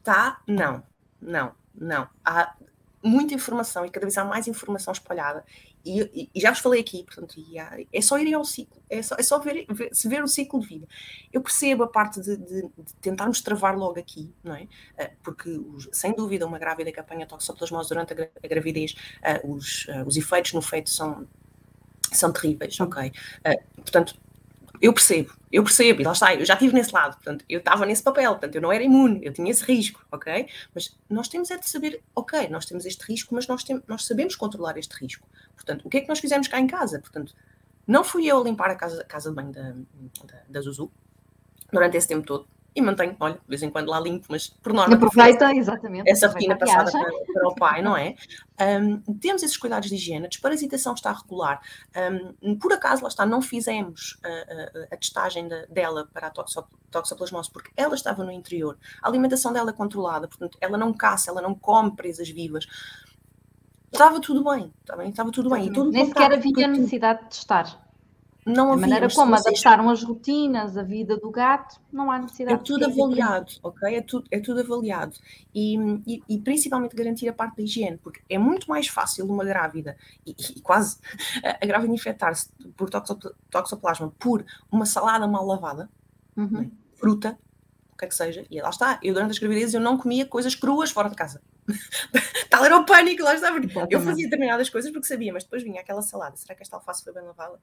Tá? 0.04 0.42
Não, 0.48 0.82
não, 1.22 1.52
não. 1.76 2.10
Há 2.26 2.56
muita 3.04 3.36
informação 3.36 3.86
e 3.86 3.92
cada 3.92 4.08
vez 4.08 4.18
há 4.18 4.26
mais 4.26 4.48
informação 4.48 4.92
espalhada. 4.92 5.46
E, 5.86 6.30
e, 6.34 6.42
já 6.42 6.52
vos 6.52 6.60
falei 6.60 6.82
aqui, 6.82 7.04
portanto, 7.04 7.36
há, 7.60 7.78
é 7.94 8.02
só 8.02 8.18
ir 8.18 8.34
ao 8.34 8.44
ciclo, 8.44 8.82
é 8.90 9.04
só, 9.04 9.16
é 9.20 9.22
só 9.22 9.38
ver, 9.38 9.68
ver, 9.70 9.94
se 9.94 10.10
ver 10.10 10.24
o 10.24 10.28
ciclo 10.28 10.60
de 10.60 10.68
vida. 10.68 10.88
Eu 11.32 11.42
percebo 11.42 11.84
a 11.84 11.88
parte 11.88 12.20
de, 12.20 12.38
de, 12.38 12.62
de 12.64 12.94
tentarmos 13.00 13.40
travar 13.42 13.78
logo 13.78 14.00
aqui, 14.00 14.34
não 14.44 14.56
é? 14.56 14.64
Uh, 14.64 15.12
porque, 15.22 15.62
sem 15.92 16.16
dúvida, 16.16 16.48
uma 16.48 16.58
grávida 16.58 16.92
que 16.92 17.00
apanha 17.00 17.28
toxoplasmose 17.28 17.90
durante 17.90 18.14
a, 18.14 18.48
gravidez, 18.48 18.96
uh, 19.44 19.54
os, 19.54 19.86
uh, 19.86 20.08
os 20.08 20.18
efeitos 20.18 20.54
no 20.54 20.62
feto 20.62 20.90
são, 20.90 21.28
são 22.12 22.34
terríveis, 22.34 22.80
ok? 22.80 23.12
portanto, 23.76 24.16
eu 24.82 24.94
percebo, 24.94 25.34
eu 25.52 25.64
percebo, 25.64 26.02
e 26.02 26.04
lá 26.04 26.12
está, 26.12 26.34
eu 26.34 26.46
já 26.46 26.54
estive 26.54 26.74
nesse 26.74 26.94
lado, 26.94 27.16
portanto, 27.16 27.46
eu 27.48 27.60
estava 27.60 27.86
nesse 27.86 28.04
papel, 28.04 28.32
portanto, 28.32 28.56
eu 28.56 28.62
não 28.62 28.72
era 28.72 28.84
imune, 28.84 29.20
eu 29.24 29.34
tinha 29.34 29.50
esse 29.50 29.64
risco, 29.64 30.06
ok? 30.12 30.48
Mas 30.74 30.98
nós 31.10 31.28
temos 31.28 31.52
é 31.52 31.58
de 31.58 31.70
saber, 31.70 32.02
ok, 32.16 32.48
nós 32.50 32.66
temos 32.66 32.86
este 32.86 33.02
risco, 33.04 33.34
mas 33.34 33.48
nós, 33.48 33.64
tem, 33.64 33.82
nós 33.88 34.06
sabemos 34.06 34.36
controlar 34.36 34.78
este 34.78 34.94
risco. 34.96 35.28
Portanto, 35.56 35.86
o 35.86 35.90
que 35.90 35.98
é 35.98 36.02
que 36.02 36.10
nós 36.10 36.20
fizemos 36.20 36.48
cá 36.48 36.60
em 36.60 36.68
casa? 36.68 37.00
Portanto, 37.00 37.36
não 37.88 38.04
fui 38.04 38.26
eu 38.26 38.40
a 38.40 38.44
limpar 38.44 38.70
a 38.70 38.76
casa, 38.76 39.04
casa 39.04 39.30
de 39.30 39.36
banho 39.36 39.52
da, 39.52 39.72
da, 39.72 40.42
da 40.50 40.62
Zuzu 40.62 40.92
durante 41.72 41.98
esse 41.98 42.08
tempo 42.08 42.26
todo, 42.26 42.48
e 42.76 42.82
mantenho, 42.82 43.16
olha, 43.22 43.36
de 43.36 43.48
vez 43.48 43.64
em 43.64 43.70
quando 43.70 43.88
lá 43.88 44.00
limpo, 44.02 44.28
mas 44.30 44.48
por 44.48 44.74
norma. 44.74 44.96
Aproveita, 44.96 45.56
exatamente. 45.56 46.10
Essa 46.10 46.28
rotina 46.28 46.58
passada 46.58 46.92
para, 46.92 47.10
para, 47.34 47.48
o 47.48 47.56
pai, 47.56 47.82
não 47.82 47.96
é? 47.98 48.16
Um, 48.60 49.00
temos 49.16 49.44
esses 49.44 49.56
cuidados 49.56 49.88
de 49.88 49.96
higiene, 49.96 50.26
a 50.26 50.28
desparasitação 50.28 50.94
está 50.94 51.14
regular. 51.14 51.62
Um, 52.44 52.58
por 52.58 52.74
acaso, 52.74 53.02
lá 53.04 53.08
está, 53.08 53.26
não 53.26 53.42
fizemos 53.42 54.20
a, 54.24 54.28
a, 54.28 54.94
a 54.94 54.98
testagem 54.98 55.48
de, 55.48 55.66
dela 55.68 56.10
para 56.14 56.28
a 56.28 56.32
toxoplasmose, 56.92 57.50
porque 57.50 57.72
ela 57.78 57.96
estava 57.96 58.26
no 58.26 58.32
interior. 58.32 58.78
A 59.02 59.08
alimentação 59.08 59.54
dela 59.54 59.70
é 59.70 59.74
controlada, 59.74 60.28
portanto, 60.28 60.58
ela 60.60 60.78
não 60.78 60.92
caça, 60.92 61.32
ela 61.32 61.42
não 61.42 61.56
come 61.56 61.96
presas 61.96 62.28
vivas. 62.28 62.68
Estava 63.90 64.20
tudo 64.20 64.44
bem, 64.44 64.74
estava, 64.82 65.06
estava 65.06 65.32
tudo 65.32 65.50
bem. 65.50 65.68
E 65.68 65.70
Nem 65.70 66.08
sequer 66.08 66.34
havia 66.34 66.68
necessidade 66.68 67.24
de 67.24 67.30
testar 67.30 67.85
não. 68.46 68.72
A 68.72 68.78
maneira 68.78 69.08
como 69.10 69.34
adaptaram 69.34 69.90
as 69.90 70.04
rotinas, 70.04 70.78
a 70.78 70.84
vida 70.84 71.18
do 71.18 71.32
gato, 71.32 71.82
não 71.92 72.12
há 72.12 72.20
necessidade. 72.20 72.60
É 72.60 72.64
tudo 72.64 72.86
avaliado, 72.86 73.54
ok? 73.64 73.96
É 73.96 74.02
tudo, 74.02 74.28
é 74.30 74.40
tudo 74.40 74.60
avaliado. 74.60 75.18
E, 75.54 75.76
e, 76.06 76.24
e, 76.30 76.40
principalmente 76.40 76.96
garantir 76.96 77.28
a 77.28 77.34
parte 77.34 77.58
da 77.58 77.64
higiene, 77.64 77.98
porque 77.98 78.22
é 78.30 78.38
muito 78.38 78.70
mais 78.70 78.88
fácil 78.88 79.26
uma 79.26 79.44
grávida, 79.44 79.98
e, 80.26 80.36
e 80.56 80.62
quase 80.62 81.00
a 81.44 81.66
grávida 81.66 81.94
infectar-se 81.94 82.50
por 82.78 82.90
toxoplasma 83.50 84.14
por 84.20 84.46
uma 84.72 84.86
salada 84.86 85.28
mal 85.28 85.46
lavada, 85.46 85.90
uhum. 86.38 86.62
né? 86.62 86.72
fruta, 86.96 87.38
o 87.94 87.98
que 87.98 88.06
é 88.06 88.08
que 88.08 88.16
seja, 88.16 88.46
e 88.52 88.62
lá 88.62 88.70
está. 88.70 89.00
Eu 89.02 89.14
durante 89.14 89.32
as 89.32 89.40
gravidezes 89.40 89.74
eu 89.74 89.82
não 89.82 89.98
comia 89.98 90.26
coisas 90.26 90.54
cruas 90.54 90.92
fora 90.92 91.10
de 91.10 91.16
casa. 91.16 91.42
Tal 92.50 92.64
era 92.64 92.78
o 92.78 92.86
pânico, 92.86 93.24
lá 93.24 93.34
está. 93.34 93.50
Eu 93.90 94.02
fazia 94.02 94.26
determinadas 94.26 94.70
coisas 94.70 94.92
porque 94.92 95.08
sabia, 95.08 95.34
mas 95.34 95.44
depois 95.44 95.64
vinha 95.64 95.82
aquela 95.82 96.02
salada. 96.02 96.36
Será 96.36 96.54
que 96.54 96.62
esta 96.62 96.76
alface 96.76 97.04
foi 97.04 97.14
bem 97.14 97.24
lavada? 97.24 97.60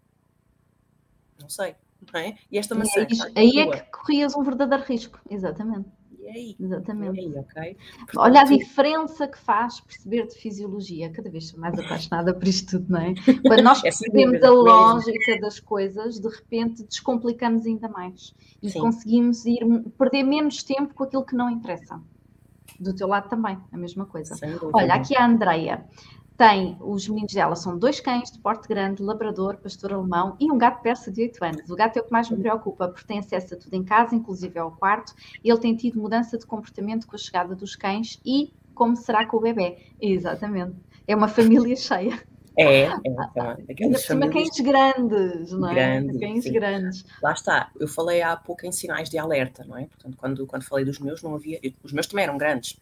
Não 1.42 1.48
sei, 1.48 1.74
não 2.12 2.20
é? 2.20 2.34
E 2.50 2.58
esta 2.58 2.74
maçã. 2.74 3.00
E 3.00 3.38
aí, 3.38 3.58
aí 3.60 3.68
é 3.68 3.80
que 3.80 3.90
corrias 3.90 4.34
um 4.34 4.42
verdadeiro 4.42 4.84
risco, 4.84 5.20
exatamente. 5.28 5.88
E 6.22 6.28
aí? 6.28 6.56
Exatamente. 6.58 7.20
E 7.20 7.26
aí, 7.26 7.36
ok. 7.36 7.76
Portanto, 7.96 8.18
Olha 8.18 8.40
a 8.42 8.44
diferença 8.44 9.26
que 9.26 9.38
faz 9.38 9.80
perceber 9.80 10.26
de 10.28 10.34
fisiologia. 10.36 11.10
Cada 11.10 11.28
vez 11.28 11.48
sou 11.48 11.58
mais 11.58 11.76
apaixonada 11.76 12.32
por 12.32 12.46
isto 12.46 12.78
tudo, 12.78 12.92
não 12.92 13.00
é? 13.00 13.14
Quando 13.44 13.62
nós 13.62 13.78
é 13.80 13.82
percebemos 13.82 14.42
a 14.42 14.50
lógica 14.50 15.40
das 15.40 15.58
coisas, 15.58 16.20
de 16.20 16.28
repente 16.28 16.84
descomplicamos 16.84 17.66
ainda 17.66 17.88
mais. 17.88 18.32
E 18.62 18.70
Sim. 18.70 18.80
conseguimos 18.80 19.44
ir 19.44 19.66
perder 19.98 20.22
menos 20.22 20.62
tempo 20.62 20.94
com 20.94 21.02
aquilo 21.02 21.24
que 21.24 21.34
não 21.34 21.50
interessa. 21.50 22.00
Do 22.78 22.94
teu 22.94 23.08
lado 23.08 23.28
também, 23.28 23.58
a 23.72 23.76
mesma 23.76 24.06
coisa. 24.06 24.34
Olha, 24.72 24.94
aqui 24.94 25.16
a 25.16 25.26
Andreia 25.26 25.84
tem 26.36 26.76
os 26.80 27.06
meninos 27.08 27.32
dela, 27.32 27.54
são 27.54 27.78
dois 27.78 28.00
cães 28.00 28.30
de 28.30 28.38
porte 28.38 28.66
grande, 28.66 29.02
labrador, 29.02 29.56
pastor 29.58 29.92
alemão 29.92 30.36
e 30.40 30.50
um 30.50 30.58
gato 30.58 30.82
persa 30.82 31.10
de 31.10 31.22
8 31.22 31.44
anos. 31.44 31.70
O 31.70 31.76
gato 31.76 31.98
é 31.98 32.00
o 32.00 32.04
que 32.04 32.12
mais 32.12 32.30
me 32.30 32.36
preocupa, 32.36 32.88
porque 32.88 33.06
tem 33.06 33.18
acesso 33.18 33.54
a 33.54 33.56
tudo 33.56 33.74
em 33.74 33.84
casa, 33.84 34.14
inclusive 34.14 34.58
ao 34.58 34.72
quarto, 34.72 35.14
e 35.42 35.50
ele 35.50 35.60
tem 35.60 35.76
tido 35.76 36.00
mudança 36.00 36.38
de 36.38 36.46
comportamento 36.46 37.06
com 37.06 37.14
a 37.14 37.18
chegada 37.18 37.54
dos 37.54 37.76
cães 37.76 38.20
e 38.24 38.52
como 38.74 38.96
será 38.96 39.26
com 39.26 39.36
o 39.36 39.40
bebê. 39.40 39.78
Exatamente. 40.00 40.76
É 41.06 41.14
uma 41.14 41.28
família 41.28 41.76
cheia. 41.76 42.20
É, 42.56 42.84
é, 42.84 42.92
é 43.68 43.74
cães 44.28 44.60
grandes, 44.60 45.52
não 45.52 45.70
é? 45.70 45.74
Grandes, 45.74 46.20
cães 46.20 46.44
sim. 46.44 46.52
grandes. 46.52 47.04
Lá 47.22 47.32
está, 47.32 47.70
eu 47.78 47.88
falei 47.88 48.22
há 48.22 48.36
pouco 48.36 48.66
em 48.66 48.72
sinais 48.72 49.08
de 49.08 49.18
alerta, 49.18 49.64
não 49.64 49.76
é? 49.76 49.86
Portanto, 49.86 50.16
quando, 50.18 50.46
quando 50.46 50.64
falei 50.64 50.84
dos 50.84 50.98
meus, 50.98 51.22
não 51.22 51.34
havia. 51.34 51.60
Os 51.82 51.92
meus 51.92 52.06
também 52.06 52.24
eram 52.24 52.36
grandes, 52.36 52.78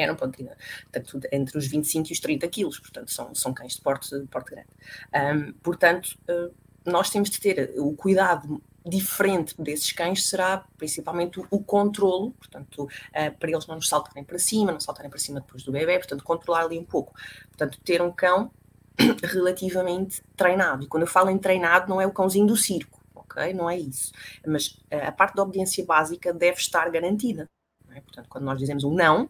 eram 0.00 0.16
portanto, 0.16 1.20
entre 1.30 1.58
os 1.58 1.66
25 1.66 2.08
e 2.08 2.12
os 2.12 2.20
30 2.20 2.48
quilos, 2.48 2.78
portanto, 2.78 3.10
são, 3.10 3.34
são 3.34 3.52
cães 3.52 3.74
de 3.74 3.80
porte, 3.82 4.08
de 4.18 4.26
porte 4.26 4.50
grande. 4.50 4.68
Um, 5.14 5.52
portanto, 5.54 6.16
uh, 6.28 6.54
nós 6.84 7.10
temos 7.10 7.30
de 7.30 7.40
ter 7.40 7.74
o 7.76 7.92
cuidado 7.94 8.62
diferente 8.84 9.54
desses 9.60 9.92
cães 9.92 10.26
será 10.26 10.64
principalmente 10.76 11.38
o, 11.38 11.46
o 11.50 11.62
controlo, 11.62 12.32
portanto, 12.32 12.84
uh, 12.84 13.38
para 13.38 13.50
eles 13.50 13.66
não 13.66 13.76
nos 13.76 13.88
saltarem 13.88 14.24
para 14.24 14.38
cima, 14.38 14.72
não 14.72 14.80
saltarem 14.80 15.10
para 15.10 15.18
cima 15.18 15.40
depois 15.40 15.62
do 15.62 15.72
bebê, 15.72 15.98
portanto, 15.98 16.24
controlar 16.24 16.64
ali 16.64 16.78
um 16.78 16.84
pouco. 16.84 17.14
Portanto, 17.48 17.78
ter 17.84 18.02
um 18.02 18.10
cão 18.10 18.50
relativamente 19.22 20.22
treinado. 20.36 20.84
E 20.84 20.86
quando 20.86 21.04
eu 21.04 21.08
falo 21.08 21.30
em 21.30 21.38
treinado, 21.38 21.88
não 21.88 22.00
é 22.00 22.06
o 22.06 22.12
cãozinho 22.12 22.46
do 22.46 22.56
circo, 22.56 23.00
ok? 23.14 23.52
Não 23.54 23.70
é 23.70 23.78
isso. 23.78 24.12
Mas 24.46 24.68
uh, 24.68 25.06
a 25.06 25.12
parte 25.12 25.36
da 25.36 25.42
obediência 25.42 25.84
básica 25.84 26.32
deve 26.32 26.58
estar 26.58 26.90
garantida. 26.90 27.48
É? 27.94 28.00
Portanto, 28.00 28.28
quando 28.28 28.44
nós 28.44 28.58
dizemos 28.58 28.84
um 28.84 28.94
não, 28.94 29.28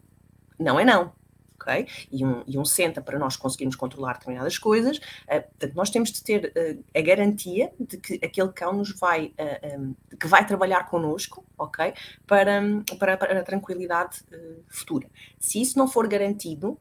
não 0.62 0.78
é 0.78 0.84
não. 0.84 1.12
Okay? 1.60 1.86
E, 2.10 2.24
um, 2.24 2.42
e 2.44 2.58
um 2.58 2.64
senta 2.64 3.00
para 3.00 3.18
nós 3.18 3.36
conseguirmos 3.36 3.76
controlar 3.76 4.14
determinadas 4.14 4.58
coisas. 4.58 4.98
Uh, 4.98 5.42
portanto, 5.42 5.74
nós 5.76 5.90
temos 5.90 6.10
de 6.10 6.22
ter 6.22 6.52
uh, 6.56 6.84
a 6.98 7.00
garantia 7.00 7.72
de 7.78 7.98
que 7.98 8.14
aquele 8.14 8.50
cão 8.50 8.72
nos 8.72 8.98
vai, 8.98 9.26
uh, 9.26 9.32
eh, 9.38 9.78
um, 9.78 9.94
que 10.18 10.26
vai 10.26 10.44
trabalhar 10.44 10.88
connosco, 10.90 11.44
ok? 11.56 11.94
Para, 12.26 12.60
para, 12.98 13.16
para 13.16 13.40
a 13.40 13.42
tranquilidade 13.44 14.24
futura. 14.68 15.08
Se 15.38 15.60
isso 15.60 15.78
não 15.78 15.86
for 15.86 16.08
garantido, 16.08 16.76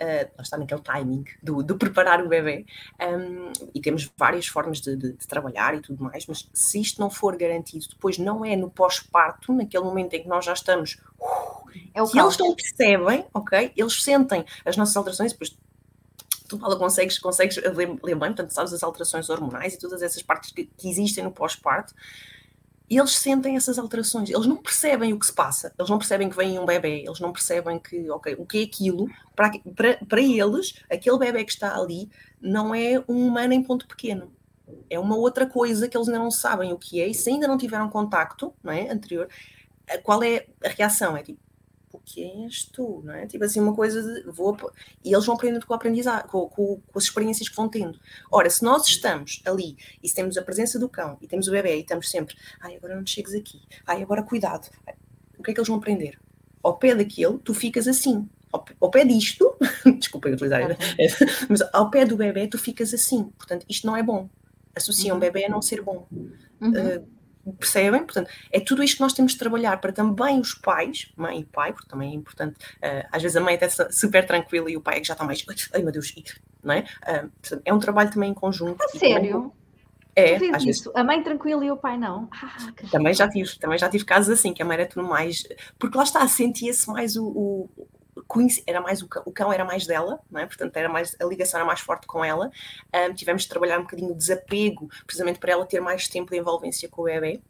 uh, 0.00 0.42
está 0.42 0.56
naquele 0.56 0.80
timing 0.80 1.24
do, 1.42 1.62
de 1.62 1.74
preparar 1.74 2.24
o 2.24 2.28
bebê, 2.28 2.66
um, 3.00 3.52
e 3.74 3.80
temos 3.80 4.10
várias 4.16 4.46
formas 4.46 4.80
de, 4.80 4.96
de, 4.96 5.12
de, 5.12 5.26
trabalhar 5.26 5.74
e 5.74 5.80
tudo 5.80 6.02
mais, 6.02 6.26
mas 6.26 6.48
se 6.52 6.80
isto 6.80 7.00
não 7.00 7.10
for 7.10 7.36
garantido, 7.36 7.86
depois 7.88 8.18
não 8.18 8.44
é 8.44 8.56
no 8.56 8.70
pós-parto, 8.70 9.52
naquele 9.52 9.84
momento 9.84 10.14
em 10.14 10.22
que 10.22 10.28
nós 10.28 10.44
já 10.44 10.52
estamos, 10.52 11.00
uh, 11.20 11.70
é 11.94 12.04
que 12.04 12.18
eles 12.18 12.38
não 12.38 12.54
percebem, 12.54 13.26
ok? 13.32 13.72
Eles 13.76 14.02
sentem 14.02 14.44
as 14.64 14.76
nossas 14.76 14.96
alterações, 14.96 15.32
depois 15.32 15.56
tu, 16.48 16.58
Paula, 16.58 16.76
consegues, 16.76 17.18
consegues 17.18 17.58
bem, 17.58 17.96
portanto, 17.96 18.50
sabes 18.50 18.72
as 18.72 18.82
alterações 18.82 19.30
hormonais 19.30 19.74
e 19.74 19.78
todas 19.78 20.02
essas 20.02 20.20
partes 20.20 20.50
que, 20.50 20.64
que 20.64 20.90
existem 20.90 21.22
no 21.22 21.30
pós-parto, 21.30 21.94
e 22.90 22.98
eles 22.98 23.16
sentem 23.16 23.54
essas 23.54 23.78
alterações, 23.78 24.28
eles 24.28 24.46
não 24.46 24.56
percebem 24.56 25.12
o 25.12 25.18
que 25.18 25.26
se 25.26 25.32
passa, 25.32 25.72
eles 25.78 25.88
não 25.88 25.96
percebem 25.96 26.28
que 26.28 26.36
vem 26.36 26.58
um 26.58 26.66
bebê, 26.66 27.04
eles 27.06 27.20
não 27.20 27.32
percebem 27.32 27.78
que, 27.78 28.10
ok, 28.10 28.34
o 28.36 28.44
que 28.44 28.58
é 28.58 28.64
aquilo, 28.64 29.08
para, 29.36 29.52
para, 29.76 30.04
para 30.04 30.20
eles, 30.20 30.74
aquele 30.90 31.18
bebê 31.18 31.44
que 31.44 31.52
está 31.52 31.76
ali 31.78 32.10
não 32.40 32.74
é 32.74 33.02
um 33.08 33.28
humano 33.28 33.52
em 33.52 33.62
ponto 33.62 33.86
pequeno, 33.86 34.32
é 34.90 34.98
uma 34.98 35.16
outra 35.16 35.46
coisa 35.46 35.88
que 35.88 35.96
eles 35.96 36.08
ainda 36.08 36.18
não 36.18 36.32
sabem 36.32 36.72
o 36.72 36.78
que 36.78 37.00
é, 37.00 37.06
e 37.06 37.14
se 37.14 37.30
ainda 37.30 37.46
não 37.46 37.56
tiveram 37.56 37.88
contacto, 37.88 38.52
não 38.60 38.72
é, 38.72 38.90
anterior, 38.90 39.28
qual 40.02 40.22
é 40.24 40.46
a 40.64 40.68
reação? 40.68 41.16
É 41.16 41.22
tipo, 41.22 41.40
quem 42.12 42.44
és 42.44 42.64
tu, 42.64 43.02
não 43.04 43.14
é? 43.14 43.26
Tipo 43.26 43.44
assim, 43.44 43.60
uma 43.60 43.74
coisa 43.74 44.02
de 44.02 44.30
vou 44.30 44.56
e 45.04 45.12
eles 45.12 45.24
vão 45.24 45.34
aprendendo 45.34 45.66
com, 45.66 45.74
aprendizagem, 45.74 46.26
com, 46.28 46.48
com, 46.48 46.80
com, 46.80 46.98
as 46.98 47.04
experiências 47.04 47.48
que 47.48 47.56
vão 47.56 47.68
tendo. 47.68 47.98
Ora, 48.30 48.50
se 48.50 48.62
nós 48.62 48.86
estamos 48.86 49.42
ali 49.44 49.76
e 50.02 50.08
se 50.08 50.14
temos 50.14 50.36
a 50.36 50.42
presença 50.42 50.78
do 50.78 50.88
cão 50.88 51.16
e 51.20 51.26
temos 51.26 51.48
o 51.48 51.50
bebê 51.50 51.76
e 51.76 51.80
estamos 51.80 52.10
sempre, 52.10 52.36
ai, 52.60 52.76
agora 52.76 52.96
não 52.96 53.04
te 53.04 53.12
chegues 53.12 53.34
aqui, 53.34 53.60
ai, 53.86 54.02
agora 54.02 54.22
cuidado, 54.22 54.68
o 55.38 55.42
que 55.42 55.50
é 55.50 55.54
que 55.54 55.60
eles 55.60 55.68
vão 55.68 55.78
aprender? 55.78 56.18
Ao 56.62 56.76
pé 56.76 56.94
daquele, 56.94 57.38
tu 57.38 57.54
ficas 57.54 57.88
assim. 57.88 58.28
Ao, 58.52 58.64
ao 58.80 58.90
pé 58.90 59.04
disto, 59.04 59.56
desculpa 59.98 60.28
eu 60.28 60.34
utilizar, 60.34 60.76
mas 61.48 61.62
ao 61.72 61.90
pé 61.90 62.04
do 62.04 62.16
bebê 62.16 62.46
tu 62.48 62.58
ficas 62.58 62.92
assim. 62.92 63.24
Portanto, 63.38 63.64
isto 63.68 63.86
não 63.86 63.96
é 63.96 64.02
bom. 64.02 64.28
Associam 64.74 65.14
uhum. 65.14 65.20
bebê 65.20 65.46
a 65.46 65.48
não 65.48 65.62
ser 65.62 65.82
bom. 65.82 66.06
Uhum. 66.10 66.70
Uh, 66.70 67.19
percebem? 67.58 68.04
Portanto, 68.04 68.30
é 68.50 68.60
tudo 68.60 68.82
isto 68.82 68.96
que 68.96 69.02
nós 69.02 69.12
temos 69.12 69.32
de 69.32 69.38
trabalhar 69.38 69.80
para 69.80 69.92
também 69.92 70.40
os 70.40 70.54
pais, 70.54 71.10
mãe 71.16 71.40
e 71.40 71.44
pai, 71.44 71.72
porque 71.72 71.88
também 71.88 72.12
é 72.12 72.14
importante, 72.14 72.56
uh, 72.76 73.08
às 73.10 73.22
vezes 73.22 73.36
a 73.36 73.40
mãe 73.40 73.54
está 73.54 73.90
super 73.90 74.26
tranquila 74.26 74.70
e 74.70 74.76
o 74.76 74.80
pai 74.80 74.98
é 74.98 75.00
que 75.00 75.06
já 75.06 75.14
está 75.14 75.24
mais, 75.24 75.44
ai 75.74 75.82
meu 75.82 75.92
Deus, 75.92 76.14
não 76.62 76.74
é? 76.74 76.80
Uh, 76.80 77.30
portanto, 77.40 77.62
é 77.64 77.72
um 77.72 77.78
trabalho 77.78 78.10
também 78.10 78.30
em 78.30 78.34
conjunto. 78.34 78.82
A 78.82 78.88
sério? 78.88 79.52
Também, 80.14 80.50
é, 80.50 80.56
às 80.56 80.64
vezes. 80.64 80.86
A 80.94 81.04
mãe 81.04 81.22
tranquila 81.22 81.64
e 81.64 81.70
o 81.70 81.76
pai 81.76 81.96
não. 81.96 82.28
Ah, 82.32 82.72
também 82.90 83.14
já 83.14 83.28
tive, 83.28 83.58
também 83.58 83.78
já 83.78 83.88
tive 83.88 84.04
casos 84.04 84.30
assim, 84.30 84.52
que 84.52 84.62
a 84.62 84.64
mãe 84.64 84.74
era 84.74 84.86
tudo 84.86 85.06
mais, 85.06 85.46
porque 85.78 85.96
lá 85.96 86.04
está, 86.04 86.26
sentia-se 86.26 86.88
mais 86.88 87.16
o, 87.16 87.26
o 87.26 87.70
era 88.66 88.80
mais 88.80 89.02
o 89.02 89.08
cão, 89.08 89.22
o 89.26 89.32
cão 89.32 89.52
era 89.52 89.64
mais 89.64 89.86
dela, 89.86 90.20
não 90.30 90.40
é? 90.40 90.46
portanto 90.46 90.76
era 90.76 90.88
mais, 90.88 91.16
a 91.20 91.24
ligação 91.24 91.58
era 91.58 91.66
mais 91.66 91.80
forte 91.80 92.06
com 92.06 92.24
ela. 92.24 92.50
Um, 92.94 93.14
tivemos 93.14 93.42
de 93.42 93.48
trabalhar 93.48 93.78
um 93.78 93.82
bocadinho 93.82 94.12
o 94.12 94.14
desapego, 94.14 94.88
precisamente 95.06 95.38
para 95.38 95.52
ela 95.52 95.66
ter 95.66 95.80
mais 95.80 96.08
tempo 96.08 96.30
de 96.30 96.38
envolvência 96.38 96.88
com 96.88 97.02
o 97.02 97.04
bebê. 97.04 97.40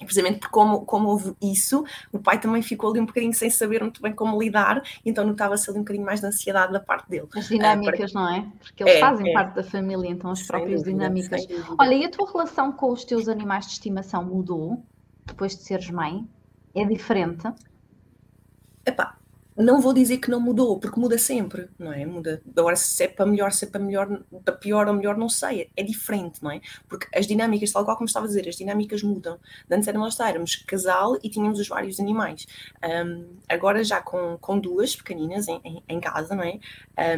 E 0.00 0.04
precisamente 0.04 0.38
porque 0.38 0.52
como, 0.52 0.84
como 0.84 1.08
houve 1.08 1.34
isso, 1.42 1.84
o 2.12 2.20
pai 2.20 2.40
também 2.40 2.62
ficou 2.62 2.90
ali 2.90 3.00
um 3.00 3.06
bocadinho 3.06 3.34
sem 3.34 3.50
saber 3.50 3.82
muito 3.82 4.00
bem 4.00 4.12
como 4.12 4.40
lidar, 4.40 4.80
então 5.04 5.26
notava-se 5.26 5.68
ali 5.68 5.78
um 5.80 5.82
bocadinho 5.82 6.06
mais 6.06 6.20
de 6.20 6.26
ansiedade 6.26 6.72
da 6.72 6.78
parte 6.78 7.08
dele. 7.10 7.26
As 7.34 7.48
dinâmicas, 7.48 8.10
uh, 8.10 8.12
para... 8.12 8.22
não 8.22 8.34
é? 8.34 8.46
Porque 8.60 8.82
eles 8.84 8.94
é, 8.94 9.00
fazem 9.00 9.30
é. 9.30 9.32
parte 9.32 9.56
da 9.56 9.64
família, 9.64 10.08
então 10.08 10.30
as 10.30 10.38
sem 10.38 10.46
próprias 10.46 10.82
dúvida, 10.82 11.08
dinâmicas. 11.08 11.46
Olha, 11.76 11.94
e 11.94 12.04
a 12.04 12.10
tua 12.10 12.30
relação 12.30 12.70
com 12.70 12.92
os 12.92 13.04
teus 13.04 13.28
animais 13.28 13.66
de 13.66 13.72
estimação 13.72 14.24
mudou 14.24 14.80
depois 15.26 15.56
de 15.56 15.64
seres 15.64 15.90
mãe? 15.90 16.26
É 16.74 16.84
diferente? 16.84 17.52
Epá, 18.86 19.17
não 19.64 19.80
vou 19.80 19.92
dizer 19.92 20.18
que 20.18 20.30
não 20.30 20.40
mudou, 20.40 20.78
porque 20.78 21.00
muda 21.00 21.18
sempre, 21.18 21.68
não 21.78 21.92
é? 21.92 22.06
Muda. 22.06 22.40
Agora, 22.56 22.76
se 22.76 23.02
é 23.02 23.08
para 23.08 23.26
melhor, 23.26 23.50
se 23.52 23.64
é 23.64 23.68
para 23.68 23.80
melhor, 23.80 24.22
para 24.44 24.54
pior 24.54 24.86
ou 24.86 24.94
melhor, 24.94 25.16
não 25.16 25.28
sei. 25.28 25.70
É 25.76 25.82
diferente, 25.82 26.42
não 26.42 26.50
é? 26.50 26.60
Porque 26.88 27.06
as 27.16 27.26
dinâmicas, 27.26 27.72
tal 27.72 27.84
qual 27.84 27.96
como 27.96 28.06
estava 28.06 28.26
a 28.26 28.28
dizer, 28.28 28.48
as 28.48 28.56
dinâmicas 28.56 29.02
mudam. 29.02 29.38
Antes 29.70 29.88
éramos, 29.88 30.20
éramos 30.20 30.56
casal 30.56 31.18
e 31.22 31.28
tínhamos 31.28 31.58
os 31.58 31.68
vários 31.68 31.98
animais. 31.98 32.46
Um, 32.84 33.36
agora, 33.48 33.82
já 33.82 34.00
com, 34.00 34.38
com 34.40 34.58
duas 34.60 34.94
pequeninas 34.94 35.48
em, 35.48 35.60
em, 35.64 35.82
em 35.88 36.00
casa, 36.00 36.36
não 36.36 36.44
é? 36.44 36.60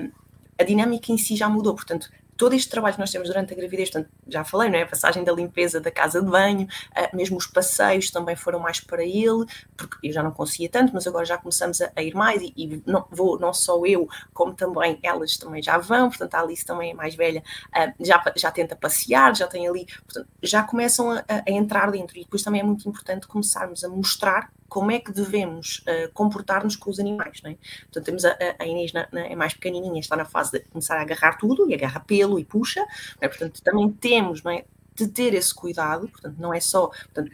Um, 0.00 0.10
a 0.58 0.64
dinâmica 0.64 1.12
em 1.12 1.18
si 1.18 1.36
já 1.36 1.48
mudou, 1.48 1.74
portanto, 1.74 2.10
todo 2.40 2.54
este 2.54 2.70
trabalho 2.70 2.94
que 2.94 3.00
nós 3.00 3.10
temos 3.10 3.28
durante 3.28 3.52
a 3.52 3.56
gravidez, 3.56 3.90
portanto, 3.90 4.10
já 4.26 4.42
falei, 4.42 4.70
não 4.70 4.78
é? 4.78 4.82
A 4.84 4.86
passagem 4.86 5.22
da 5.22 5.30
limpeza 5.30 5.78
da 5.78 5.90
casa 5.90 6.22
de 6.22 6.30
banho, 6.30 6.66
uh, 6.96 7.14
mesmo 7.14 7.36
os 7.36 7.46
passeios 7.46 8.10
também 8.10 8.34
foram 8.34 8.58
mais 8.58 8.80
para 8.80 9.04
ele, 9.04 9.44
porque 9.76 10.08
eu 10.08 10.10
já 10.10 10.22
não 10.22 10.30
conseguia 10.30 10.70
tanto, 10.70 10.94
mas 10.94 11.06
agora 11.06 11.26
já 11.26 11.36
começamos 11.36 11.82
a, 11.82 11.92
a 11.94 12.02
ir 12.02 12.14
mais 12.14 12.40
e, 12.40 12.54
e, 12.56 12.82
não, 12.86 13.06
vou 13.10 13.38
não 13.38 13.52
só 13.52 13.84
eu, 13.84 14.08
como 14.32 14.54
também 14.54 14.98
elas 15.02 15.36
também 15.36 15.62
já 15.62 15.76
vão, 15.76 16.08
portanto, 16.08 16.34
a 16.34 16.40
Alice 16.40 16.64
também 16.64 16.92
é 16.92 16.94
mais 16.94 17.14
velha, 17.14 17.42
uh, 17.76 17.92
já, 18.02 18.22
já 18.34 18.50
tenta 18.50 18.74
passear, 18.74 19.36
já 19.36 19.46
tem 19.46 19.68
ali, 19.68 19.84
portanto, 20.06 20.26
já 20.42 20.62
começam 20.62 21.10
a, 21.10 21.22
a 21.28 21.50
entrar 21.50 21.90
dentro 21.90 22.16
e 22.16 22.24
depois 22.24 22.42
também 22.42 22.62
é 22.62 22.64
muito 22.64 22.88
importante 22.88 23.26
começarmos 23.26 23.84
a 23.84 23.88
mostrar 23.90 24.50
como 24.70 24.92
é 24.92 25.00
que 25.00 25.12
devemos 25.12 25.78
uh, 25.80 26.10
comportar-nos 26.14 26.76
com 26.76 26.90
os 26.90 27.00
animais, 27.00 27.42
não 27.42 27.50
é? 27.50 27.56
Portanto, 27.82 28.04
temos 28.04 28.24
a, 28.24 28.36
a 28.58 28.66
Inês 28.66 28.92
na, 28.92 29.08
na, 29.12 29.26
é 29.26 29.34
mais 29.34 29.52
pequenininha, 29.52 30.00
está 30.00 30.16
na 30.16 30.24
fase 30.24 30.52
de 30.52 30.60
começar 30.60 30.96
a 30.96 31.02
agarrar 31.02 31.36
tudo, 31.36 31.68
e 31.68 31.74
agarra 31.74 32.00
pelo 32.00 32.38
e 32.38 32.44
puxa, 32.44 32.86
é? 33.20 33.28
portanto, 33.28 33.60
também 33.62 33.90
temos, 33.90 34.42
não 34.42 34.52
é? 34.52 34.64
De 34.94 35.08
ter 35.08 35.34
esse 35.34 35.52
cuidado, 35.52 36.08
portanto, 36.08 36.36
não 36.38 36.54
é 36.54 36.60
só, 36.60 36.86
portanto, 36.86 37.32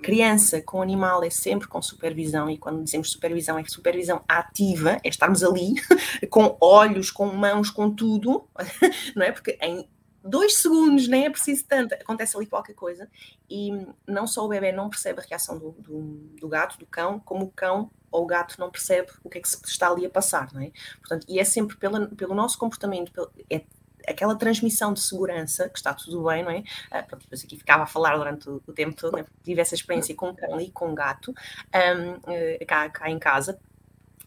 criança 0.00 0.62
com 0.62 0.80
animal 0.80 1.22
é 1.22 1.28
sempre 1.28 1.68
com 1.68 1.82
supervisão, 1.82 2.48
e 2.48 2.56
quando 2.56 2.82
dizemos 2.82 3.12
supervisão, 3.12 3.58
é 3.58 3.64
supervisão 3.66 4.24
ativa, 4.26 4.98
é 5.04 5.08
estarmos 5.08 5.44
ali 5.44 5.74
com 6.30 6.56
olhos, 6.60 7.10
com 7.10 7.26
mãos, 7.26 7.70
com 7.70 7.90
tudo, 7.90 8.48
não 9.14 9.22
é? 9.22 9.30
Porque 9.30 9.58
em 9.60 9.86
dois 10.22 10.56
segundos, 10.56 11.08
nem 11.08 11.26
é 11.26 11.30
preciso 11.30 11.64
tanto, 11.66 11.94
acontece 11.94 12.36
ali 12.36 12.46
qualquer 12.46 12.74
coisa, 12.74 13.08
e 13.48 13.70
não 14.06 14.26
só 14.26 14.44
o 14.44 14.48
bebê 14.48 14.72
não 14.72 14.90
percebe 14.90 15.20
a 15.20 15.24
reação 15.24 15.58
do, 15.58 15.72
do, 15.72 16.00
do, 16.40 16.48
gato, 16.48 16.78
do 16.78 16.86
cão, 16.86 17.18
como 17.20 17.46
o 17.46 17.50
cão 17.50 17.90
ou 18.10 18.24
o 18.24 18.26
gato 18.26 18.58
não 18.58 18.70
percebe 18.70 19.10
o 19.22 19.30
que 19.30 19.38
é 19.38 19.40
que 19.40 19.48
se 19.48 19.60
está 19.66 19.88
ali 19.88 20.04
a 20.04 20.10
passar, 20.10 20.52
não 20.52 20.60
é? 20.60 20.72
Portanto, 20.98 21.26
e 21.28 21.38
é 21.38 21.44
sempre 21.44 21.76
pela, 21.76 22.08
pelo 22.08 22.34
nosso 22.34 22.58
comportamento, 22.58 23.30
é 23.48 23.62
aquela 24.06 24.34
transmissão 24.36 24.92
de 24.92 25.00
segurança, 25.00 25.68
que 25.68 25.78
está 25.78 25.94
tudo 25.94 26.24
bem, 26.24 26.42
não 26.42 26.50
é? 26.50 26.58
Uh, 26.58 27.06
pronto, 27.06 27.22
depois 27.22 27.44
aqui 27.44 27.56
ficava 27.56 27.84
a 27.84 27.86
falar 27.86 28.16
durante 28.16 28.48
o, 28.48 28.60
tempo 28.72 28.96
todo, 28.96 29.16
né? 29.16 29.24
tive 29.44 29.60
essa 29.60 29.74
experiência 29.74 30.14
com 30.14 30.30
o 30.30 30.36
cão 30.36 30.60
e 30.60 30.70
com 30.70 30.90
o 30.90 30.94
gato, 30.94 31.32
um, 31.32 32.12
uh, 32.12 32.66
cá, 32.66 32.88
cá 32.90 33.10
em 33.10 33.18
casa, 33.18 33.58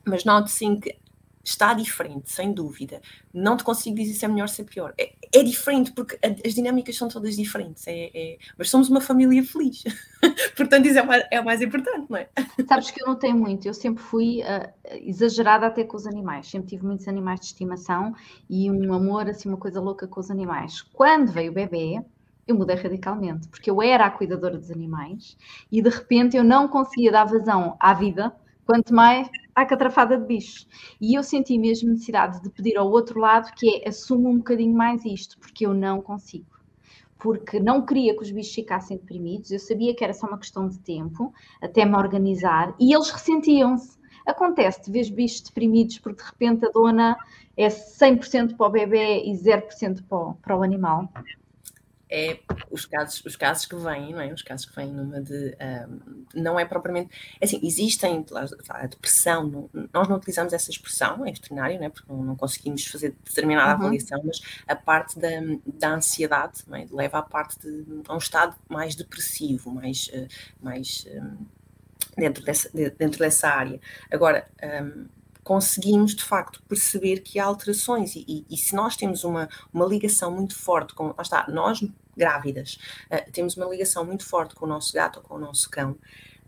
mas 0.06 0.26
note 0.26 0.52
sim 0.52 0.80
que 0.80 0.98
está 1.44 1.74
diferente, 1.74 2.32
sem 2.32 2.54
dúvida. 2.54 3.02
Não 3.34 3.58
te 3.58 3.64
consigo 3.64 3.98
dizer 3.98 4.14
se 4.14 4.24
é 4.24 4.28
melhor 4.28 4.44
ou 4.44 4.48
se 4.48 4.62
é 4.62 4.66
pior. 4.66 4.94
É, 4.98 5.14
é 5.34 5.44
diferente, 5.44 5.92
porque 5.92 6.18
as 6.24 6.54
dinâmicas 6.54 6.96
são 6.96 7.10
todas 7.10 7.36
diferentes. 7.36 7.86
É, 7.86 8.10
é... 8.14 8.38
Mas 8.58 8.70
somos 8.70 8.90
uma 8.90 9.02
família 9.02 9.44
feliz. 9.44 9.84
Portanto, 10.56 10.86
isso 10.86 10.98
é 10.98 11.02
o, 11.02 11.08
mais, 11.08 11.24
é 11.30 11.42
o 11.42 11.46
mais 11.46 11.62
importante, 11.62 12.06
não 12.10 12.18
é? 12.18 12.30
Sabes 12.68 12.92
que 12.92 13.04
eu 13.04 13.08
não 13.08 13.16
tenho 13.16 13.38
muito. 13.38 13.68
Eu 13.68 13.74
sempre 13.74 14.02
fui 14.02 14.42
uh, 14.42 14.72
exagerada 15.02 15.68
até 15.68 15.84
com 15.84 15.98
os 15.98 16.08
animais. 16.08 16.50
Sempre 16.50 16.70
tive 16.70 16.86
muitos 16.86 17.08
animais 17.10 17.42
de 17.42 17.48
estimação 17.48 18.16
e 18.50 18.72
um 18.72 18.94
amor, 18.94 19.28
assim, 19.30 19.50
uma 19.50 19.58
coisa 19.58 19.82
louca 19.82 20.08
com 20.08 20.22
os 20.22 20.32
animais. 20.32 20.82
Quando 20.82 21.32
veio 21.34 21.52
o 21.52 21.54
bebê, 21.54 22.02
eu 22.48 22.56
mudei 22.56 22.76
radicalmente, 22.78 23.48
porque 23.50 23.70
eu 23.70 23.82
era 23.82 24.06
a 24.06 24.12
cuidadora 24.12 24.58
dos 24.58 24.72
animais 24.72 25.38
e 25.72 25.82
de 25.82 25.90
repente 25.90 26.36
eu 26.36 26.44
não 26.44 26.68
conseguia 26.68 27.12
dar 27.12 27.24
vazão 27.24 27.78
à 27.80 27.94
vida 27.94 28.34
quanto 28.66 28.94
mais 28.94 29.30
à 29.56 29.66
catrafada 29.66 30.18
de 30.18 30.26
bichos. 30.26 30.68
E 31.00 31.18
eu 31.18 31.24
senti 31.24 31.58
mesmo 31.58 31.90
necessidade 31.92 32.42
de 32.42 32.50
pedir 32.50 32.78
ao 32.78 32.90
outro 32.90 33.20
lado 33.20 33.52
que 33.54 33.82
é 33.84 33.90
assuma 33.90 34.30
um 34.30 34.38
bocadinho 34.38 34.76
mais 34.76 35.06
isto, 35.06 35.38
porque 35.40 35.66
eu 35.66 35.74
não 35.74 36.02
consigo. 36.02 36.46
Porque 37.18 37.60
não 37.60 37.86
queria 37.86 38.16
que 38.16 38.24
os 38.24 38.32
bichos 38.32 38.54
ficassem 38.54 38.98
deprimidos, 38.98 39.52
eu 39.52 39.60
sabia 39.60 39.96
que 39.96 40.04
era 40.04 40.14
só 40.14 40.28
uma 40.28 40.38
questão 40.38 40.68
de 40.68 40.80
tempo, 40.80 41.34
até 41.62 41.86
me 41.86 41.96
organizar, 41.96 42.76
e 42.80 42.94
eles 42.94 43.10
ressentiam-se. 43.10 43.98
Acontece, 44.26 44.90
vês 44.90 45.10
bichos 45.10 45.42
deprimidos 45.42 46.00
porque 46.00 46.24
de 46.24 46.30
repente 46.30 46.66
a 46.66 46.70
dona 46.70 47.18
é 47.58 47.68
100% 47.68 48.56
para 48.56 48.68
o 48.68 48.70
bebê 48.70 49.24
e 49.26 49.34
0% 49.34 50.04
para 50.08 50.18
o, 50.18 50.34
para 50.36 50.58
o 50.58 50.64
animal 50.64 51.10
é 52.14 52.40
os 52.70 52.86
casos, 52.86 53.26
os 53.26 53.36
casos 53.36 53.66
que 53.66 53.76
vêm, 53.76 54.14
não 54.14 54.22
é? 54.22 54.32
Os 54.32 54.44
casos 54.44 54.68
que 54.68 54.76
vêm 54.76 54.94
numa 54.94 55.20
de. 55.20 55.58
Um, 55.60 56.26
não 56.36 56.60
é 56.60 56.64
propriamente. 56.64 57.10
É 57.42 57.46
assim, 57.46 57.60
existem. 57.64 58.24
A 58.70 58.86
depressão, 58.86 59.48
não, 59.48 59.88
nós 59.92 60.08
não 60.08 60.18
utilizamos 60.18 60.54
essa 60.54 60.70
expressão 60.70 61.26
em 61.26 61.34
veterinário, 61.34 61.80
não 61.80 61.88
é? 61.88 61.90
Porque 61.90 62.14
não, 62.14 62.24
não 62.24 62.36
conseguimos 62.36 62.86
fazer 62.86 63.16
determinada 63.24 63.72
uhum. 63.72 63.88
avaliação, 63.88 64.22
mas 64.24 64.40
a 64.68 64.76
parte 64.76 65.18
da, 65.18 65.30
da 65.66 65.96
ansiedade 65.96 66.64
é? 66.72 66.86
leva 66.92 67.18
à 67.18 67.24
parte 67.24 67.60
de. 67.60 67.84
a 68.08 68.14
um 68.14 68.20
estado 68.20 68.56
mais 68.70 68.94
depressivo, 68.94 69.72
mais. 69.72 70.08
Uh, 70.10 70.28
mais 70.62 71.08
dentro, 72.16 72.44
dessa, 72.44 72.70
dentro 72.70 73.18
dessa 73.18 73.50
área. 73.50 73.82
Agora. 74.12 74.48
Um, 74.62 75.08
conseguimos 75.44 76.16
de 76.16 76.24
facto 76.24 76.64
perceber 76.70 77.20
que 77.20 77.38
há 77.38 77.44
alterações 77.44 78.16
e, 78.16 78.24
e, 78.26 78.46
e, 78.50 78.56
se 78.56 78.74
nós 78.74 78.96
temos 78.96 79.26
uma, 79.26 79.50
uma 79.74 79.86
ligação 79.86 80.32
muito 80.32 80.56
forte 80.58 80.94
com, 80.94 81.14
está, 81.20 81.46
nós 81.50 81.82
grávidas, 82.16 82.78
uh, 83.12 83.32
temos 83.32 83.56
uma 83.58 83.66
ligação 83.66 84.06
muito 84.06 84.26
forte 84.26 84.56
com 84.56 84.66
o 84.66 84.70
nosso 84.70 84.94
gato 84.94 85.18
ou 85.18 85.24
com 85.24 85.36
o 85.36 85.40
nosso 85.40 85.70
cão, 85.70 85.92
um, 85.92 85.98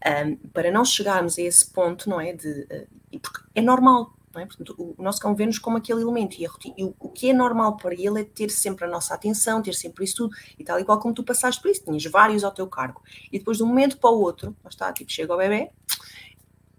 ehm, 0.05 0.35
para 0.53 0.71
não 0.71 0.85
chegarmos 0.85 1.37
a 1.37 1.41
esse 1.41 1.65
ponto, 1.71 2.09
não 2.09 2.19
é, 2.19 2.33
de, 2.33 2.67
uh, 2.71 3.19
porque 3.19 3.41
é 3.55 3.61
normal, 3.61 4.13
não 4.35 4.41
é? 4.41 4.45
Portanto, 4.45 4.75
o, 4.77 4.95
o 4.97 5.03
nosso 5.03 5.19
cão 5.19 5.33
vê-nos 5.33 5.57
como 5.57 5.77
aquele 5.77 6.01
elemento 6.01 6.35
e, 6.39 6.45
rotina, 6.45 6.75
e 6.77 6.83
o, 6.83 6.95
o, 6.99 7.09
que 7.09 7.29
é 7.29 7.33
normal 7.33 7.77
para 7.77 7.93
ele 7.93 8.21
é 8.21 8.23
ter 8.23 8.51
sempre 8.51 8.85
a 8.85 8.87
nossa 8.87 9.13
atenção, 9.13 9.61
ter 9.61 9.73
sempre 9.73 10.03
isso 10.03 10.15
tudo 10.15 10.35
e 10.59 10.63
tal, 10.63 10.79
igual 10.79 10.99
como 10.99 11.13
tu 11.13 11.23
passaste 11.23 11.61
por 11.61 11.71
isso, 11.71 11.83
tinhas 11.83 12.03
vários 12.05 12.43
ao 12.43 12.51
teu 12.51 12.67
cargo. 12.67 13.01
E 13.31 13.39
depois 13.39 13.57
de 13.57 13.63
um 13.63 13.67
momento 13.67 13.97
para 13.97 14.09
o 14.09 14.19
outro, 14.19 14.55
lá 14.63 14.69
está, 14.69 14.91
tipo, 14.91 15.11
chega 15.11 15.33
o 15.33 15.37
bebê 15.37 15.71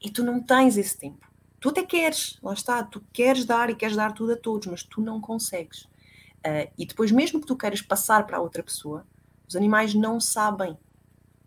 e 0.03 0.11
tu 0.11 0.23
não 0.23 0.41
tens 0.41 0.77
esse 0.77 0.97
tempo. 0.97 1.27
Tu 1.59 1.71
até 1.71 1.83
queres, 1.83 2.39
lá 2.43 2.53
está, 2.53 2.83
tu 2.85 3.03
queres 3.13 3.45
dar 3.45 3.71
e 3.71 3.75
queres 3.75 3.97
dar 3.97 4.13
tudo 4.13 4.35
a 4.35 4.37
todos, 4.37 4.67
mas 4.67 4.83
tu 4.83 5.01
não 5.01 5.21
consegues. 5.21 5.89
Uh, 6.45 6.71
e 6.79 6.87
depois, 6.87 7.11
mesmo 7.11 7.41
que 7.41 7.47
tu 7.47 7.57
queiras 7.57 7.83
passar 7.83 8.27
para 8.27 8.37
a 8.37 8.41
outra 8.41 8.63
pessoa, 8.63 9.07
os 9.49 9.57
animais 9.57 9.95
não 9.95 10.21
sabem. 10.21 10.77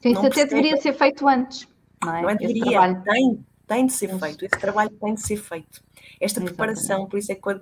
Sim, 0.01 0.11
isso 0.11 0.25
até 0.25 0.45
deveria 0.45 0.77
ser 0.77 0.93
feito 0.93 1.27
antes. 1.27 1.67
Não 2.03 2.15
é? 2.15 2.21
Não 2.21 2.29
é 2.29 2.35
deveria, 2.35 2.95
tem, 3.03 3.45
tem 3.67 3.85
de 3.85 3.93
ser 3.93 4.17
feito. 4.17 4.45
Esse 4.45 4.59
trabalho 4.59 4.89
tem 4.89 5.13
de 5.13 5.21
ser 5.21 5.37
feito. 5.37 5.81
Esta 6.19 6.39
Exatamente. 6.39 6.47
preparação, 6.49 7.05
por 7.05 7.19
isso 7.19 7.31
é 7.31 7.35
que 7.35 7.41
quando. 7.41 7.61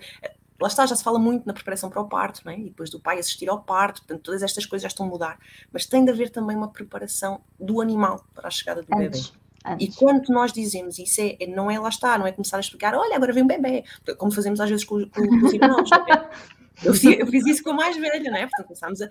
Lá 0.59 0.67
está, 0.67 0.87
já 0.87 0.95
se 0.95 1.03
fala 1.03 1.19
muito 1.19 1.45
na 1.45 1.53
preparação 1.53 1.87
para 1.87 2.01
o 2.01 2.09
parto, 2.09 2.41
não 2.43 2.51
é? 2.51 2.57
e 2.57 2.63
depois 2.63 2.89
do 2.89 2.99
pai 2.99 3.19
assistir 3.19 3.47
ao 3.47 3.61
parto, 3.61 4.01
portanto, 4.01 4.23
todas 4.23 4.41
estas 4.41 4.65
coisas 4.65 4.81
já 4.81 4.87
estão 4.87 5.05
a 5.05 5.09
mudar. 5.09 5.37
Mas 5.71 5.85
tem 5.85 6.03
de 6.03 6.09
haver 6.09 6.31
também 6.31 6.57
uma 6.57 6.69
preparação 6.69 7.41
do 7.59 7.79
animal 7.79 8.25
para 8.33 8.47
a 8.47 8.51
chegada 8.51 8.81
do 8.81 8.87
antes. 8.95 9.29
bebê. 9.29 9.39
Antes. 9.63 9.87
E 9.87 9.99
quando 9.99 10.29
nós 10.29 10.51
dizemos 10.51 10.97
isso, 10.97 11.21
é, 11.21 11.45
não 11.45 11.69
é 11.69 11.79
lá 11.79 11.89
está, 11.89 12.17
não 12.17 12.25
é 12.25 12.31
começar 12.31 12.57
a 12.57 12.59
explicar, 12.59 12.95
olha, 12.95 13.15
agora 13.15 13.33
vem 13.33 13.43
um 13.43 13.47
bebê, 13.47 13.83
como 14.17 14.31
fazemos 14.31 14.59
às 14.59 14.67
vezes 14.67 14.83
com, 14.83 14.99
com, 15.09 15.27
com 15.27 15.45
os 15.45 15.53
irmãos. 15.53 15.89
Eu, 16.83 16.93
eu, 16.93 17.27
fiz 17.27 17.45
isso 17.45 17.63
com 17.63 17.71
a 17.71 17.73
mais 17.73 17.97
velha, 17.97 18.29
não 18.29 18.37
é? 18.37 18.41
Portanto, 18.41 18.67
começámos 18.67 19.01
a. 19.01 19.09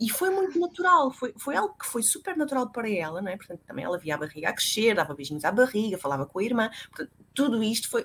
E 0.00 0.10
foi 0.10 0.30
muito 0.30 0.58
natural, 0.58 1.12
foi, 1.12 1.32
foi 1.38 1.54
algo 1.54 1.74
que 1.78 1.86
foi 1.86 2.02
super 2.02 2.36
natural 2.36 2.68
para 2.70 2.90
ela, 2.90 3.22
não 3.22 3.30
é? 3.30 3.36
Portanto, 3.36 3.60
também 3.64 3.84
ela 3.84 3.96
via 3.96 4.16
a 4.16 4.18
barriga 4.18 4.48
a 4.48 4.52
crescer, 4.52 4.94
dava 4.94 5.14
beijinhos 5.14 5.44
à 5.44 5.52
barriga, 5.52 5.96
falava 5.96 6.26
com 6.26 6.40
a 6.40 6.42
irmã, 6.42 6.68
portanto, 6.90 7.12
tudo 7.32 7.62
isto 7.62 7.88
foi, 7.88 8.04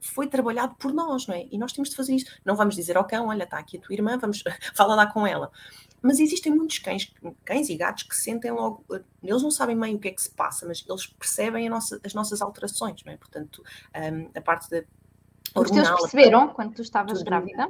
foi 0.00 0.26
trabalhado 0.26 0.74
por 0.76 0.92
nós, 0.92 1.26
não 1.26 1.34
é? 1.34 1.46
E 1.50 1.58
nós 1.58 1.72
temos 1.72 1.90
de 1.90 1.96
fazer 1.96 2.14
isto. 2.14 2.32
Não 2.44 2.56
vamos 2.56 2.74
dizer 2.74 2.96
ao 2.96 3.04
cão, 3.04 3.28
olha, 3.28 3.44
está 3.44 3.58
aqui 3.58 3.76
a 3.76 3.80
tua 3.80 3.94
irmã, 3.94 4.16
vamos, 4.16 4.42
fala 4.74 4.94
lá 4.94 5.06
com 5.06 5.26
ela. 5.26 5.50
Mas 6.00 6.18
existem 6.18 6.54
muitos 6.54 6.78
cães, 6.78 7.12
cães 7.44 7.68
e 7.68 7.76
gatos 7.76 8.04
que 8.04 8.16
sentem 8.16 8.50
logo, 8.50 8.84
eles 9.22 9.42
não 9.42 9.50
sabem 9.50 9.78
bem 9.78 9.96
o 9.96 9.98
que 9.98 10.08
é 10.08 10.12
que 10.12 10.22
se 10.22 10.30
passa, 10.30 10.64
mas 10.66 10.84
eles 10.88 11.06
percebem 11.06 11.68
nossa, 11.68 12.00
as 12.04 12.14
nossas 12.14 12.40
alterações, 12.40 13.02
não 13.04 13.12
é? 13.12 13.16
Portanto, 13.16 13.62
um, 13.94 14.30
a 14.34 14.40
parte 14.40 14.70
da. 14.70 14.82
Os 15.54 15.70
teus 15.70 15.88
perceberam 15.88 16.48
quando 16.48 16.74
tu 16.74 16.82
estavas 16.82 17.22
grávida? 17.22 17.68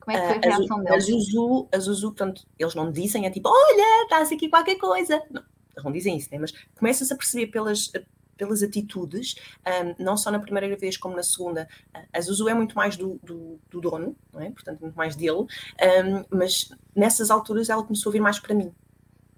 Como 0.00 0.16
é 0.16 0.20
que 0.20 0.26
foi 0.26 0.36
a 0.36 0.56
reação 0.56 0.78
a, 0.78 0.82
deles? 0.82 1.04
A 1.04 1.06
Zuzu, 1.06 1.68
a 1.72 1.78
Zuzu, 1.78 2.08
portanto, 2.08 2.46
eles 2.58 2.74
não 2.74 2.90
dizem, 2.90 3.26
é 3.26 3.30
tipo, 3.30 3.48
olha, 3.48 4.04
está-se 4.04 4.34
aqui 4.34 4.48
qualquer 4.48 4.76
coisa. 4.76 5.22
Não, 5.30 5.42
eles 5.72 5.84
não 5.84 5.92
dizem 5.92 6.16
isso, 6.16 6.28
né? 6.32 6.38
mas 6.38 6.52
começa-se 6.74 7.12
a 7.12 7.16
perceber 7.16 7.48
pelas, 7.48 7.92
pelas 8.40 8.62
atitudes, 8.62 9.34
um, 9.66 10.02
não 10.02 10.16
só 10.16 10.30
na 10.30 10.38
primeira 10.40 10.66
gravidez 10.66 10.96
como 10.96 11.14
na 11.14 11.22
segunda. 11.22 11.68
A 12.12 12.20
Zuzu 12.20 12.48
é 12.48 12.54
muito 12.54 12.74
mais 12.74 12.96
do, 12.96 13.20
do, 13.22 13.60
do 13.70 13.80
dono, 13.80 14.16
não 14.32 14.40
é? 14.40 14.50
portanto, 14.50 14.80
muito 14.80 14.94
mais 14.94 15.14
dele, 15.14 15.40
um, 15.40 16.24
mas 16.30 16.70
nessas 16.96 17.30
alturas 17.30 17.68
ela 17.68 17.82
começou 17.82 18.08
a 18.10 18.12
vir 18.14 18.20
mais 18.20 18.38
para 18.38 18.54
mim. 18.54 18.72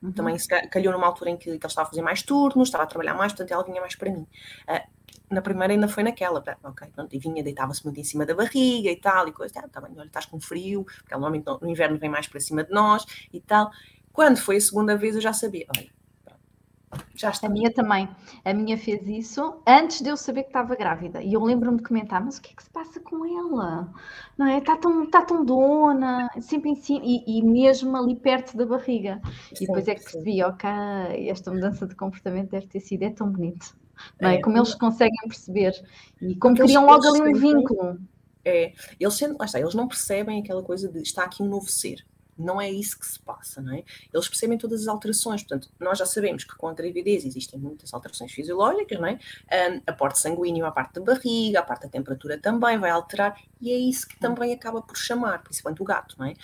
Uhum. 0.00 0.12
Também 0.12 0.36
calhou 0.70 0.92
numa 0.92 1.06
altura 1.06 1.30
em 1.30 1.36
que, 1.36 1.44
que 1.44 1.50
ele 1.50 1.66
estava 1.66 1.86
a 1.86 1.90
fazer 1.90 2.02
mais 2.02 2.22
turnos, 2.22 2.68
estava 2.68 2.84
a 2.84 2.86
trabalhar 2.86 3.14
mais, 3.14 3.32
portanto 3.32 3.52
ela 3.52 3.64
vinha 3.64 3.80
mais 3.80 3.96
para 3.96 4.10
mim. 4.10 4.26
Uh, 4.68 5.01
na 5.32 5.42
primeira 5.42 5.72
ainda 5.72 5.88
foi 5.88 6.02
naquela, 6.02 6.42
ok, 6.62 6.88
pronto, 6.94 7.14
e 7.14 7.18
vinha, 7.18 7.42
deitava-se 7.42 7.84
muito 7.84 7.98
em 7.98 8.04
cima 8.04 8.26
da 8.26 8.34
barriga 8.34 8.90
e 8.90 8.96
tal, 8.96 9.28
e 9.28 9.32
coisa, 9.32 9.60
ah, 9.60 9.68
tá 9.68 9.80
bem, 9.80 9.92
olha, 9.96 10.06
estás 10.06 10.26
com 10.26 10.40
frio, 10.40 10.84
porque 10.84 11.12
normalmente 11.12 11.46
no 11.46 11.68
inverno 11.68 11.98
vem 11.98 12.10
mais 12.10 12.26
para 12.26 12.40
cima 12.40 12.64
de 12.64 12.70
nós 12.70 13.04
e 13.32 13.40
tal. 13.40 13.70
Quando 14.12 14.36
foi 14.36 14.56
a 14.56 14.60
segunda 14.60 14.96
vez 14.96 15.14
eu 15.14 15.20
já 15.20 15.32
sabia, 15.32 15.66
olha, 15.76 15.90
já 17.14 17.30
está. 17.30 17.46
A 17.46 17.50
minha 17.50 17.72
também. 17.72 18.08
A 18.44 18.52
minha 18.52 18.76
fez 18.76 19.06
isso 19.06 19.62
antes 19.66 20.02
de 20.02 20.08
eu 20.08 20.16
saber 20.16 20.42
que 20.42 20.48
estava 20.48 20.74
grávida. 20.76 21.22
E 21.22 21.32
eu 21.32 21.42
lembro-me 21.42 21.78
de 21.78 21.82
comentar, 21.84 22.22
mas 22.22 22.36
o 22.36 22.42
que 22.42 22.52
é 22.52 22.54
que 22.54 22.62
se 22.62 22.70
passa 22.70 23.00
com 23.00 23.24
ela? 23.24 23.92
Não 24.36 24.46
é? 24.46 24.58
Está 24.58 24.76
tão, 24.76 25.04
está 25.04 25.22
tão 25.22 25.44
dona, 25.44 26.28
sempre 26.40 26.70
em 26.70 26.74
cima, 26.74 27.00
e, 27.04 27.38
e 27.38 27.42
mesmo 27.42 27.96
ali 27.96 28.16
perto 28.16 28.56
da 28.56 28.66
barriga. 28.66 29.20
Sim, 29.54 29.64
e 29.64 29.66
depois 29.66 29.88
é 29.88 29.94
que 29.94 30.02
percebi, 30.02 30.42
ok, 30.42 30.68
esta 31.28 31.50
mudança 31.50 31.86
de 31.86 31.94
comportamento 31.94 32.50
deve 32.50 32.66
ter 32.66 32.80
sido, 32.80 33.02
é 33.02 33.10
tão 33.10 33.30
bonito. 33.30 33.74
Não 34.20 34.30
é? 34.30 34.36
é 34.36 34.40
como 34.40 34.56
eles 34.56 34.74
conseguem 34.74 35.18
perceber. 35.26 35.72
E 36.20 36.34
como 36.36 36.56
criam 36.56 36.86
logo 36.86 37.06
ali 37.06 37.20
um 37.20 37.38
vínculo. 37.38 37.98
É, 38.44 38.72
eles, 38.98 39.20
lá 39.20 39.44
está, 39.44 39.60
eles 39.60 39.74
não 39.74 39.86
percebem 39.86 40.40
aquela 40.40 40.62
coisa 40.64 40.88
de 40.88 41.00
está 41.00 41.22
aqui 41.24 41.42
um 41.42 41.48
novo 41.48 41.68
ser 41.68 42.04
não 42.42 42.60
é 42.60 42.70
isso 42.70 42.98
que 42.98 43.06
se 43.06 43.18
passa, 43.20 43.60
não 43.60 43.74
é? 43.74 43.84
Eles 44.12 44.28
percebem 44.28 44.58
todas 44.58 44.82
as 44.82 44.88
alterações, 44.88 45.42
portanto, 45.42 45.70
nós 45.78 45.98
já 45.98 46.06
sabemos 46.06 46.44
que 46.44 46.56
com 46.56 46.68
a 46.68 46.74
gravidez 46.74 47.24
existem 47.24 47.58
muitas 47.58 47.92
alterações 47.92 48.32
fisiológicas, 48.32 48.98
não 48.98 49.06
é? 49.06 49.18
Um, 49.52 49.82
aporte 49.86 50.18
sanguíneo 50.18 50.64
à 50.66 50.70
parte 50.70 50.94
da 50.94 51.00
barriga, 51.00 51.60
a 51.60 51.62
parte 51.62 51.82
da 51.82 51.88
temperatura 51.88 52.38
também 52.38 52.78
vai 52.78 52.90
alterar, 52.90 53.38
e 53.60 53.70
é 53.70 53.76
isso 53.76 54.08
que 54.08 54.18
também 54.18 54.52
acaba 54.52 54.82
por 54.82 54.96
chamar, 54.96 55.42
principalmente 55.42 55.82
o 55.82 55.84
gato, 55.84 56.16
não 56.18 56.26
é? 56.26 56.34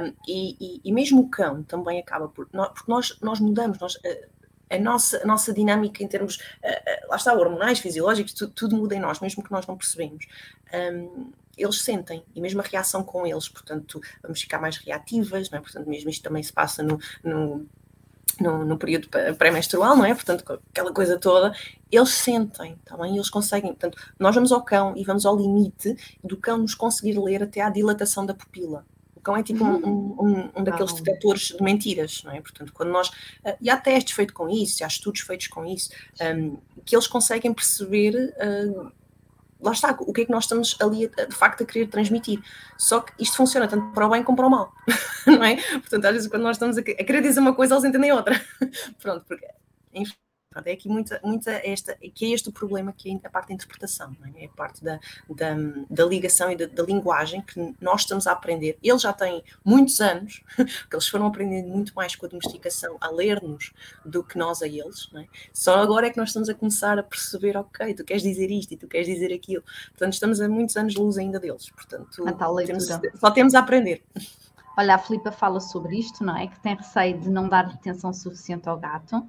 Um, 0.00 0.12
e, 0.26 0.56
e, 0.60 0.80
e, 0.84 0.92
mesmo 0.92 1.22
o 1.22 1.28
cão 1.28 1.62
também 1.62 1.98
acaba 1.98 2.28
por, 2.28 2.46
porque 2.46 2.90
nós, 2.90 3.18
nós 3.20 3.40
mudamos, 3.40 3.78
nós, 3.78 3.94
uh, 3.96 4.35
a 4.70 4.78
nossa, 4.78 5.22
a 5.22 5.26
nossa 5.26 5.52
dinâmica 5.52 6.02
em 6.02 6.08
termos, 6.08 6.36
uh, 6.36 7.08
lá 7.08 7.16
está, 7.16 7.32
hormonais, 7.32 7.78
fisiológicos, 7.78 8.32
tudo, 8.32 8.52
tudo, 8.52 8.76
muda 8.76 8.94
em 8.94 9.00
nós, 9.00 9.20
mesmo 9.20 9.42
que 9.42 9.52
nós 9.52 9.66
não 9.66 9.76
percebemos. 9.76 10.26
Um, 10.72 11.32
eles 11.56 11.80
sentem, 11.82 12.22
e 12.34 12.40
mesmo 12.40 12.60
a 12.60 12.64
reação 12.64 13.02
com 13.02 13.26
eles, 13.26 13.48
portanto, 13.48 14.00
vamos 14.22 14.40
ficar 14.40 14.60
mais 14.60 14.76
reativas, 14.76 15.48
não 15.50 15.58
é? 15.58 15.62
Portanto, 15.62 15.88
mesmo 15.88 16.10
isto 16.10 16.22
também 16.22 16.42
se 16.42 16.52
passa 16.52 16.82
no, 16.82 16.98
no 17.24 17.66
no, 18.40 18.64
no, 18.64 18.76
período 18.76 19.08
pré-menstrual, 19.38 19.96
não 19.96 20.04
é? 20.04 20.14
Portanto, 20.14 20.60
aquela 20.70 20.92
coisa 20.92 21.18
toda, 21.18 21.54
eles 21.90 22.10
sentem, 22.10 22.76
tá? 22.84 22.96
Eles 23.08 23.30
conseguem. 23.30 23.70
Portanto, 23.70 23.98
nós 24.18 24.34
vamos 24.34 24.52
ao 24.52 24.62
cão 24.62 24.94
e 24.96 25.04
vamos 25.04 25.24
ao 25.24 25.36
limite 25.36 25.96
do 26.22 26.36
cão 26.36 26.58
nos 26.58 26.74
conseguir 26.74 27.18
ler 27.18 27.42
até 27.42 27.62
à 27.62 27.70
dilatação 27.70 28.26
da 28.26 28.34
pupila. 28.34 28.84
Cão 29.26 29.36
é 29.36 29.42
tipo 29.42 29.64
um, 29.64 30.14
um, 30.20 30.50
um, 30.54 30.62
daqueles 30.62 30.92
detectores 30.92 31.48
de 31.48 31.60
mentiras, 31.60 32.22
não 32.24 32.30
é? 32.30 32.40
Portanto, 32.40 32.72
quando 32.72 32.90
nós. 32.90 33.08
Uh, 33.08 33.56
e 33.60 33.68
há 33.68 33.76
testes 33.76 34.14
feitos 34.14 34.32
com 34.32 34.48
isso, 34.48 34.84
há 34.84 34.86
estudos 34.86 35.22
feitos 35.22 35.48
com 35.48 35.66
isso, 35.66 35.90
um, 36.20 36.56
que 36.84 36.94
eles 36.94 37.08
conseguem 37.08 37.52
perceber. 37.52 38.14
Uh, 38.14 38.92
lá 39.60 39.72
está, 39.72 39.96
o 39.98 40.12
que 40.12 40.20
é 40.20 40.24
que 40.26 40.30
nós 40.30 40.44
estamos 40.44 40.76
ali 40.80 41.08
de 41.08 41.34
facto 41.34 41.64
a 41.64 41.66
querer 41.66 41.88
transmitir. 41.88 42.40
Só 42.78 43.00
que 43.00 43.12
isto 43.20 43.36
funciona 43.36 43.66
tanto 43.66 43.92
para 43.92 44.06
o 44.06 44.10
bem 44.10 44.22
como 44.22 44.36
para 44.36 44.46
o 44.46 44.50
mal, 44.50 44.72
não 45.26 45.42
é? 45.42 45.56
Portanto, 45.56 46.04
às 46.04 46.12
vezes 46.12 46.28
quando 46.28 46.42
nós 46.42 46.56
estamos 46.56 46.78
a 46.78 46.82
querer 46.82 47.20
dizer 47.20 47.40
uma 47.40 47.54
coisa, 47.54 47.74
eles 47.74 47.84
entendem 47.84 48.12
outra. 48.12 48.40
Pronto, 49.02 49.24
porque, 49.26 49.46
enfim. 49.92 50.14
Pronto, 50.56 50.68
é 50.68 50.72
aqui 50.72 50.88
muita, 50.88 51.20
muita 51.22 51.50
esta, 51.50 51.94
que 52.14 52.24
é 52.24 52.28
este 52.30 52.48
o 52.48 52.52
problema, 52.52 52.90
que 52.90 53.10
é 53.10 53.26
a 53.26 53.30
parte 53.30 53.48
da 53.48 53.54
interpretação, 53.54 54.16
é? 54.34 54.44
é? 54.44 54.46
a 54.46 54.48
parte 54.48 54.82
da, 54.82 54.98
da, 55.28 55.54
da 55.90 56.04
ligação 56.06 56.50
e 56.50 56.56
da, 56.56 56.64
da, 56.64 56.82
linguagem 56.82 57.42
que 57.42 57.74
nós 57.78 58.02
estamos 58.02 58.26
a 58.26 58.32
aprender. 58.32 58.78
Eles 58.82 59.02
já 59.02 59.12
têm 59.12 59.44
muitos 59.62 60.00
anos, 60.00 60.42
porque 60.56 60.96
eles 60.96 61.08
foram 61.08 61.26
aprendendo 61.26 61.68
muito 61.68 61.92
mais 61.94 62.16
com 62.16 62.24
a 62.24 62.28
domesticação, 62.28 62.96
a 63.02 63.10
ler-nos, 63.10 63.74
do 64.02 64.24
que 64.24 64.38
nós 64.38 64.62
a 64.62 64.66
eles. 64.66 65.10
É? 65.14 65.26
Só 65.52 65.78
agora 65.78 66.06
é 66.06 66.10
que 66.10 66.16
nós 66.16 66.30
estamos 66.30 66.48
a 66.48 66.54
começar 66.54 66.98
a 66.98 67.02
perceber, 67.02 67.54
ok, 67.56 67.92
tu 67.92 68.02
queres 68.02 68.22
dizer 68.22 68.50
isto 68.50 68.72
e 68.72 68.76
tu 68.78 68.88
queres 68.88 69.06
dizer 69.06 69.34
aquilo. 69.34 69.62
Portanto, 69.88 70.14
estamos 70.14 70.40
a 70.40 70.48
muitos 70.48 70.74
anos 70.76 70.94
luz 70.94 71.18
ainda 71.18 71.38
deles. 71.38 71.68
Portanto, 71.68 72.24
temos, 72.64 72.86
só 73.20 73.30
temos 73.30 73.54
a 73.54 73.58
aprender. 73.58 74.02
Olha, 74.78 74.96
a 74.96 74.98
Filipa 74.98 75.32
fala 75.32 75.58
sobre 75.58 75.98
isto, 75.98 76.22
não 76.22 76.36
é? 76.36 76.48
Que 76.48 76.60
tem 76.60 76.74
receio 76.74 77.18
de 77.18 77.30
não 77.30 77.48
dar 77.48 77.64
atenção 77.64 78.12
suficiente 78.12 78.68
ao 78.68 78.78
gato, 78.78 79.26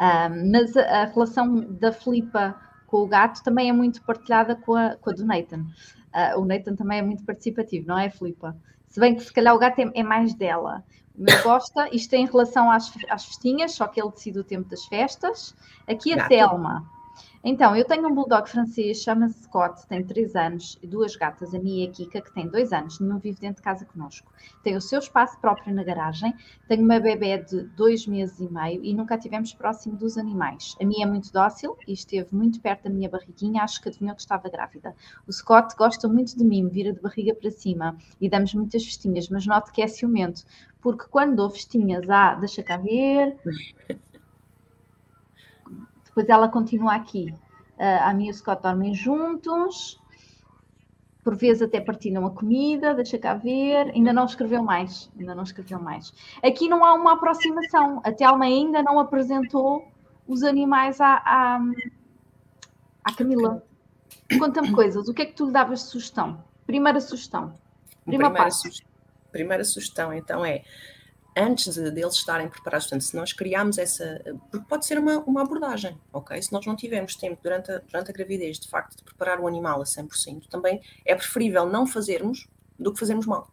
um, 0.00 0.50
mas 0.50 0.76
a, 0.76 1.02
a, 1.02 1.04
relação 1.04 1.60
da 1.60 1.92
Filipa 1.92 2.56
com 2.86 3.02
o 3.02 3.06
gato 3.06 3.42
também 3.42 3.68
é 3.68 3.72
muito 3.72 4.02
partilhada 4.02 4.56
com 4.56 4.74
a, 4.74 4.96
com 4.96 5.10
a 5.10 5.12
do 5.12 5.24
Nathan. 5.24 5.66
Uh, 6.12 6.40
o 6.40 6.44
Nathan 6.44 6.74
também 6.74 6.98
é 6.98 7.02
muito 7.02 7.24
participativo, 7.24 7.86
não 7.86 7.98
é, 7.98 8.10
Filipa? 8.10 8.56
Se 8.88 8.98
bem 8.98 9.14
que 9.14 9.22
se 9.22 9.32
calhar 9.32 9.54
o 9.54 9.58
gato 9.58 9.78
é, 9.78 9.90
é 9.94 10.02
mais 10.02 10.34
dela. 10.34 10.82
Meu 11.14 11.42
gosta, 11.42 11.88
isto 11.94 12.14
é 12.14 12.18
em 12.18 12.26
relação 12.26 12.70
às, 12.70 12.92
às 13.08 13.26
festinhas, 13.26 13.72
só 13.72 13.86
que 13.86 14.00
ele 14.00 14.10
decide 14.10 14.38
o 14.38 14.44
tempo 14.44 14.68
das 14.68 14.84
festas. 14.86 15.54
Aqui 15.86 16.12
a 16.14 16.16
gato. 16.16 16.28
Telma 16.28 16.99
então, 17.42 17.74
eu 17.74 17.84
tenho 17.86 18.06
um 18.06 18.14
bulldog 18.14 18.48
francês, 18.48 19.02
chama-se 19.02 19.44
Scott, 19.44 19.86
tem 19.88 20.04
3 20.04 20.36
anos, 20.36 20.78
e 20.82 20.86
duas 20.86 21.16
gatas, 21.16 21.54
a 21.54 21.58
Mia 21.58 21.86
e 21.86 21.88
a 21.88 21.90
Kika, 21.90 22.20
que 22.20 22.34
tem 22.34 22.46
2 22.46 22.72
anos, 22.72 23.00
não 23.00 23.18
vive 23.18 23.40
dentro 23.40 23.56
de 23.56 23.62
casa 23.62 23.86
connosco. 23.86 24.30
Tem 24.62 24.76
o 24.76 24.80
seu 24.80 24.98
espaço 24.98 25.40
próprio 25.40 25.74
na 25.74 25.82
garagem, 25.82 26.34
tenho 26.68 26.84
uma 26.84 27.00
bebê 27.00 27.38
de 27.38 27.62
2 27.62 28.06
meses 28.06 28.38
e 28.40 28.52
meio 28.52 28.84
e 28.84 28.92
nunca 28.92 29.16
tivemos 29.16 29.54
próximo 29.54 29.96
dos 29.96 30.18
animais. 30.18 30.76
A 30.80 30.84
Mia 30.84 31.04
é 31.04 31.06
muito 31.06 31.32
dócil 31.32 31.76
e 31.88 31.94
esteve 31.94 32.34
muito 32.34 32.60
perto 32.60 32.84
da 32.84 32.90
minha 32.90 33.08
barriguinha, 33.08 33.62
acho 33.62 33.80
que 33.80 33.88
adivinhou 33.88 34.14
que 34.14 34.20
estava 34.20 34.48
grávida. 34.50 34.94
O 35.26 35.32
Scott 35.32 35.74
gosta 35.76 36.06
muito 36.08 36.36
de 36.36 36.44
mim, 36.44 36.68
vira 36.68 36.92
de 36.92 37.00
barriga 37.00 37.34
para 37.34 37.50
cima 37.50 37.96
e 38.20 38.28
damos 38.28 38.52
muitas 38.52 38.84
festinhas, 38.84 39.30
mas 39.30 39.46
noto 39.46 39.72
que 39.72 39.80
é 39.80 39.86
ciumento, 39.86 40.44
porque 40.80 41.06
quando 41.10 41.36
dou 41.36 41.48
festinhas, 41.48 42.08
ah, 42.10 42.34
deixa 42.34 42.62
cá 42.62 42.76
ver... 42.76 43.38
Depois 46.20 46.28
ela 46.28 46.48
continua 46.48 46.94
aqui. 46.94 47.34
Uh, 47.78 48.02
a 48.02 48.12
minha 48.12 48.28
e 48.28 48.32
o 48.32 48.34
Scott 48.34 48.62
dormem 48.62 48.94
juntos. 48.94 49.98
Por 51.24 51.34
vezes 51.36 51.62
até 51.62 51.80
partilham 51.80 52.26
a 52.26 52.30
comida, 52.30 52.94
deixa 52.94 53.18
cá 53.18 53.34
ver. 53.34 53.90
Ainda 53.94 54.12
não 54.12 54.24
escreveu 54.24 54.62
mais. 54.62 55.10
Ainda 55.18 55.34
não 55.34 55.42
escreveu 55.42 55.80
mais. 55.80 56.12
Aqui 56.42 56.68
não 56.68 56.84
há 56.84 56.94
uma 56.94 57.14
aproximação. 57.14 58.00
A 58.04 58.12
Telma 58.12 58.44
ainda 58.44 58.82
não 58.82 58.98
apresentou 58.98 59.86
os 60.26 60.42
animais 60.42 61.00
à, 61.00 61.22
à, 61.24 61.60
à 63.04 63.14
Camila. 63.14 63.62
Conta-me 64.38 64.72
coisas. 64.72 65.08
O 65.08 65.14
que 65.14 65.22
é 65.22 65.26
que 65.26 65.32
tu 65.32 65.46
lhe 65.46 65.52
davas 65.52 65.80
de 65.80 65.86
sugestão? 65.86 66.44
Primeira 66.66 67.00
sugestão. 67.00 67.54
Primeira, 68.04 68.30
primeira, 68.30 68.50
su 68.50 68.68
primeira 69.30 69.64
sugestão, 69.64 70.12
então, 70.12 70.44
é 70.44 70.62
antes 71.36 71.74
de, 71.74 71.90
deles 71.90 72.14
estarem 72.14 72.48
preparados. 72.48 72.86
Portanto, 72.86 73.02
se 73.02 73.16
nós 73.16 73.32
criarmos 73.32 73.78
essa. 73.78 74.20
Porque 74.50 74.66
pode 74.68 74.86
ser 74.86 74.98
uma, 74.98 75.18
uma 75.18 75.42
abordagem, 75.42 75.98
ok? 76.12 76.40
Se 76.40 76.52
nós 76.52 76.64
não 76.66 76.76
tivermos 76.76 77.14
tempo 77.14 77.40
durante 77.42 77.70
a, 77.70 77.78
durante 77.78 78.10
a 78.10 78.14
gravidez, 78.14 78.58
de 78.58 78.68
facto, 78.68 78.96
de 78.96 79.04
preparar 79.04 79.40
o 79.40 79.46
animal 79.46 79.80
a 79.80 79.84
100%, 79.84 80.48
também 80.48 80.80
é 81.04 81.14
preferível 81.14 81.66
não 81.66 81.86
fazermos 81.86 82.48
do 82.78 82.92
que 82.92 82.98
fazermos 82.98 83.26
mal. 83.26 83.48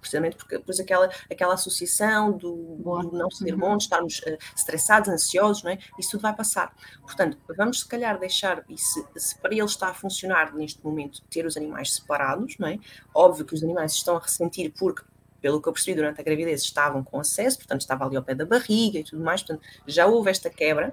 Precisamente 0.00 0.36
porque 0.36 0.58
depois 0.58 0.78
aquela, 0.78 1.08
aquela 1.30 1.54
associação 1.54 2.32
do, 2.32 2.76
do 2.76 3.12
não 3.12 3.30
ser 3.30 3.56
bom, 3.56 3.74
de 3.74 3.84
estarmos 3.84 4.18
uh, 4.18 4.36
estressados, 4.54 5.08
ansiosos, 5.08 5.62
não 5.62 5.70
é? 5.70 5.78
Isso 5.98 6.10
tudo 6.10 6.20
vai 6.20 6.36
passar. 6.36 6.76
Portanto, 7.00 7.38
vamos 7.56 7.80
se 7.80 7.88
calhar 7.88 8.18
deixar, 8.18 8.62
e 8.68 8.76
se, 8.76 9.02
se 9.16 9.38
para 9.38 9.54
ele 9.54 9.64
está 9.64 9.88
a 9.88 9.94
funcionar 9.94 10.54
neste 10.54 10.84
momento, 10.84 11.22
ter 11.30 11.46
os 11.46 11.56
animais 11.56 11.94
separados, 11.94 12.58
não 12.58 12.68
é? 12.68 12.78
Óbvio 13.14 13.46
que 13.46 13.54
os 13.54 13.62
animais 13.62 13.92
estão 13.92 14.14
a 14.14 14.20
ressentir 14.20 14.74
porque 14.78 15.02
pelo 15.44 15.60
que 15.60 15.68
eu 15.68 15.74
percebi 15.74 15.94
durante 15.94 16.18
a 16.22 16.24
gravidez, 16.24 16.62
estavam 16.62 17.04
com 17.04 17.20
acesso, 17.20 17.58
portanto, 17.58 17.82
estava 17.82 18.06
ali 18.06 18.16
ao 18.16 18.22
pé 18.22 18.34
da 18.34 18.46
barriga 18.46 18.98
e 18.98 19.04
tudo 19.04 19.22
mais, 19.22 19.42
portanto, 19.42 19.62
já 19.86 20.06
houve 20.06 20.30
esta 20.30 20.48
quebra. 20.48 20.90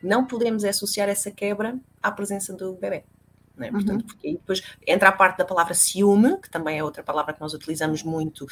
Não 0.00 0.24
podemos 0.24 0.62
associar 0.62 1.08
essa 1.08 1.28
quebra 1.28 1.76
à 2.00 2.12
presença 2.12 2.52
do 2.52 2.74
bebê. 2.74 3.02
É? 3.58 3.68
Portanto, 3.68 4.02
uhum. 4.02 4.06
porque 4.06 4.32
depois 4.34 4.62
entra 4.86 5.08
a 5.08 5.12
parte 5.12 5.38
da 5.38 5.44
palavra 5.44 5.74
ciúme, 5.74 6.40
que 6.40 6.48
também 6.48 6.78
é 6.78 6.84
outra 6.84 7.02
palavra 7.02 7.34
que 7.34 7.40
nós 7.40 7.52
utilizamos 7.52 8.04
muito, 8.04 8.46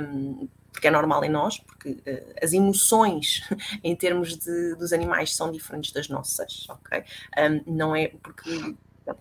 um, 0.00 0.48
porque 0.72 0.88
é 0.88 0.90
normal 0.90 1.22
em 1.22 1.28
nós, 1.28 1.58
porque 1.58 1.90
uh, 1.90 2.34
as 2.42 2.54
emoções 2.54 3.42
em 3.84 3.94
termos 3.94 4.38
de, 4.38 4.74
dos 4.76 4.94
animais 4.94 5.36
são 5.36 5.52
diferentes 5.52 5.92
das 5.92 6.08
nossas, 6.08 6.66
ok? 6.66 7.04
Um, 7.36 7.76
não 7.76 7.94
é 7.94 8.08
porque 8.22 8.74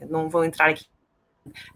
não 0.10 0.30
vou 0.30 0.46
entrar 0.46 0.70
aqui 0.70 0.86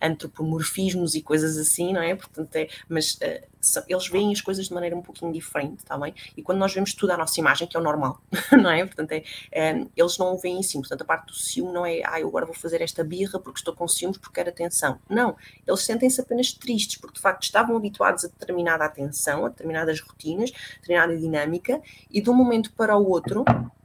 antropomorfismos 0.02 1.16
e 1.16 1.22
coisas 1.22 1.58
assim, 1.58 1.94
não 1.94 2.02
é? 2.02 2.16
Portanto, 2.16 2.56
é, 2.56 2.68
mas 2.88 3.16
uh, 3.16 3.52
eles 3.88 4.08
veem 4.08 4.32
as 4.32 4.42
coisas 4.42 4.68
de 4.68 4.74
maneira 4.74 4.96
um 4.96 5.02
pouquinho 5.02 5.32
diferente, 5.32 5.80
está 5.80 5.98
bem? 5.98 6.14
E 6.36 6.42
quando 6.42 6.58
nós 6.58 6.74
vemos 6.74 6.94
tudo 6.94 7.12
à 7.12 7.18
nossa 7.18 7.40
imagem, 7.40 7.68
que 7.68 7.78
é 7.78 7.80
o 7.80 7.84
normal, 7.84 8.22
não 8.52 8.70
é? 8.70 8.86
Portanto, 8.86 9.12
é, 9.12 9.24
é, 9.52 9.86
eles 9.96 10.18
não 10.18 10.34
o 10.34 10.38
veem 10.38 10.60
assim. 10.60 10.80
Portanto, 10.80 11.02
a 11.02 11.06
parte 11.06 11.28
do 11.28 11.34
ciúme 11.34 11.72
não 11.72 11.86
é, 11.86 12.02
ah, 12.06 12.20
eu 12.20 12.28
agora 12.28 12.46
vou 12.46 12.56
fazer 12.56 12.82
esta 12.82 13.04
birra 13.04 13.40
porque 13.40 13.60
estou 13.60 13.76
com 13.76 13.88
ciúmes 13.88 14.18
porque 14.18 14.36
quero 14.36 14.50
atenção. 14.50 15.00
Não, 15.10 15.36
eles 15.68 15.82
sentem-se 15.82 16.20
apenas 16.22 16.52
tristes 16.54 17.00
porque 17.00 17.16
de 17.16 17.22
facto 17.22 17.44
estavam 17.44 17.76
habituados 17.76 18.26
a 18.26 18.28
determinada 18.28 18.84
atenção, 18.84 19.46
a 19.46 19.50
determinadas 19.50 20.00
rotinas, 20.00 20.52
determinada 20.82 21.18
dinâmica, 21.18 21.82
e 22.10 22.22
de 22.22 22.30
um 22.30 22.34
momento 22.34 22.72
para 22.74 22.98
o 22.98 23.08
outro. 23.08 23.44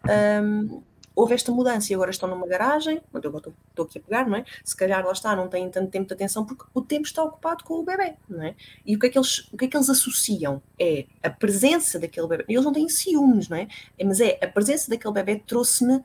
Um, 0.08 0.82
houve 1.16 1.34
esta 1.34 1.50
mudança 1.50 1.90
e 1.90 1.94
agora 1.94 2.10
estão 2.10 2.28
numa 2.28 2.46
garagem, 2.46 3.00
eu 3.12 3.18
agora 3.18 3.50
estou 3.70 3.84
aqui 3.86 3.98
a 3.98 4.02
pegar, 4.02 4.28
não 4.28 4.36
é? 4.36 4.44
Se 4.62 4.76
calhar 4.76 5.04
lá 5.04 5.10
está, 5.10 5.34
não 5.34 5.48
têm 5.48 5.70
tanto 5.70 5.90
tempo 5.90 6.06
de 6.06 6.12
atenção 6.12 6.44
porque 6.44 6.64
o 6.74 6.82
tempo 6.82 7.06
está 7.06 7.24
ocupado 7.24 7.64
com 7.64 7.74
o 7.80 7.82
bebê, 7.82 8.14
não 8.28 8.42
é? 8.42 8.54
E 8.84 8.94
o 8.94 8.98
que 8.98 9.06
é 9.06 9.08
que 9.08 9.18
eles, 9.18 9.48
o 9.50 9.56
que 9.56 9.64
é 9.64 9.68
que 9.68 9.76
eles 9.76 9.88
associam? 9.88 10.62
É 10.78 11.06
a 11.22 11.30
presença 11.30 11.98
daquele 11.98 12.28
bebê, 12.28 12.44
eles 12.46 12.64
não 12.64 12.72
têm 12.72 12.86
ciúmes, 12.88 13.48
não 13.48 13.56
é? 13.56 13.66
Mas 14.04 14.20
é 14.20 14.38
a 14.42 14.46
presença 14.46 14.90
daquele 14.90 15.14
bebê 15.14 15.42
trouxe-me 15.46 16.04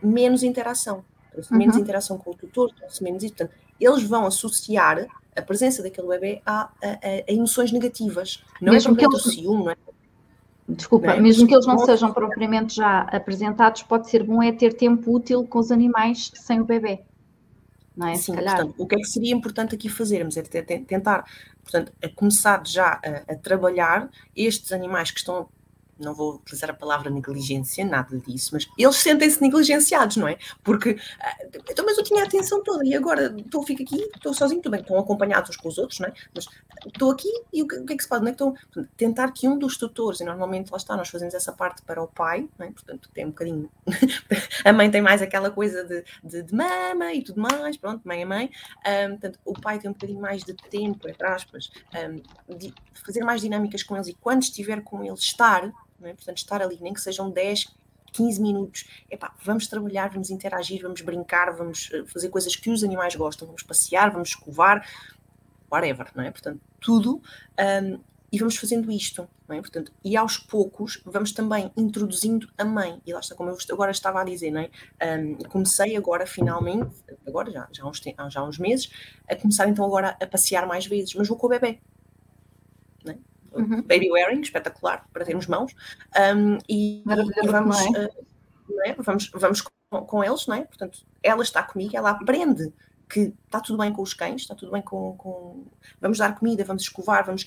menos 0.00 0.44
interação, 0.44 1.04
trouxe 1.32 1.52
uhum. 1.52 1.58
menos 1.58 1.76
interação 1.76 2.16
com 2.16 2.30
o 2.30 2.34
tutor, 2.34 2.72
trouxe 2.72 3.02
menos 3.02 3.24
isso. 3.24 3.34
Portanto, 3.34 3.58
eles 3.80 4.04
vão 4.04 4.24
associar 4.24 5.04
a 5.34 5.42
presença 5.42 5.82
daquele 5.82 6.06
bebê 6.06 6.42
a, 6.46 6.70
a, 6.82 6.98
a 7.28 7.32
emoções 7.32 7.72
negativas. 7.72 8.44
Não 8.60 8.68
é 8.70 8.76
Mesmo 8.76 8.94
é 8.94 8.96
que 8.96 9.04
eles... 9.04 9.22
ciúme, 9.22 9.64
não 9.64 9.70
é? 9.72 9.76
Desculpa, 10.68 11.12
é? 11.12 11.20
mesmo 11.20 11.46
que 11.46 11.54
eles 11.54 11.66
não 11.66 11.78
sejam 11.78 12.12
propriamente 12.12 12.76
já 12.76 13.00
apresentados, 13.00 13.82
pode 13.82 14.10
ser 14.10 14.22
bom 14.22 14.42
é 14.42 14.52
ter 14.52 14.74
tempo 14.74 15.14
útil 15.14 15.46
com 15.46 15.58
os 15.58 15.72
animais 15.72 16.30
sem 16.34 16.60
o 16.60 16.64
bebê. 16.64 17.00
Não 17.96 18.06
é? 18.06 18.16
Sim, 18.16 18.34
portanto, 18.34 18.74
o 18.76 18.86
que 18.86 18.94
é 18.94 18.98
que 18.98 19.06
seria 19.06 19.34
importante 19.34 19.74
aqui 19.74 19.88
fazermos? 19.88 20.36
É 20.36 20.42
tentar, 20.42 21.24
portanto, 21.62 21.92
começar 22.14 22.64
já 22.66 23.00
a, 23.02 23.32
a 23.32 23.36
trabalhar 23.36 24.10
estes 24.36 24.70
animais 24.70 25.10
que 25.10 25.18
estão 25.18 25.48
não 25.98 26.14
vou 26.14 26.36
utilizar 26.36 26.70
a 26.70 26.74
palavra 26.74 27.10
negligência, 27.10 27.84
nada 27.84 28.16
disso, 28.18 28.50
mas 28.52 28.68
eles 28.76 28.96
sentem-se 28.96 29.40
negligenciados, 29.40 30.16
não 30.16 30.28
é? 30.28 30.38
Porque, 30.62 30.98
ah, 31.20 31.36
então, 31.70 31.84
mas 31.84 31.98
eu 31.98 32.04
tinha 32.04 32.22
a 32.22 32.26
atenção 32.26 32.62
toda 32.62 32.84
e 32.84 32.94
agora 32.94 33.34
estou, 33.36 33.62
fico 33.62 33.82
aqui, 33.82 34.08
estou 34.14 34.32
sozinho, 34.34 34.62
bem, 34.70 34.80
estão 34.80 34.98
acompanhados 34.98 35.50
uns 35.50 35.56
com 35.56 35.68
os 35.68 35.78
outros, 35.78 36.00
não 36.00 36.08
é? 36.08 36.12
Mas 36.34 36.46
estou 36.86 37.10
aqui 37.10 37.28
e 37.52 37.62
o 37.62 37.68
que, 37.68 37.76
o 37.76 37.86
que 37.86 37.92
é 37.92 37.96
que 37.96 38.02
se 38.02 38.08
pode, 38.08 38.22
não 38.22 38.30
é? 38.30 38.32
Então, 38.32 38.54
tentar 38.96 39.30
que 39.32 39.48
um 39.48 39.58
dos 39.58 39.76
tutores, 39.76 40.20
e 40.20 40.24
normalmente 40.24 40.70
lá 40.70 40.76
está, 40.76 40.96
nós 40.96 41.08
fazemos 41.08 41.34
essa 41.34 41.52
parte 41.52 41.82
para 41.82 42.02
o 42.02 42.06
pai, 42.06 42.48
não 42.58 42.66
é? 42.66 42.70
Portanto, 42.70 43.10
tem 43.12 43.26
um 43.26 43.30
bocadinho, 43.30 43.70
a 44.64 44.72
mãe 44.72 44.90
tem 44.90 45.00
mais 45.00 45.22
aquela 45.22 45.50
coisa 45.50 45.84
de, 45.84 46.04
de, 46.22 46.42
de 46.42 46.54
mama 46.54 47.12
e 47.12 47.22
tudo 47.22 47.40
mais, 47.40 47.76
pronto, 47.76 48.06
mãe 48.06 48.22
é 48.22 48.24
mãe, 48.24 48.50
um, 48.86 49.10
portanto, 49.10 49.38
o 49.44 49.52
pai 49.54 49.78
tem 49.78 49.90
um 49.90 49.94
bocadinho 49.94 50.20
mais 50.20 50.42
de 50.42 50.54
tempo, 50.54 51.08
entre 51.08 51.26
aspas, 51.26 51.70
um, 51.94 52.56
de 52.56 52.72
fazer 53.04 53.24
mais 53.24 53.40
dinâmicas 53.40 53.82
com 53.82 53.96
eles 53.96 54.08
e 54.08 54.14
quando 54.14 54.42
estiver 54.42 54.82
com 54.82 55.04
eles, 55.04 55.20
estar, 55.20 55.70
é? 56.06 56.14
Portanto, 56.14 56.38
estar 56.38 56.62
ali, 56.62 56.78
nem 56.80 56.92
que 56.92 57.00
sejam 57.00 57.30
10, 57.30 57.74
15 58.12 58.40
minutos, 58.40 58.84
epá, 59.10 59.34
vamos 59.44 59.66
trabalhar, 59.66 60.10
vamos 60.10 60.30
interagir, 60.30 60.82
vamos 60.82 61.00
brincar, 61.00 61.54
vamos 61.54 61.90
eh, 61.92 62.04
fazer 62.06 62.28
coisas 62.28 62.56
que 62.56 62.70
os 62.70 62.82
animais 62.82 63.14
gostam, 63.14 63.46
vamos 63.46 63.62
passear, 63.62 64.10
vamos 64.10 64.30
escovar, 64.30 64.86
whatever, 65.70 66.10
não 66.14 66.24
é? 66.24 66.30
Portanto, 66.30 66.60
tudo, 66.80 67.20
um, 67.58 68.00
e 68.30 68.38
vamos 68.38 68.56
fazendo 68.56 68.90
isto, 68.90 69.28
não 69.48 69.56
é? 69.56 69.60
Portanto, 69.60 69.92
e 70.04 70.16
aos 70.16 70.36
poucos 70.36 71.00
vamos 71.04 71.32
também 71.32 71.72
introduzindo 71.76 72.48
a 72.58 72.64
mãe, 72.64 73.00
e 73.06 73.12
lá 73.12 73.20
está, 73.20 73.34
como 73.34 73.50
eu 73.50 73.56
agora 73.72 73.90
estava 73.90 74.20
a 74.20 74.24
dizer, 74.24 74.50
não 74.50 74.60
é? 74.60 74.70
Um, 75.18 75.36
comecei 75.48 75.96
agora, 75.96 76.26
finalmente, 76.26 76.90
agora 77.26 77.50
já, 77.50 77.68
já, 77.72 77.84
há 77.84 77.88
uns, 77.88 78.00
já 78.30 78.40
há 78.40 78.44
uns 78.44 78.58
meses, 78.58 78.90
a 79.28 79.36
começar 79.36 79.68
então 79.68 79.84
agora 79.84 80.16
a 80.20 80.26
passear 80.26 80.66
mais 80.66 80.86
vezes, 80.86 81.14
mas 81.14 81.28
vou 81.28 81.36
com 81.36 81.46
o 81.46 81.50
bebê, 81.50 81.80
uhum. 83.52 83.82
baby 83.82 84.10
wearing, 84.10 84.40
espetacular, 84.40 85.06
para 85.12 85.24
termos 85.24 85.46
mãos, 85.46 85.74
um, 86.36 86.58
e, 86.68 87.02
e, 87.02 87.48
vamos? 87.48 87.80
Uh, 87.86 88.08
é? 88.84 88.94
vamos, 88.98 89.30
vamos 89.34 89.60
com, 89.62 90.02
com, 90.04 90.24
eles, 90.24 90.46
não 90.46 90.56
é? 90.56 90.64
Portanto, 90.64 91.00
ela 91.22 91.42
está 91.42 91.62
comigo, 91.62 91.96
ela 91.96 92.10
aprende 92.10 92.72
que 93.08 93.32
está 93.46 93.60
tudo 93.60 93.78
bem 93.78 93.92
com 93.92 94.02
os 94.02 94.12
cães, 94.12 94.42
está 94.42 94.54
tudo 94.54 94.70
bem 94.70 94.82
com, 94.82 95.16
com... 95.16 95.64
Vamos 96.00 96.18
dar 96.18 96.38
comida, 96.38 96.62
vamos 96.64 96.82
escovar, 96.82 97.24
vamos 97.24 97.46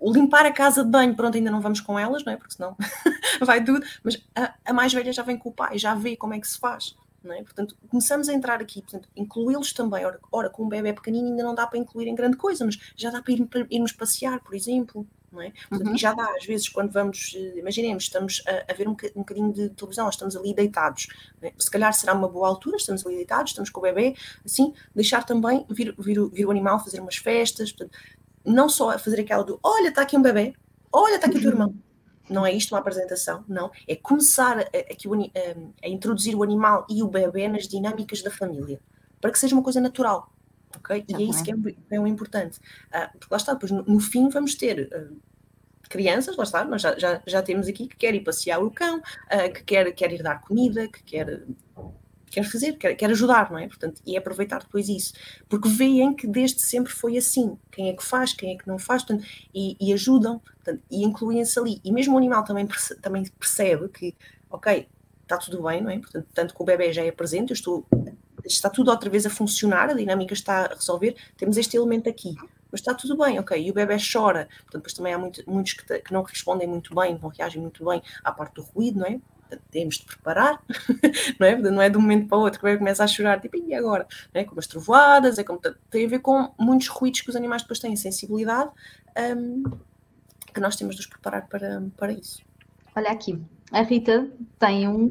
limpar 0.00 0.46
a 0.46 0.52
casa 0.52 0.82
de 0.82 0.90
banho, 0.90 1.14
pronto, 1.14 1.36
ainda 1.36 1.50
não 1.50 1.60
vamos 1.60 1.80
com 1.80 1.98
elas, 1.98 2.24
não 2.24 2.32
é? 2.32 2.36
Porque 2.36 2.54
senão 2.54 2.76
vai 3.44 3.62
tudo, 3.62 3.84
mas 4.02 4.18
a, 4.34 4.54
a, 4.64 4.72
mais 4.72 4.92
velha 4.92 5.12
já 5.12 5.22
vem 5.22 5.36
com 5.36 5.50
o 5.50 5.52
pai, 5.52 5.78
já 5.78 5.94
vê 5.94 6.16
como 6.16 6.34
é 6.34 6.40
que 6.40 6.48
se 6.48 6.58
faz. 6.58 6.96
Não 7.22 7.32
é? 7.32 7.40
Portanto, 7.40 7.76
começamos 7.88 8.28
a 8.28 8.34
entrar 8.34 8.60
aqui, 8.60 8.82
portanto, 8.82 9.08
incluí-los 9.14 9.72
também. 9.72 10.04
Ora, 10.04 10.18
ora, 10.32 10.50
com 10.50 10.64
um 10.64 10.68
bebê 10.68 10.92
pequenino 10.92 11.28
ainda 11.28 11.44
não 11.44 11.54
dá 11.54 11.68
para 11.68 11.78
incluir 11.78 12.08
em 12.08 12.16
grande 12.16 12.36
coisa, 12.36 12.64
mas 12.64 12.76
já 12.96 13.10
dá 13.10 13.22
para, 13.22 13.32
ir, 13.32 13.46
para 13.46 13.64
irmos 13.70 13.92
passear, 13.92 14.40
por 14.40 14.56
exemplo 14.56 15.06
não 15.32 15.40
é? 15.40 15.52
Portanto, 15.68 15.88
uhum. 15.90 15.98
Já 15.98 16.12
dá, 16.12 16.28
às 16.36 16.44
vezes, 16.44 16.68
quando 16.68 16.92
vamos, 16.92 17.34
eh, 17.36 17.58
imaginemos, 17.58 18.04
estamos 18.04 18.42
a, 18.46 18.72
a 18.72 18.74
ver 18.74 18.86
um, 18.86 18.92
um 19.16 19.20
bocadinho 19.20 19.52
de 19.52 19.70
televisão, 19.70 20.08
estamos 20.08 20.36
ali 20.36 20.54
deitados, 20.54 21.08
é? 21.40 21.52
se 21.58 21.70
calhar 21.70 21.92
será 21.94 22.12
uma 22.12 22.28
boa 22.28 22.48
altura, 22.48 22.76
estamos 22.76 23.04
ali 23.06 23.16
deitados, 23.16 23.52
estamos 23.52 23.70
com 23.70 23.80
o 23.80 23.82
bebê, 23.82 24.14
assim, 24.44 24.72
deixar 24.94 25.24
também 25.24 25.64
vir, 25.70 25.94
vir, 25.98 26.28
vir 26.30 26.46
o 26.46 26.50
animal 26.50 26.78
fazer 26.78 27.00
umas 27.00 27.16
festas, 27.16 27.72
portanto, 27.72 27.98
não 28.44 28.68
só 28.68 28.96
fazer 28.98 29.20
aquela 29.20 29.44
do, 29.44 29.58
olha, 29.62 29.88
está 29.88 30.02
aqui 30.02 30.16
um 30.16 30.22
bebê, 30.22 30.54
olha, 30.92 31.14
está 31.14 31.26
aqui 31.26 31.38
o 31.38 31.40
teu 31.40 31.50
irmão, 31.50 31.74
não 32.28 32.46
é 32.46 32.52
isto 32.52 32.74
uma 32.74 32.80
apresentação, 32.80 33.44
não. 33.48 33.70
É 33.86 33.96
começar 33.96 34.58
a, 34.58 34.62
a, 34.62 35.86
a, 35.86 35.88
introduzir 35.88 36.34
o 36.34 36.42
animal 36.42 36.86
e 36.88 37.02
o 37.02 37.08
bebê 37.08 37.48
nas 37.48 37.68
dinâmicas 37.68 38.22
da 38.22 38.30
família, 38.30 38.80
para 39.20 39.30
que 39.30 39.38
seja 39.38 39.54
uma 39.54 39.62
coisa 39.62 39.80
natural. 39.80 40.32
Ok? 40.76 41.04
E 41.08 41.14
é 41.14 41.22
isso 41.22 41.42
que 41.42 41.52
é, 41.52 41.56
é 41.90 42.00
o 42.00 42.06
importante. 42.06 42.58
Uh, 42.88 43.18
porque 43.18 43.28
lá 43.30 43.36
está, 43.36 43.52
depois 43.52 43.70
no, 43.72 43.82
no 43.82 44.00
fim 44.00 44.28
vamos 44.28 44.54
ter 44.54 44.88
uh, 44.92 45.16
crianças, 45.88 46.36
lá 46.36 46.44
está, 46.44 46.64
nós 46.64 46.80
já, 46.80 46.98
já, 46.98 47.22
já, 47.26 47.42
temos 47.42 47.68
aqui 47.68 47.86
que 47.86 47.96
quer 47.96 48.14
ir 48.14 48.20
passear 48.20 48.62
o 48.62 48.70
cão, 48.70 48.98
uh, 48.98 49.52
que 49.52 49.62
quer, 49.62 49.92
quer 49.92 50.12
ir 50.12 50.22
dar 50.22 50.40
comida, 50.40 50.88
que 50.88 51.02
quer, 51.02 51.42
quer 52.30 52.44
fazer, 52.44 52.72
quer, 52.78 52.94
quer 52.94 53.10
ajudar, 53.10 53.50
não 53.50 53.58
é? 53.58 53.68
Portanto, 53.68 54.00
e 54.06 54.16
é 54.16 54.18
aproveitar 54.18 54.60
depois 54.60 54.88
isso. 54.88 55.12
Porque 55.48 55.68
veem 55.68 56.14
que 56.14 56.26
desde 56.26 56.62
sempre 56.62 56.90
foi 56.90 57.18
assim. 57.18 57.58
Quem 57.70 57.90
é 57.90 57.92
que 57.92 58.02
faz, 58.02 58.32
quem 58.32 58.54
é 58.54 58.58
que 58.58 58.66
não 58.66 58.78
faz, 58.78 59.02
portanto, 59.02 59.28
e, 59.54 59.76
e 59.78 59.92
ajudam, 59.92 60.38
portanto, 60.38 60.82
e 60.90 61.04
incluem-se 61.04 61.58
ali. 61.58 61.80
E 61.84 61.92
mesmo 61.92 62.14
o 62.14 62.18
animal 62.18 62.42
também, 62.42 62.66
percebe, 62.66 63.00
também 63.00 63.24
percebe 63.38 63.88
que, 63.88 64.14
ok, 64.50 64.88
está 65.22 65.36
tudo 65.36 65.62
bem, 65.62 65.82
não 65.82 65.90
é? 65.90 65.98
Portanto, 65.98 66.26
tanto 66.32 66.54
que 66.54 66.62
o 66.62 66.64
bebê 66.64 66.92
já 66.92 67.04
é 67.04 67.10
presente, 67.10 67.50
eu 67.50 67.54
estou 67.54 67.86
está 68.44 68.68
tudo 68.70 68.90
outra 68.90 69.08
vez 69.08 69.26
a 69.26 69.30
funcionar, 69.30 69.90
a 69.90 69.94
dinâmica 69.94 70.34
está 70.34 70.66
a 70.66 70.74
resolver, 70.74 71.16
temos 71.36 71.56
este 71.56 71.76
elemento 71.76 72.08
aqui. 72.08 72.34
Mas 72.70 72.80
está 72.80 72.94
tudo 72.94 73.16
bem, 73.18 73.38
ok. 73.38 73.62
E 73.62 73.70
o 73.70 73.74
bebê 73.74 73.96
chora. 73.98 74.48
Portanto, 74.62 74.74
depois 74.74 74.94
também 74.94 75.12
há 75.12 75.18
muito, 75.18 75.42
muitos 75.46 75.74
que, 75.74 75.98
que, 75.98 76.12
não 76.12 76.22
respondem 76.22 76.66
muito 76.66 76.94
bem, 76.94 77.18
não 77.20 77.28
reagem 77.28 77.60
muito 77.60 77.84
bem 77.84 78.02
à 78.24 78.32
parte 78.32 78.54
do 78.54 78.62
ruído, 78.62 79.00
não 79.00 79.06
é? 79.06 79.20
Portanto, 79.40 79.62
temos 79.70 79.96
de 79.96 80.06
preparar, 80.06 80.62
não 81.38 81.46
é? 81.46 81.56
Não 81.56 81.82
é 81.82 81.90
de 81.90 81.98
um 81.98 82.00
momento 82.00 82.28
para 82.28 82.38
o 82.38 82.40
outro 82.40 82.58
que 82.58 82.64
o 82.64 82.68
bebê 82.68 82.78
começa 82.78 83.04
a 83.04 83.06
chorar, 83.06 83.40
tipo, 83.40 83.58
e 83.58 83.74
agora? 83.74 84.06
Não 84.34 84.40
é? 84.40 84.44
Como 84.44 84.58
as 84.58 84.66
trovoadas, 84.66 85.38
é 85.38 85.44
como, 85.44 85.60
tem 85.90 86.06
a 86.06 86.08
ver 86.08 86.20
com 86.20 86.54
muitos 86.58 86.88
ruídos 86.88 87.20
que 87.20 87.28
os 87.28 87.36
animais 87.36 87.60
depois 87.60 87.78
têm 87.78 87.94
sensibilidade, 87.94 88.70
um, 89.36 89.64
que 90.54 90.60
nós 90.60 90.74
temos 90.74 90.94
de 90.94 91.02
os 91.02 91.06
preparar 91.06 91.46
para, 91.48 91.82
para 91.98 92.12
isso. 92.12 92.42
Olha 92.96 93.10
aqui, 93.10 93.38
a 93.70 93.82
Rita 93.82 94.30
tem 94.58 94.88
um 94.88 95.10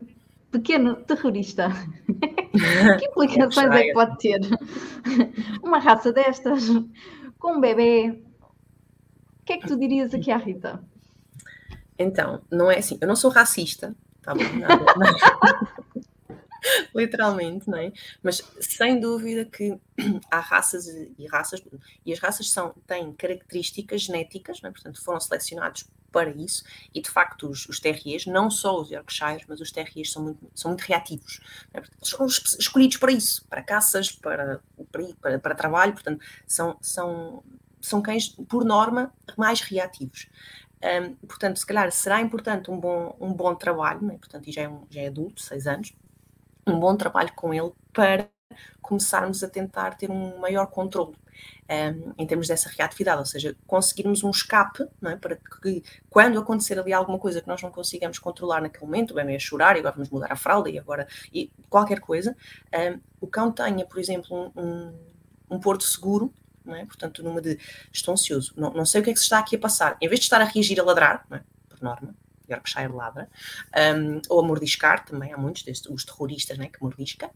pequeno 0.51 0.95
terrorista. 0.97 1.69
que 2.99 3.05
implicações 3.05 3.71
é 3.71 3.83
que 3.83 3.93
pode 3.93 4.17
ter 4.17 4.41
uma 5.63 5.79
raça 5.79 6.11
destas 6.11 6.67
com 7.39 7.53
um 7.53 7.61
bebê? 7.61 8.21
O 9.41 9.45
que 9.45 9.53
é 9.53 9.57
que 9.57 9.67
tu 9.67 9.77
dirias 9.77 10.13
aqui 10.13 10.31
à 10.31 10.37
Rita? 10.37 10.83
Então, 11.97 12.41
não 12.51 12.69
é 12.69 12.79
assim, 12.79 12.97
eu 12.99 13.07
não 13.07 13.15
sou 13.15 13.31
racista, 13.31 13.95
tá 14.21 14.33
bom? 14.33 14.43
Nada, 14.57 14.85
literalmente, 16.95 17.69
não 17.69 17.77
é? 17.77 17.91
Mas 18.21 18.41
sem 18.59 18.99
dúvida 18.99 19.45
que 19.45 19.77
há 20.29 20.39
raças 20.39 20.87
e 20.87 21.27
raças, 21.27 21.61
e 22.05 22.13
as 22.13 22.19
raças 22.19 22.49
são, 22.49 22.73
têm 22.87 23.13
características 23.13 24.01
genéticas, 24.03 24.59
é? 24.63 24.69
portanto 24.69 25.03
foram 25.03 25.19
selecionados 25.19 25.87
para 26.11 26.29
isso, 26.29 26.63
e 26.93 27.01
de 27.01 27.09
facto 27.09 27.47
os, 27.49 27.67
os 27.67 27.79
terriers, 27.79 28.25
não 28.25 28.49
só 28.49 28.79
os 28.79 28.89
Yorkshires, 28.89 29.45
mas 29.47 29.61
os 29.61 29.71
terriers 29.71 30.11
são 30.11 30.23
muito, 30.23 30.51
são 30.53 30.71
muito 30.71 30.81
reativos, 30.81 31.39
é? 31.73 31.81
são 32.03 32.25
escolhidos 32.25 32.97
para 32.97 33.11
isso, 33.11 33.45
para 33.47 33.63
caças, 33.63 34.11
para, 34.11 34.61
para, 35.21 35.39
para 35.39 35.55
trabalho, 35.55 35.93
portanto 35.93 36.23
são, 36.45 36.77
são, 36.81 37.43
são 37.79 38.01
cães, 38.01 38.29
por 38.29 38.65
norma, 38.65 39.13
mais 39.37 39.61
reativos. 39.61 40.27
Um, 40.83 41.13
portanto, 41.27 41.57
se 41.57 41.65
calhar 41.65 41.91
será 41.91 42.21
importante 42.21 42.71
um 42.71 42.79
bom, 42.79 43.15
um 43.19 43.31
bom 43.31 43.53
trabalho, 43.53 44.11
é? 44.11 44.17
portanto, 44.17 44.47
e 44.49 44.51
já 44.51 44.63
é, 44.63 44.69
um, 44.69 44.85
já 44.89 45.01
é 45.01 45.07
adulto, 45.07 45.41
seis 45.41 45.67
anos, 45.67 45.93
um 46.65 46.79
bom 46.79 46.95
trabalho 46.95 47.31
com 47.35 47.53
ele 47.53 47.71
para 47.93 48.27
começarmos 48.81 49.43
a 49.43 49.49
tentar 49.49 49.95
ter 49.95 50.09
um 50.09 50.37
maior 50.39 50.67
controle 50.67 51.15
um, 51.69 52.13
em 52.17 52.27
termos 52.27 52.47
dessa 52.47 52.69
reatividade, 52.69 53.19
ou 53.19 53.25
seja, 53.25 53.55
conseguirmos 53.65 54.23
um 54.23 54.29
escape 54.29 54.83
é? 55.03 55.15
para 55.15 55.35
que 55.35 55.83
quando 56.09 56.39
acontecer 56.39 56.77
ali 56.79 56.91
alguma 56.93 57.17
coisa 57.17 57.41
que 57.41 57.47
nós 57.47 57.61
não 57.61 57.71
consigamos 57.71 58.19
controlar 58.19 58.61
naquele 58.61 58.85
momento, 58.85 59.13
bem, 59.13 59.35
é 59.35 59.39
chorar 59.39 59.75
e 59.75 59.79
agora 59.79 59.95
vamos 59.95 60.09
mudar 60.09 60.31
a 60.31 60.35
fralda 60.35 60.69
e 60.69 60.77
agora 60.77 61.07
e 61.33 61.51
qualquer 61.69 61.99
coisa, 61.99 62.35
um, 62.73 62.99
o 63.21 63.27
cão 63.27 63.51
tenha, 63.51 63.85
por 63.85 63.99
exemplo, 63.99 64.51
um, 64.55 64.61
um, 64.61 64.99
um 65.51 65.59
porto 65.59 65.83
seguro 65.83 66.33
é? 66.67 66.85
Portanto, 66.85 67.23
numa 67.23 67.41
de 67.41 67.57
estou 67.91 68.13
ansioso, 68.13 68.53
não, 68.55 68.71
não 68.71 68.85
sei 68.85 69.01
o 69.01 69.03
que 69.03 69.09
é 69.09 69.13
que 69.13 69.19
se 69.19 69.25
está 69.25 69.39
aqui 69.39 69.55
a 69.55 69.59
passar. 69.59 69.97
Em 69.99 70.07
vez 70.07 70.19
de 70.19 70.25
estar 70.25 70.39
a 70.39 70.45
reagir 70.45 70.79
a 70.79 70.83
ladrar, 70.83 71.25
é? 71.31 71.41
por 71.67 71.81
norma, 71.81 72.13
Yorkshire 72.49 72.91
ladra, 72.91 73.29
um, 73.95 74.21
ou 74.29 74.39
a 74.39 74.43
mordiscar, 74.43 75.05
também 75.05 75.33
há 75.33 75.37
muitos, 75.37 75.63
destes, 75.63 75.89
os 75.89 76.05
terroristas 76.05 76.57
né, 76.57 76.67
que 76.67 76.81
mordisca, 76.81 77.31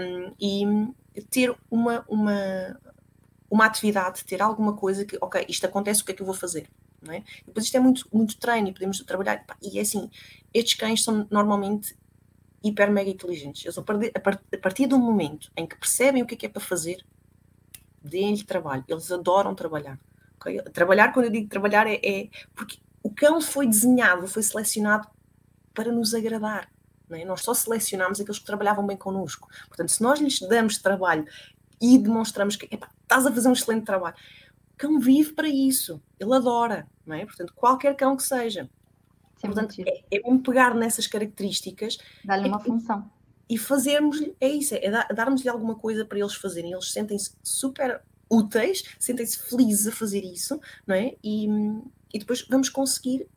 um, 0.00 0.34
e 0.40 1.22
ter 1.30 1.54
uma, 1.70 2.04
uma, 2.08 2.78
uma 3.52 3.66
atividade, 3.66 4.24
ter 4.24 4.40
alguma 4.40 4.74
coisa 4.74 5.04
que, 5.04 5.18
ok, 5.20 5.44
isto 5.46 5.66
acontece, 5.66 6.00
o 6.00 6.06
que 6.06 6.12
é 6.12 6.14
que 6.14 6.22
eu 6.22 6.26
vou 6.26 6.34
fazer? 6.34 6.66
Não 7.02 7.12
é? 7.12 7.22
Depois 7.46 7.66
isto 7.66 7.76
é 7.76 7.80
muito, 7.80 8.08
muito 8.10 8.38
treino 8.38 8.68
e 8.68 8.72
podemos 8.72 8.98
trabalhar, 9.00 9.44
e 9.60 9.78
é 9.78 9.82
assim, 9.82 10.10
estes 10.54 10.72
cães 10.72 11.04
são 11.04 11.26
normalmente 11.30 11.94
hiper 12.64 12.90
mega 12.90 13.10
inteligentes. 13.10 13.62
Eles, 13.62 13.76
a 13.76 14.58
partir 14.58 14.86
do 14.86 14.98
momento 14.98 15.52
em 15.54 15.66
que 15.66 15.76
percebem 15.76 16.22
o 16.22 16.26
que 16.26 16.32
é 16.34 16.38
que 16.38 16.46
é 16.46 16.48
para 16.48 16.62
fazer, 16.62 17.04
deem-lhe 18.02 18.42
trabalho. 18.42 18.84
Eles 18.88 19.12
adoram 19.12 19.54
trabalhar. 19.54 20.00
Okay? 20.36 20.62
Trabalhar, 20.72 21.12
quando 21.12 21.26
eu 21.26 21.32
digo 21.32 21.46
trabalhar, 21.50 21.86
é, 21.86 22.00
é, 22.02 22.30
porque 22.54 22.78
o 23.02 23.10
cão 23.10 23.38
foi 23.42 23.66
desenhado, 23.66 24.26
foi 24.26 24.42
selecionado 24.42 25.06
para 25.74 25.92
nos 25.92 26.14
agradar. 26.14 26.70
É? 27.10 27.22
Nós 27.26 27.42
só 27.42 27.52
selecionamos 27.52 28.18
aqueles 28.18 28.38
que 28.38 28.46
trabalhavam 28.46 28.86
bem 28.86 28.96
connosco. 28.96 29.46
Portanto, 29.68 29.90
se 29.90 30.00
nós 30.00 30.20
lhes 30.20 30.40
damos 30.40 30.78
trabalho 30.78 31.26
e 31.82 31.98
demonstramos 31.98 32.54
que 32.54 32.72
estás 32.72 33.26
a 33.26 33.32
fazer 33.32 33.48
um 33.48 33.52
excelente 33.52 33.84
trabalho, 33.84 34.14
o 34.72 34.76
cão 34.78 35.00
vive 35.00 35.32
para 35.32 35.48
isso, 35.48 36.00
ele 36.18 36.32
adora, 36.32 36.88
não 37.04 37.16
é? 37.16 37.26
Portanto, 37.26 37.52
qualquer 37.54 37.96
cão 37.96 38.16
que 38.16 38.22
seja. 38.22 38.70
Sim, 39.36 39.48
Portanto, 39.48 39.74
é, 39.80 40.04
é 40.10 40.22
mesmo 40.22 40.40
pegar 40.40 40.74
nessas 40.74 41.08
características. 41.08 41.98
Dar-lhe 42.24 42.48
uma 42.48 42.60
função. 42.60 43.10
E 43.48 43.58
fazermos, 43.58 44.22
é 44.40 44.48
isso, 44.48 44.74
é 44.74 44.90
darmos-lhe 45.12 45.48
alguma 45.48 45.74
coisa 45.74 46.04
para 46.04 46.18
eles 46.18 46.34
fazerem. 46.34 46.72
Eles 46.72 46.92
sentem-se 46.92 47.34
super 47.42 48.00
úteis, 48.30 48.84
sentem-se 48.98 49.38
felizes 49.48 49.88
a 49.88 49.92
fazer 49.92 50.24
isso, 50.24 50.58
não 50.86 50.94
é? 50.94 51.16
E, 51.22 51.46
e 52.14 52.18
depois 52.18 52.46
vamos 52.48 52.68
conseguir 52.68 53.28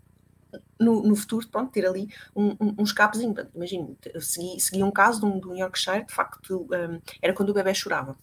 no, 0.79 1.01
no, 1.01 1.15
futuro, 1.15 1.47
pronto, 1.47 1.71
ter 1.71 1.85
ali 1.85 2.09
um, 2.35 2.51
um, 2.51 2.75
um 2.79 2.83
escapezinho. 2.83 3.33
Imagino, 3.53 3.97
segui, 4.19 4.59
segui 4.59 4.83
um 4.83 4.91
caso 4.91 5.19
de 5.19 5.25
um, 5.25 5.39
de 5.39 5.47
um 5.47 5.55
Yorkshire, 5.55 6.05
de 6.05 6.13
facto, 6.13 6.61
um, 6.61 7.01
era 7.21 7.33
quando 7.33 7.49
o 7.49 7.53
bebê 7.53 7.73
chorava. 7.73 8.17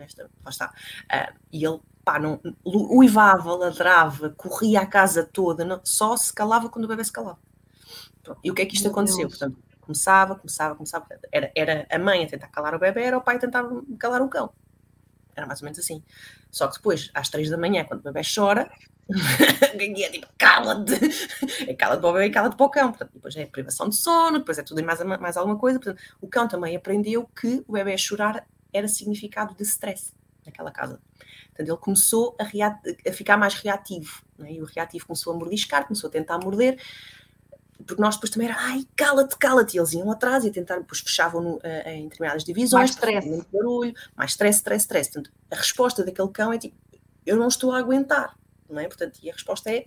Esta, 0.00 0.30
lá 0.44 0.50
está. 0.50 0.72
Uh, 1.04 1.38
e 1.52 1.64
ele, 1.64 1.80
pá, 2.04 2.18
não, 2.18 2.40
uivava, 2.64 3.54
ladrava, 3.54 4.30
corria 4.30 4.80
a 4.80 4.86
casa 4.86 5.24
toda, 5.24 5.64
não, 5.64 5.80
só 5.84 6.16
se 6.16 6.32
calava 6.32 6.68
quando 6.68 6.84
o 6.84 6.88
bebê 6.88 7.04
se 7.04 7.12
calava. 7.12 7.38
Pronto. 8.22 8.40
E 8.42 8.50
o 8.50 8.54
que 8.54 8.62
é 8.62 8.66
que 8.66 8.74
isto 8.74 8.84
Meu 8.84 8.92
aconteceu? 8.92 9.28
Deus. 9.28 9.38
Portanto, 9.38 9.58
começava, 9.80 10.34
começava, 10.34 10.74
começava. 10.74 11.06
Era, 11.32 11.52
era 11.54 11.86
a 11.90 11.98
mãe 11.98 12.24
a 12.24 12.28
tentar 12.28 12.48
calar 12.48 12.74
o 12.74 12.78
bebê, 12.78 13.02
era 13.02 13.16
o 13.16 13.22
pai 13.22 13.36
a 13.36 13.38
tentar 13.38 13.64
calar 13.98 14.20
o 14.20 14.28
cão. 14.28 14.52
Era 15.34 15.46
mais 15.46 15.60
ou 15.60 15.64
menos 15.64 15.78
assim. 15.78 16.02
Só 16.50 16.66
que 16.66 16.76
depois, 16.76 17.10
às 17.14 17.28
três 17.28 17.50
da 17.50 17.56
manhã, 17.56 17.84
quando 17.84 18.00
o 18.00 18.02
bebê 18.02 18.22
chora, 18.22 18.70
é 19.08 20.10
tipo, 20.10 20.26
cala-te, 20.36 20.94
é 21.68 21.74
cala-te 21.74 22.00
para 22.00 22.10
o 22.10 22.12
bebê 22.12 22.26
e 22.26 22.30
cala-te 22.30 22.56
para 22.56 22.66
o 22.66 22.70
cão. 22.70 22.88
Portanto, 22.88 23.10
depois 23.14 23.36
é 23.36 23.46
privação 23.46 23.88
de 23.88 23.96
sono, 23.96 24.38
depois 24.38 24.58
é 24.58 24.62
tudo 24.62 24.80
e 24.80 24.82
mais, 24.82 25.00
mais 25.02 25.36
alguma 25.36 25.58
coisa. 25.58 25.78
Portanto, 25.78 26.02
o 26.20 26.26
cão 26.26 26.48
também 26.48 26.74
aprendeu 26.74 27.26
que 27.26 27.62
o 27.68 27.72
bebê 27.72 27.96
chorar 27.96 28.46
era 28.76 28.88
significado 28.88 29.54
de 29.54 29.62
stress 29.62 30.12
naquela 30.44 30.70
casa. 30.70 31.00
Portanto, 31.48 31.68
ele 31.68 31.76
começou 31.78 32.36
a, 32.38 32.44
a 33.08 33.12
ficar 33.12 33.36
mais 33.36 33.54
reativo. 33.54 34.22
Né? 34.38 34.52
E 34.52 34.62
o 34.62 34.64
reativo 34.64 35.06
começou 35.06 35.32
a 35.32 35.36
mordiscar, 35.36 35.86
começou 35.86 36.08
a 36.08 36.10
tentar 36.12 36.38
morder, 36.38 36.80
porque 37.86 38.00
nós 38.00 38.16
depois 38.16 38.30
também 38.30 38.48
era, 38.48 38.56
ai, 38.58 38.86
cala-te, 38.94 39.36
cala-te. 39.36 39.76
E 39.76 39.80
eles 39.80 39.92
iam 39.92 40.10
atrás 40.10 40.44
e 40.44 40.48
a 40.48 40.52
tentar, 40.52 40.78
depois 40.78 41.00
fechavam 41.00 41.40
no, 41.40 41.56
uh, 41.56 41.88
em 41.88 42.04
determinadas 42.04 42.44
divisões. 42.44 42.72
Mais 42.72 42.90
stress. 42.90 43.28
Muito 43.28 43.46
barulho, 43.52 43.94
mais 44.14 44.30
stress, 44.32 44.58
stress, 44.58 44.84
stress. 44.84 45.12
Portanto, 45.12 45.32
a 45.50 45.56
resposta 45.56 46.04
daquele 46.04 46.28
cão 46.28 46.52
é 46.52 46.58
tipo, 46.58 46.76
eu 47.24 47.36
não 47.36 47.48
estou 47.48 47.72
a 47.72 47.78
aguentar 47.78 48.36
não 48.68 48.80
é? 48.80 48.86
Portanto, 48.86 49.18
e 49.22 49.30
a 49.30 49.32
resposta 49.32 49.70
é 49.70 49.86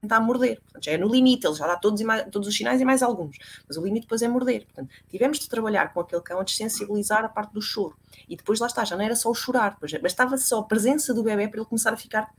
tentar 0.00 0.20
morder. 0.20 0.60
Portanto, 0.60 0.84
já 0.84 0.92
é 0.92 0.98
no 0.98 1.08
limite, 1.08 1.46
ele 1.46 1.54
já 1.54 1.66
dá 1.66 1.76
todos, 1.76 2.00
todos 2.30 2.48
os 2.48 2.56
sinais 2.56 2.80
e 2.80 2.84
mais 2.84 3.02
alguns, 3.02 3.36
mas 3.66 3.76
o 3.76 3.84
limite 3.84 4.02
depois 4.02 4.22
é 4.22 4.28
morder. 4.28 4.64
Portanto, 4.66 4.90
tivemos 5.08 5.38
de 5.38 5.48
trabalhar 5.48 5.92
com 5.92 6.00
aquele 6.00 6.22
cão 6.22 6.40
a 6.40 6.44
desensibilizar 6.44 7.24
a 7.24 7.28
parte 7.28 7.52
do 7.52 7.62
choro. 7.62 7.96
E 8.28 8.36
depois 8.36 8.60
lá 8.60 8.66
está, 8.66 8.84
já 8.84 8.96
não 8.96 9.04
era 9.04 9.16
só 9.16 9.30
o 9.30 9.34
chorar, 9.34 9.72
depois 9.72 9.92
bastava 10.00 10.36
só 10.36 10.60
a 10.60 10.62
presença 10.64 11.12
do 11.12 11.22
bebê 11.22 11.48
para 11.48 11.60
ele 11.60 11.68
começar 11.68 11.92
a 11.92 11.96
ficar 11.96 12.32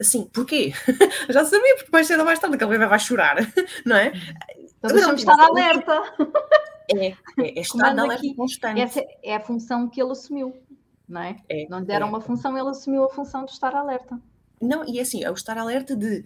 assim. 0.00 0.24
Porquê? 0.32 0.72
já 1.28 1.44
sabia, 1.44 1.76
porque 1.76 1.90
mais 1.92 2.06
cedo 2.06 2.20
ou 2.20 2.26
mais 2.26 2.38
tarde 2.38 2.56
aquele 2.56 2.70
bebê 2.70 2.86
vai 2.86 2.98
chorar, 2.98 3.36
não 3.84 3.96
é? 3.96 4.12
Então 4.58 4.92
deixamos 4.92 5.20
estar 5.20 5.38
alerta. 5.38 6.02
É, 6.92 7.06
é, 7.06 7.16
é 7.38 7.60
estar 7.60 7.94
na 7.94 8.02
alerta 8.02 8.34
constante. 8.34 8.80
Essa 8.80 9.00
é 9.22 9.36
a 9.36 9.38
função 9.38 9.88
que 9.88 10.02
ele 10.02 10.10
assumiu, 10.10 10.60
não 11.08 11.20
é? 11.20 11.36
é 11.48 11.64
não 11.70 11.78
lhe 11.78 11.86
deram 11.86 12.08
é. 12.08 12.10
uma 12.10 12.20
função, 12.20 12.58
ele 12.58 12.68
assumiu 12.68 13.04
a 13.04 13.08
função 13.08 13.44
de 13.44 13.52
estar 13.52 13.76
alerta. 13.76 14.20
Não, 14.60 14.84
e 14.84 14.98
é 14.98 15.02
assim, 15.02 15.22
é 15.22 15.30
o 15.30 15.34
estar 15.34 15.56
alerta 15.56 15.94
de 15.94 16.24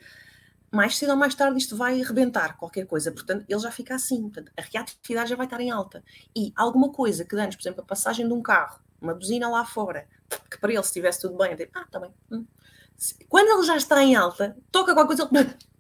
mais 0.75 0.97
cedo 0.97 1.11
ou 1.11 1.17
mais 1.17 1.35
tarde 1.35 1.59
isto 1.59 1.77
vai 1.77 2.01
arrebentar 2.01 2.57
qualquer 2.57 2.87
coisa, 2.87 3.13
portanto 3.13 3.45
ele 3.49 3.61
já 3.61 3.71
fica 3.71 3.95
assim, 3.95 4.23
portanto, 4.23 4.53
a 4.57 4.63
reatividade 4.63 5.31
já 5.31 5.37
vai 5.37 5.47
estar 5.47 5.61
em 5.61 5.71
alta. 5.71 6.03
E 6.35 6.53
alguma 6.57 6.91
coisa 6.93 7.25
que 7.25 7.37
antes, 7.37 7.57
por 7.57 7.63
exemplo, 7.63 7.83
a 7.83 7.87
passagem 7.87 8.27
de 8.27 8.33
um 8.33 8.43
carro, 8.43 8.81
uma 9.01 9.15
buzina 9.15 9.49
lá 9.49 9.65
fora, 9.65 10.07
que 10.51 10.59
para 10.59 10.73
ele 10.73 10.83
se 10.83 10.89
estivesse 10.89 11.21
tudo 11.21 11.37
bem, 11.37 11.57
digo, 11.57 11.71
ah, 11.75 11.83
está 11.83 12.01
bem. 12.01 12.13
Hum. 12.31 12.45
Quando 13.29 13.49
ele 13.59 13.67
já 13.67 13.77
está 13.77 14.03
em 14.03 14.15
alta, 14.15 14.57
toca 14.71 14.95
qualquer 14.95 15.17
coisa, 15.17 15.29
ele... 15.33 15.55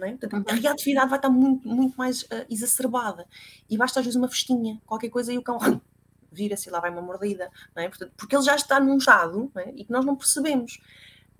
É? 0.00 0.16
Portanto, 0.16 0.50
a 0.50 0.54
reatividade 0.54 1.08
vai 1.08 1.18
estar 1.18 1.30
muito, 1.30 1.68
muito 1.68 1.96
mais 1.96 2.22
uh, 2.22 2.44
exacerbada. 2.50 3.24
E 3.70 3.76
basta 3.76 4.00
às 4.00 4.04
vezes 4.04 4.16
uma 4.16 4.26
festinha, 4.26 4.80
qualquer 4.84 5.10
coisa, 5.10 5.32
e 5.32 5.38
o 5.38 5.42
cão 5.42 5.58
vira-se 6.32 6.70
lá 6.70 6.80
vai 6.80 6.90
uma 6.90 7.02
mordida, 7.02 7.48
é? 7.76 7.88
Portanto, 7.88 8.12
porque 8.16 8.34
ele 8.34 8.42
já 8.42 8.56
está 8.56 8.80
num 8.80 8.96
estado 8.96 9.52
é? 9.54 9.70
e 9.76 9.84
que 9.84 9.92
nós 9.92 10.04
não 10.04 10.16
percebemos. 10.16 10.80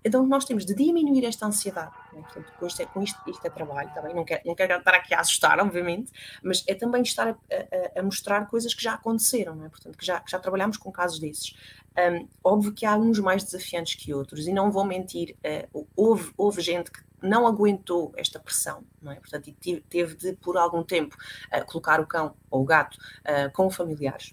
Então 0.04 0.26
nós 0.26 0.44
temos 0.44 0.64
de 0.64 0.74
diminuir 0.74 1.24
esta 1.24 1.46
ansiedade. 1.46 1.92
Né? 2.12 2.22
Portanto, 2.22 2.52
com 2.58 2.66
isto, 2.66 2.82
é, 2.82 2.86
com 2.86 3.02
isto, 3.02 3.20
isto 3.30 3.46
é 3.46 3.50
trabalho 3.50 3.90
também, 3.94 4.14
não 4.14 4.24
quero, 4.24 4.42
não 4.44 4.54
quero 4.54 4.76
estar 4.76 4.94
aqui 4.94 5.14
a 5.14 5.20
assustar, 5.20 5.58
obviamente, 5.60 6.12
mas 6.42 6.64
é 6.66 6.74
também 6.74 7.02
estar 7.02 7.28
a, 7.28 7.30
a, 7.30 8.00
a 8.00 8.02
mostrar 8.02 8.46
coisas 8.46 8.74
que 8.74 8.82
já 8.82 8.94
aconteceram, 8.94 9.54
não 9.54 9.66
é? 9.66 9.68
portanto, 9.68 9.96
que 9.96 10.04
já, 10.04 10.20
que 10.20 10.30
já 10.30 10.38
trabalhamos 10.38 10.76
com 10.76 10.90
casos 10.90 11.18
desses. 11.18 11.54
Um, 11.96 12.26
óbvio 12.42 12.72
que 12.72 12.86
há 12.86 12.96
uns 12.96 13.18
mais 13.18 13.44
desafiantes 13.44 13.94
que 13.94 14.14
outros, 14.14 14.46
e 14.46 14.52
não 14.52 14.70
vou 14.70 14.84
mentir, 14.84 15.36
uh, 15.74 15.86
houve, 15.94 16.32
houve 16.36 16.62
gente 16.62 16.90
que 16.90 17.00
não 17.20 17.46
aguentou 17.46 18.12
esta 18.16 18.40
pressão, 18.40 18.82
não 19.00 19.12
é? 19.12 19.16
Portanto, 19.16 19.54
teve 19.88 20.16
de, 20.16 20.32
por 20.34 20.56
algum 20.56 20.82
tempo, 20.82 21.16
uh, 21.54 21.64
colocar 21.66 22.00
o 22.00 22.06
cão 22.06 22.34
ou 22.50 22.62
o 22.62 22.64
gato 22.64 22.96
uh, 22.96 23.52
com 23.52 23.70
familiares 23.70 24.32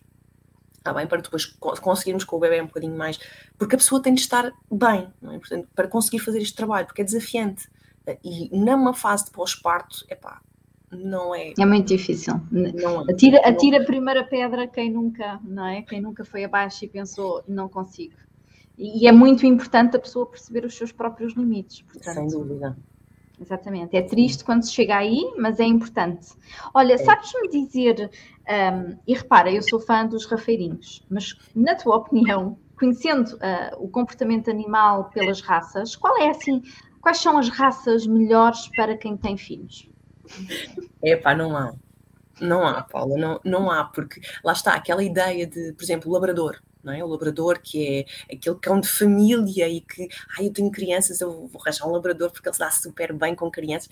está 0.80 0.94
bem? 0.94 1.06
Para 1.06 1.22
depois 1.22 1.46
conseguirmos 1.46 2.24
com 2.24 2.38
o 2.38 2.40
bebê 2.40 2.62
um 2.62 2.68
bocadinho 2.68 2.98
mais. 2.98 3.20
Porque 3.58 3.76
a 3.76 3.78
pessoa 3.78 4.02
tem 4.02 4.14
de 4.14 4.22
estar 4.22 4.52
bem, 4.72 5.08
não 5.22 5.34
é? 5.34 5.40
Portanto, 5.40 5.68
para 5.76 5.88
conseguir 5.88 6.20
fazer 6.20 6.42
este 6.42 6.56
trabalho, 6.56 6.88
porque 6.88 7.02
é 7.02 7.06
desafiante. 7.06 7.70
E 8.24 8.50
numa 8.58 8.94
fase 8.94 9.26
de 9.26 9.32
pós-parto, 9.32 10.04
é 10.10 10.16
pá, 10.16 10.42
não 10.92 11.36
é. 11.36 11.54
É 11.58 11.66
muito 11.66 11.88
difícil. 11.88 12.34
Não 12.52 13.02
é. 13.02 13.12
Atira, 13.12 13.40
atira 13.48 13.82
a 13.82 13.86
primeira 13.86 14.24
pedra 14.24 14.68
quem 14.68 14.92
nunca, 14.92 15.40
não 15.44 15.66
é? 15.66 15.82
Quem 15.84 16.02
nunca 16.02 16.26
foi 16.26 16.44
abaixo 16.44 16.84
e 16.84 16.88
pensou, 16.88 17.44
não 17.48 17.70
consigo. 17.70 18.16
E 18.78 19.08
é 19.08 19.12
muito 19.12 19.46
importante 19.46 19.98
a 19.98 20.00
pessoa 20.00 20.26
perceber 20.26 20.66
os 20.66 20.74
seus 20.74 20.92
próprios 20.92 21.34
limites. 21.34 21.82
Portanto, 21.82 22.16
Sem 22.16 22.28
dúvida. 22.28 22.78
Exatamente. 23.40 23.96
É 23.96 24.02
triste 24.02 24.44
quando 24.44 24.64
se 24.64 24.74
chega 24.74 24.98
aí, 24.98 25.34
mas 25.38 25.60
é 25.60 25.64
importante. 25.64 26.30
Olha, 26.74 26.94
é. 26.94 26.98
sabes-me 26.98 27.48
dizer, 27.48 28.10
um, 28.48 28.98
e 29.08 29.14
repara, 29.14 29.52
eu 29.52 29.62
sou 29.62 29.80
fã 29.80 30.06
dos 30.06 30.26
rafeirinhos, 30.26 31.06
mas 31.10 31.36
na 31.56 31.76
tua 31.76 31.98
opinião, 31.98 32.58
conhecendo 32.78 33.36
uh, 33.36 33.84
o 33.84 33.90
comportamento 33.90 34.50
animal 34.50 35.10
pelas 35.12 35.42
raças, 35.42 35.96
qual 35.96 36.18
é 36.18 36.30
assim, 36.30 36.62
quais 37.02 37.20
são 37.20 37.38
as 37.38 37.50
raças 37.50 38.06
melhores 38.06 38.68
para 38.76 38.98
quem 38.98 39.16
tem 39.16 39.38
filhos? 39.38 39.90
Epá, 41.02 41.34
não 41.34 41.56
há. 41.56 41.74
Não 42.42 42.66
há, 42.66 42.84
Paula, 42.84 43.18
não, 43.18 43.40
não 43.44 43.72
há, 43.72 43.84
porque 43.84 44.22
lá 44.44 44.54
está 44.54 44.74
aquela 44.74 45.04
ideia 45.04 45.46
de, 45.46 45.74
por 45.74 45.84
exemplo, 45.84 46.10
o 46.10 46.14
labrador 46.14 46.62
não 46.84 46.94
é? 46.94 47.04
O 47.04 47.08
labrador 47.08 47.60
que 47.60 48.06
é 48.30 48.34
aquele 48.34 48.56
cão 48.58 48.80
de 48.80 48.88
família 48.88 49.68
e 49.68 49.82
que, 49.82 50.08
ai, 50.38 50.48
eu 50.48 50.54
tenho 50.54 50.72
crianças, 50.72 51.22
eu 51.22 51.48
vou 51.48 51.62
arranjar 51.62 51.88
um 51.88 51.92
labrador 51.92 52.32
porque 52.32 52.48
ele 52.48 52.54
se 52.54 52.60
dá 52.60 52.72
super 52.72 53.14
bem 53.14 53.36
com 53.36 53.50
crianças. 53.52 53.90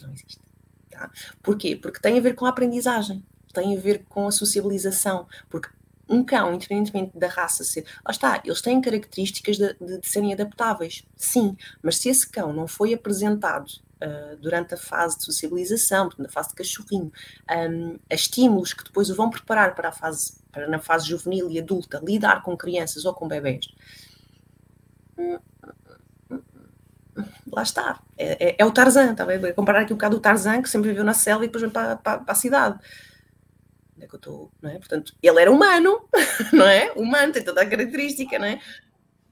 Não 0.00 0.12
existe. 0.12 0.40
Tá? 0.90 1.10
Porquê? 1.42 1.76
Porque 1.76 2.00
tem 2.00 2.18
a 2.18 2.20
ver 2.20 2.34
com 2.34 2.46
a 2.46 2.50
aprendizagem, 2.50 3.24
tem 3.52 3.76
a 3.76 3.80
ver 3.80 4.04
com 4.08 4.26
a 4.26 4.32
sociabilização, 4.32 5.26
porque 5.50 5.68
um 6.08 6.24
cão, 6.24 6.54
independentemente 6.54 7.18
da 7.18 7.28
raça 7.28 7.64
ser, 7.64 7.84
está, 8.08 8.40
eles 8.44 8.60
têm 8.60 8.80
características 8.80 9.56
de, 9.56 9.74
de, 9.74 10.00
de 10.00 10.06
serem 10.08 10.32
adaptáveis, 10.32 11.04
sim, 11.16 11.56
mas 11.82 11.96
se 11.96 12.08
esse 12.08 12.28
cão 12.28 12.52
não 12.52 12.68
foi 12.68 12.94
apresentado 12.94 13.85
uh, 14.02 14.36
durante 14.38 14.74
a 14.74 14.76
fase 14.76 15.18
de 15.18 15.24
sociabilização, 15.24 16.10
na 16.18 16.28
fase 16.28 16.50
de 16.50 16.54
cachorrinho, 16.56 17.12
um, 17.50 17.98
a 18.10 18.14
estímulos 18.14 18.72
que 18.72 18.84
depois 18.84 19.10
o 19.10 19.14
vão 19.14 19.30
preparar 19.30 19.74
para 19.74 19.88
a 19.88 19.92
fase 19.92 20.34
para 20.50 20.66
na 20.66 20.78
fase 20.78 21.08
juvenil 21.08 21.50
e 21.50 21.58
adulta 21.58 22.00
lidar 22.02 22.42
com 22.42 22.56
crianças 22.56 23.04
ou 23.04 23.12
com 23.12 23.28
bebés, 23.28 23.66
lá 27.52 27.62
está. 27.62 28.00
É, 28.18 28.48
é, 28.48 28.56
é 28.58 28.64
o 28.64 28.70
Tarzan, 28.70 29.12
está 29.12 29.24
bem? 29.24 29.52
comparar 29.54 29.80
aqui 29.80 29.92
um 29.92 29.96
bocado 29.96 30.16
o 30.16 30.20
Tarzan, 30.20 30.62
que 30.62 30.68
sempre 30.68 30.90
viveu 30.90 31.04
na 31.04 31.14
selva 31.14 31.44
e 31.44 31.48
depois 31.48 31.62
vem 31.62 31.70
para, 31.70 31.96
para, 31.96 32.18
para 32.18 32.32
a 32.32 32.34
cidade. 32.34 32.78
É 33.98 34.06
que 34.06 34.14
eu 34.14 34.18
estou, 34.18 34.52
não 34.60 34.70
é? 34.70 34.78
Portanto, 34.78 35.14
ele 35.22 35.40
era 35.40 35.50
humano, 35.50 36.06
não 36.52 36.66
é? 36.66 36.92
Humano, 36.92 37.32
tem 37.32 37.42
toda 37.42 37.62
a 37.62 37.66
característica, 37.66 38.38
não 38.38 38.46
é? 38.46 38.60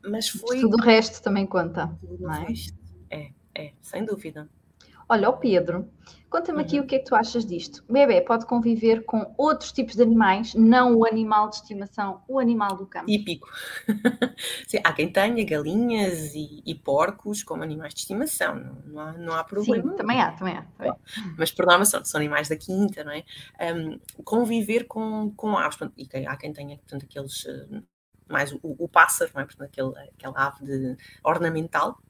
Mas 0.03 0.29
foi. 0.29 0.61
Tudo 0.61 0.77
o 0.79 0.83
resto 0.83 1.23
também 1.23 1.47
conta, 1.47 1.91
não 2.19 2.35
é? 2.35 2.47
É, 3.57 3.73
sem 3.81 4.05
dúvida. 4.05 4.49
Olha, 5.09 5.29
o 5.29 5.35
Pedro, 5.35 5.87
conta-me 6.31 6.63
aqui 6.63 6.79
uhum. 6.79 6.85
o 6.85 6.87
que 6.87 6.97
é 6.97 6.99
que 6.99 7.05
tu 7.05 7.15
achas 7.15 7.45
disto. 7.45 7.85
O 7.89 7.93
bebê 7.93 8.23
pode 8.23 8.47
conviver 8.47 9.05
com 9.05 9.35
outros 9.37 9.71
tipos 9.71 9.95
de 9.95 10.03
animais, 10.03 10.55
não 10.55 10.97
o 10.97 11.07
animal 11.07 11.51
de 11.51 11.57
estimação, 11.57 12.23
o 12.27 12.39
animal 12.39 12.77
do 12.77 12.87
campo. 12.87 13.07
Típico. 13.07 13.47
Sim, 14.67 14.79
há 14.83 14.93
quem 14.95 15.13
tenha 15.13 15.45
galinhas 15.45 16.35
e, 16.35 16.63
e, 16.65 16.75
porcos 16.75 17.43
como 17.43 17.63
animais 17.63 17.93
de 17.93 18.01
estimação, 18.01 18.55
não, 18.55 18.83
não, 18.87 19.01
há, 19.01 19.13
não 19.13 19.35
há 19.35 19.45
problema. 19.45 19.91
Sim, 19.91 19.97
também 19.97 20.21
há, 20.21 20.33
também 20.33 20.57
há. 20.57 20.63
Também. 20.63 20.95
Mas 21.37 21.53
por 21.53 21.67
norma 21.67 21.85
são, 21.85 22.03
são 22.03 22.19
animais 22.19 22.49
da 22.49 22.57
quinta, 22.57 23.05
não 23.05 23.13
é? 23.13 23.25
Um, 23.75 24.01
conviver 24.25 24.85
com, 24.85 25.31
com 25.37 25.57
aves, 25.59 25.79
e 25.99 26.09
há 26.27 26.37
quem 26.37 26.53
tenha, 26.53 26.77
portanto, 26.79 27.05
aqueles... 27.05 27.45
Uh, 27.45 27.83
mais 28.27 28.53
o, 28.53 28.59
o, 28.63 28.89
pássaro, 28.89 29.31
não 29.35 29.43
é? 29.43 29.45
Portanto, 29.45 29.69
aquele, 29.69 30.09
aquela 30.17 30.47
ave 30.47 30.65
de, 30.65 30.97
ornamental, 31.23 32.01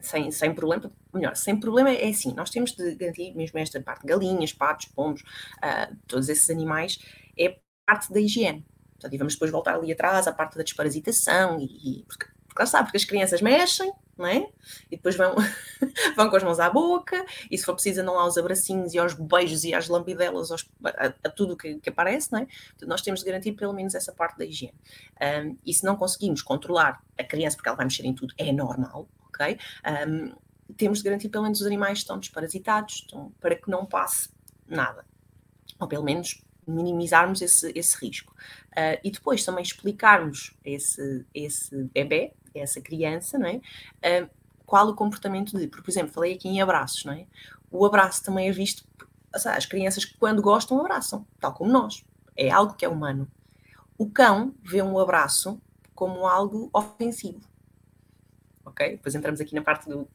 sem, 0.00 0.30
sem 0.30 0.54
problema, 0.54 0.90
melhor, 1.12 1.36
sem 1.36 1.58
problema 1.58 1.90
é 1.90 2.08
assim, 2.08 2.32
nós 2.34 2.50
temos 2.50 2.72
de 2.72 2.94
garantir 2.94 3.34
mesmo 3.34 3.58
esta 3.58 3.80
parte, 3.80 4.06
galinhas, 4.06 4.52
patos, 4.52 4.86
pombos, 4.86 5.22
uh, 5.22 5.96
todos 6.06 6.28
esses 6.28 6.48
animais, 6.50 6.98
é 7.38 7.58
parte 7.86 8.12
da 8.12 8.20
higiene. 8.20 8.64
Portanto, 8.92 9.14
e 9.14 9.18
vamos 9.18 9.34
depois 9.34 9.50
voltar 9.50 9.74
ali 9.74 9.92
atrás 9.92 10.26
à 10.26 10.32
parte 10.32 10.56
da 10.56 10.62
desparasitação, 10.62 11.58
e, 11.58 12.00
e 12.00 12.04
porque, 12.04 12.26
porque 12.48 12.76
lá 12.76 12.82
porque 12.82 12.96
as 12.98 13.04
crianças 13.04 13.40
mexem, 13.40 13.90
não 14.16 14.26
é? 14.26 14.46
E 14.90 14.96
depois 14.96 15.16
vão, 15.16 15.34
vão 16.14 16.28
com 16.28 16.36
as 16.36 16.42
mãos 16.42 16.60
à 16.60 16.68
boca, 16.68 17.24
e 17.50 17.56
se 17.56 17.64
for 17.64 17.72
preciso 17.72 18.02
andam 18.02 18.14
lá 18.14 18.22
aos 18.22 18.36
abracinhos 18.36 18.92
e 18.92 18.98
aos 18.98 19.14
beijos 19.14 19.64
e 19.64 19.74
às 19.74 19.88
lambidelas, 19.88 20.50
aos, 20.50 20.68
a, 20.84 21.06
a, 21.06 21.30
tudo 21.30 21.56
que, 21.56 21.80
que, 21.80 21.88
aparece, 21.88 22.30
não 22.30 22.40
é? 22.40 22.44
Portanto, 22.44 22.88
nós 22.88 23.00
temos 23.00 23.20
de 23.20 23.26
garantir 23.26 23.52
pelo 23.52 23.72
menos 23.72 23.94
essa 23.94 24.12
parte 24.12 24.38
da 24.38 24.44
higiene. 24.44 24.74
Um, 25.20 25.56
e 25.64 25.72
se 25.72 25.84
não 25.84 25.96
conseguimos 25.96 26.42
controlar 26.42 27.02
a 27.18 27.24
criança, 27.24 27.56
porque 27.56 27.68
ela 27.68 27.76
vai 27.76 27.86
mexer 27.86 28.04
em 28.04 28.14
tudo, 28.14 28.34
é 28.36 28.52
normal, 28.52 29.08
ok? 29.30 29.58
Um, 30.06 30.32
temos 30.76 30.98
de 30.98 31.04
garantir 31.04 31.28
pelo 31.28 31.44
menos 31.44 31.60
os 31.60 31.66
animais 31.66 31.98
estão 31.98 32.18
desparasitados, 32.18 32.96
estão, 32.96 33.32
para 33.40 33.56
que 33.56 33.70
não 33.70 33.84
passe 33.86 34.30
nada. 34.68 35.04
Ou 35.78 35.88
pelo 35.88 36.04
menos 36.04 36.42
minimizarmos 36.66 37.42
esse, 37.42 37.72
esse 37.74 37.96
risco. 37.98 38.34
Uh, 38.70 39.00
e 39.02 39.10
depois 39.10 39.44
também 39.44 39.62
explicarmos 39.62 40.52
esse, 40.64 41.26
esse 41.34 41.84
bebê, 41.84 42.32
essa 42.54 42.80
criança, 42.80 43.38
não 43.38 43.46
é? 43.46 43.56
Uh, 44.22 44.30
qual 44.64 44.88
o 44.88 44.94
comportamento 44.94 45.58
de, 45.58 45.66
por 45.66 45.82
exemplo, 45.88 46.12
falei 46.12 46.34
aqui 46.34 46.48
em 46.48 46.60
abraços, 46.60 47.04
não 47.04 47.12
é? 47.12 47.26
O 47.70 47.84
abraço 47.84 48.22
também 48.22 48.48
é 48.48 48.52
visto, 48.52 48.84
as 49.32 49.66
crianças 49.66 50.04
que 50.04 50.16
quando 50.16 50.42
gostam 50.42 50.78
abraçam, 50.80 51.26
tal 51.40 51.52
como 51.52 51.72
nós. 51.72 52.04
É 52.36 52.50
algo 52.50 52.74
que 52.74 52.84
é 52.84 52.88
humano. 52.88 53.28
O 53.98 54.08
cão 54.08 54.54
vê 54.62 54.80
um 54.80 54.98
abraço 54.98 55.60
como 55.94 56.26
algo 56.26 56.70
ofensivo 56.72 57.49
ok? 58.70 58.90
Depois 58.92 59.14
entramos 59.14 59.40
aqui 59.40 59.54
na 59.54 59.62
parte 59.62 59.88
do. 59.88 60.08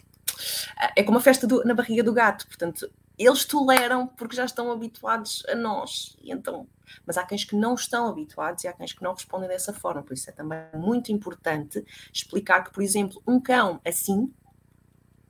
É 0.95 1.03
como 1.03 1.18
a 1.18 1.22
festa 1.22 1.45
do, 1.47 1.64
na 1.64 1.74
barriga 1.74 2.03
do 2.03 2.12
gato, 2.12 2.45
portanto, 2.47 2.89
eles 3.18 3.45
toleram 3.45 4.08
porque 4.08 4.36
já 4.36 4.45
estão 4.45 4.72
habituados 4.72 5.43
a 5.47 5.56
nós. 5.56 6.18
E 6.22 6.32
então, 6.32 6.68
mas 7.06 7.18
há 7.18 7.24
cães 7.24 7.43
que 7.43 7.56
não 7.56 7.76
estão 7.76 8.08
habituados 8.08 8.64
e 8.64 8.68
há 8.68 8.74
cães 8.74 8.93
que 8.93 9.03
não 9.03 9.14
respondem 9.14 9.47
dessa 9.47 9.74
forma. 9.74 10.03
Por 10.03 10.14
isso 10.14 10.30
é 10.30 10.34
também 10.34 10.60
muito 10.74 11.12
importante 11.12 11.84
explicar 12.14 12.64
que, 12.64 12.72
por 12.72 12.84
exemplo, 12.84 13.22
um 13.28 13.39
cão 13.39 13.80
assim 13.86 14.34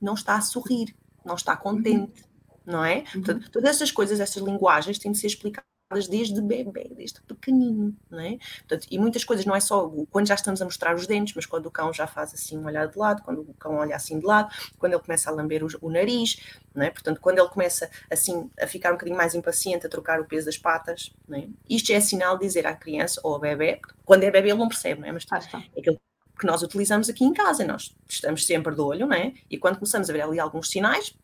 não 0.00 0.14
está 0.14 0.36
a 0.36 0.40
sorrir, 0.40 0.94
não 1.24 1.34
está 1.34 1.56
contente, 1.56 2.22
uhum. 2.22 2.72
não 2.72 2.84
é? 2.84 2.98
Uhum. 2.98 3.22
Portanto, 3.22 3.50
todas 3.50 3.70
essas 3.70 3.90
coisas, 3.90 4.20
essas 4.20 4.42
linguagens 4.42 4.98
têm 4.98 5.12
de 5.12 5.18
ser 5.18 5.28
explicadas 5.28 5.75
desde 6.08 6.40
bebê, 6.42 6.90
desde 6.90 7.20
pequenino, 7.22 7.96
não 8.10 8.18
é? 8.18 8.38
Portanto, 8.58 8.88
e 8.90 8.98
muitas 8.98 9.22
coisas 9.22 9.46
não 9.46 9.54
é 9.54 9.60
só 9.60 9.88
quando 10.10 10.26
já 10.26 10.34
estamos 10.34 10.60
a 10.60 10.64
mostrar 10.64 10.96
os 10.96 11.06
dentes, 11.06 11.34
mas 11.34 11.46
quando 11.46 11.66
o 11.66 11.70
cão 11.70 11.92
já 11.92 12.08
faz 12.08 12.34
assim 12.34 12.58
um 12.58 12.66
olhar 12.66 12.88
de 12.88 12.98
lado, 12.98 13.22
quando 13.22 13.42
o 13.42 13.54
cão 13.54 13.76
olha 13.76 13.94
assim 13.94 14.18
de 14.18 14.26
lado, 14.26 14.52
quando 14.78 14.94
ele 14.94 15.02
começa 15.02 15.30
a 15.30 15.32
lamber 15.32 15.62
o, 15.64 15.68
o 15.80 15.90
nariz, 15.90 16.40
não 16.74 16.84
é? 16.84 16.90
Portanto, 16.90 17.20
quando 17.20 17.38
ele 17.38 17.48
começa 17.48 17.88
assim 18.10 18.50
a 18.60 18.66
ficar 18.66 18.90
um 18.90 18.94
bocadinho 18.94 19.16
mais 19.16 19.34
impaciente, 19.34 19.86
a 19.86 19.88
trocar 19.88 20.20
o 20.20 20.24
peso 20.24 20.46
das 20.46 20.58
patas, 20.58 21.12
não 21.28 21.38
é? 21.38 21.48
Isto 21.70 21.92
é 21.92 22.00
sinal 22.00 22.36
de 22.36 22.44
dizer 22.46 22.66
à 22.66 22.74
criança 22.74 23.20
ou 23.22 23.34
ao 23.34 23.40
bebê, 23.40 23.80
quando 24.04 24.24
é 24.24 24.30
bebê 24.30 24.50
ele 24.50 24.58
não 24.58 24.68
percebe, 24.68 25.00
não 25.00 25.08
é? 25.08 25.12
Mas 25.12 25.24
ah, 25.30 25.62
é 25.76 25.80
aquilo 25.80 26.00
que 26.38 26.46
nós 26.46 26.62
utilizamos 26.62 27.08
aqui 27.08 27.24
em 27.24 27.32
casa, 27.32 27.64
nós 27.64 27.94
estamos 28.08 28.44
sempre 28.44 28.74
de 28.74 28.80
olho, 28.80 29.06
não 29.06 29.16
é? 29.16 29.32
E 29.48 29.56
quando 29.56 29.76
começamos 29.76 30.10
a 30.10 30.12
ver 30.12 30.22
ali 30.22 30.40
alguns 30.40 30.68
sinais, 30.68 31.14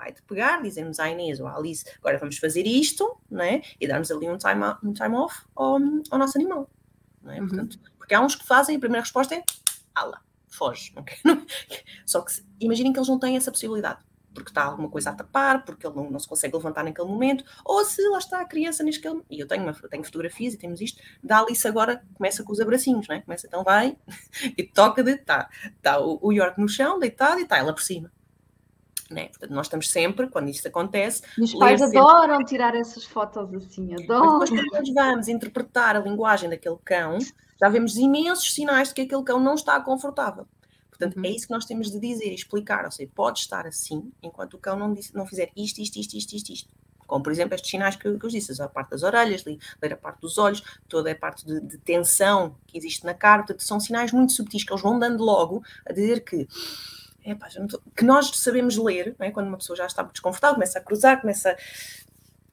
vai-te 0.00 0.22
pegar, 0.22 0.62
dizemos 0.62 0.98
à 0.98 1.10
Inês 1.10 1.40
ou 1.40 1.46
à 1.46 1.56
Alice, 1.56 1.84
agora 1.98 2.16
vamos 2.18 2.38
fazer 2.38 2.66
isto, 2.66 3.18
né? 3.30 3.60
E 3.78 3.86
darmos 3.86 4.10
ali 4.10 4.28
um 4.28 4.38
time, 4.38 4.64
um 4.82 4.92
time 4.94 5.14
off 5.14 5.42
ao, 5.54 5.78
ao 6.10 6.18
nosso 6.18 6.38
animal. 6.38 6.70
Não 7.22 7.32
é? 7.32 7.40
uhum. 7.40 7.48
Portanto, 7.48 7.78
porque 7.98 8.14
há 8.14 8.20
uns 8.20 8.34
que 8.34 8.46
fazem, 8.46 8.76
a 8.76 8.80
primeira 8.80 9.02
resposta 9.02 9.34
é 9.34 9.42
ala, 9.94 10.22
foge. 10.48 10.92
Okay? 10.96 11.18
Só 12.06 12.22
que 12.22 12.32
imaginem 12.58 12.92
que 12.92 12.98
eles 12.98 13.08
não 13.08 13.18
têm 13.18 13.36
essa 13.36 13.50
possibilidade. 13.50 14.00
Porque 14.32 14.50
está 14.50 14.62
alguma 14.62 14.88
coisa 14.88 15.10
a 15.10 15.12
tapar, 15.12 15.64
porque 15.64 15.84
ele 15.84 15.96
não, 15.96 16.08
não, 16.08 16.18
se 16.18 16.28
consegue 16.28 16.54
levantar 16.56 16.84
naquele 16.84 17.08
momento, 17.08 17.44
ou 17.64 17.84
se 17.84 18.00
lá 18.08 18.18
está 18.18 18.40
a 18.40 18.44
criança 18.44 18.84
naquele. 18.84 19.22
E 19.28 19.40
eu 19.40 19.46
tenho, 19.46 19.64
uma, 19.64 19.72
tenho 19.72 20.04
fotografias 20.04 20.54
e 20.54 20.56
temos 20.56 20.80
isto, 20.80 21.02
da 21.22 21.40
Alice 21.40 21.66
agora 21.66 22.04
começa 22.14 22.44
com 22.44 22.52
os 22.52 22.60
abracinhos, 22.60 23.08
não 23.08 23.16
é? 23.16 23.20
Começa, 23.22 23.48
então 23.48 23.64
vai 23.64 23.96
e 24.56 24.62
toca 24.62 25.02
de. 25.02 25.10
Está 25.14 25.50
tá 25.82 26.00
o, 26.00 26.20
o 26.22 26.32
York 26.32 26.60
no 26.60 26.68
chão, 26.68 27.00
deitado, 27.00 27.40
e 27.40 27.42
está 27.42 27.58
ela 27.58 27.74
por 27.74 27.82
cima. 27.82 28.10
Né? 29.10 29.26
Portanto, 29.28 29.50
nós 29.50 29.66
estamos 29.66 29.90
sempre, 29.90 30.28
quando 30.28 30.48
isto 30.48 30.68
acontece. 30.68 31.22
Os 31.36 31.52
pais 31.54 31.82
adoram 31.82 32.36
sempre... 32.36 32.44
tirar 32.44 32.76
essas 32.76 33.04
fotos 33.04 33.52
assim, 33.54 33.92
adoram. 33.94 34.38
Mas 34.38 34.50
depois, 34.50 34.70
quando 34.70 34.94
nós 34.94 35.06
vamos 35.06 35.28
interpretar 35.28 35.96
a 35.96 35.98
linguagem 35.98 36.48
daquele 36.48 36.78
cão, 36.84 37.18
já 37.60 37.68
vemos 37.68 37.96
imensos 37.96 38.54
sinais 38.54 38.88
de 38.88 38.94
que 38.94 39.00
aquele 39.00 39.24
cão 39.24 39.40
não 39.40 39.54
está 39.54 39.80
confortável. 39.80 40.46
Portanto, 40.88 41.16
uhum. 41.16 41.24
é 41.24 41.30
isso 41.30 41.46
que 41.46 41.52
nós 41.52 41.64
temos 41.64 41.90
de 41.90 41.98
dizer 41.98 42.30
e 42.30 42.34
explicar. 42.34 42.84
Ou 42.84 42.90
seja, 42.92 43.10
pode 43.12 43.40
estar 43.40 43.66
assim 43.66 44.12
enquanto 44.22 44.54
o 44.54 44.58
cão 44.58 44.78
não, 44.78 44.92
disse, 44.94 45.14
não 45.14 45.26
fizer 45.26 45.50
isto, 45.56 45.80
isto, 45.80 45.98
isto, 45.98 46.16
isto, 46.16 46.36
isto, 46.36 46.52
isto. 46.52 46.68
Como, 47.04 47.24
por 47.24 47.32
exemplo, 47.32 47.56
estes 47.56 47.68
sinais 47.68 47.96
que, 47.96 48.02
que 48.02 48.24
eu 48.24 48.30
disse, 48.30 48.62
a 48.62 48.68
parte 48.68 48.90
das 48.90 49.02
orelhas, 49.02 49.44
ler 49.44 49.92
a 49.92 49.96
parte 49.96 50.20
dos 50.20 50.38
olhos, 50.38 50.62
toda 50.88 51.10
a 51.10 51.16
parte 51.16 51.44
de, 51.44 51.60
de 51.60 51.78
tensão 51.78 52.54
que 52.68 52.78
existe 52.78 53.04
na 53.04 53.14
cara. 53.14 53.42
Portanto, 53.42 53.64
são 53.64 53.80
sinais 53.80 54.12
muito 54.12 54.32
subtis 54.32 54.62
que 54.62 54.72
eles 54.72 54.82
vão 54.82 54.96
dando 54.96 55.24
logo 55.24 55.64
a 55.84 55.92
dizer 55.92 56.20
que 56.20 56.46
Tô... 57.68 57.80
que 57.96 58.04
nós 58.04 58.30
sabemos 58.34 58.76
ler, 58.76 59.14
é? 59.18 59.30
quando 59.30 59.48
uma 59.48 59.58
pessoa 59.58 59.76
já 59.76 59.86
está 59.86 60.02
desconfortável, 60.02 60.54
começa 60.54 60.78
a 60.78 60.82
cruzar, 60.82 61.20
começa. 61.20 61.56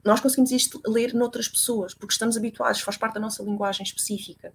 Nós 0.04 0.20
conseguimos 0.20 0.52
isto 0.52 0.80
ler 0.86 1.12
noutras 1.12 1.48
pessoas, 1.48 1.92
porque 1.94 2.12
estamos 2.12 2.36
habituados, 2.36 2.80
faz 2.80 2.96
parte 2.96 3.14
da 3.14 3.20
nossa 3.20 3.42
linguagem 3.42 3.84
específica. 3.84 4.52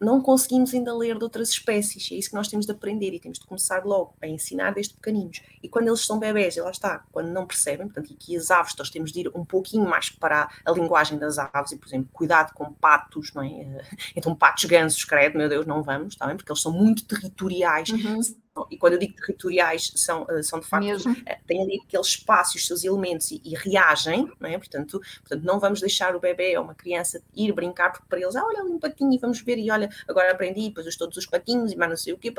Não 0.00 0.20
conseguimos 0.20 0.74
ainda 0.74 0.94
ler 0.94 1.16
de 1.16 1.24
outras 1.24 1.48
espécies, 1.48 2.10
é 2.12 2.16
isso 2.16 2.28
que 2.28 2.34
nós 2.34 2.48
temos 2.48 2.66
de 2.66 2.72
aprender 2.72 3.14
e 3.14 3.20
temos 3.20 3.38
de 3.38 3.46
começar 3.46 3.82
logo 3.84 4.14
a 4.20 4.26
ensinar 4.26 4.72
desde 4.72 4.92
pequeninos. 4.94 5.40
E 5.62 5.68
quando 5.68 5.88
eles 5.88 6.04
são 6.04 6.18
bebés, 6.18 6.56
e 6.56 6.60
lá 6.60 6.70
está, 6.70 7.04
quando 7.10 7.28
não 7.28 7.46
percebem, 7.46 7.86
portanto, 7.86 8.10
e 8.10 8.14
aqui 8.14 8.36
as 8.36 8.50
aves, 8.50 8.74
nós 8.78 8.90
temos 8.90 9.10
de 9.10 9.20
ir 9.20 9.30
um 9.34 9.44
pouquinho 9.44 9.88
mais 9.88 10.10
para 10.10 10.50
a 10.64 10.70
linguagem 10.70 11.18
das 11.18 11.38
aves, 11.38 11.72
e 11.72 11.78
por 11.78 11.88
exemplo, 11.88 12.10
cuidado 12.12 12.52
com 12.52 12.72
patos, 12.74 13.32
não 13.32 13.42
é? 13.42 13.86
Então, 14.14 14.34
patos 14.34 14.64
gansos, 14.66 15.04
credo, 15.04 15.38
meu 15.38 15.48
Deus, 15.48 15.66
não 15.66 15.82
vamos, 15.82 16.14
está 16.14 16.26
bem? 16.26 16.36
Porque 16.36 16.52
eles 16.52 16.60
são 16.60 16.72
muito 16.72 17.04
territoriais. 17.06 17.88
Uhum 17.88 18.20
e 18.70 18.76
quando 18.78 18.94
eu 18.94 18.98
digo 18.98 19.14
territoriais, 19.14 19.92
são, 19.96 20.26
eh, 20.30 20.42
são 20.42 20.60
de 20.60 20.66
facto, 20.66 20.84
Mesmo? 20.84 21.16
Eh, 21.26 21.38
têm 21.46 21.62
ali 21.62 21.80
aqueles 21.86 22.06
espaços, 22.06 22.56
os 22.56 22.66
seus 22.66 22.84
elementos 22.84 23.30
e, 23.30 23.40
e, 23.44 23.54
reagem, 23.54 24.30
não 24.40 24.48
é? 24.48 24.56
Portanto, 24.56 25.00
portanto, 25.20 25.44
não 25.44 25.60
vamos 25.60 25.80
deixar 25.80 26.14
o 26.16 26.20
bebê 26.20 26.56
ou 26.56 26.64
uma 26.64 26.74
criança 26.74 27.22
ir 27.34 27.52
brincar, 27.52 27.92
porque 27.92 28.06
para 28.08 28.20
eles, 28.20 28.36
ah, 28.36 28.44
olha 28.44 28.60
ali 28.60 28.70
um 28.70 28.78
patinho 28.78 29.12
e 29.12 29.18
vamos 29.18 29.40
ver, 29.40 29.58
e 29.58 29.70
olha, 29.70 29.90
agora 30.08 30.32
aprendi, 30.32 30.68
depois 30.68 30.96
todos 30.96 31.16
os 31.16 31.26
patinhos 31.26 31.72
e 31.72 31.76
mais 31.76 31.90
não 31.90 31.96
sei 31.96 32.12
o 32.12 32.18
quê, 32.18 32.32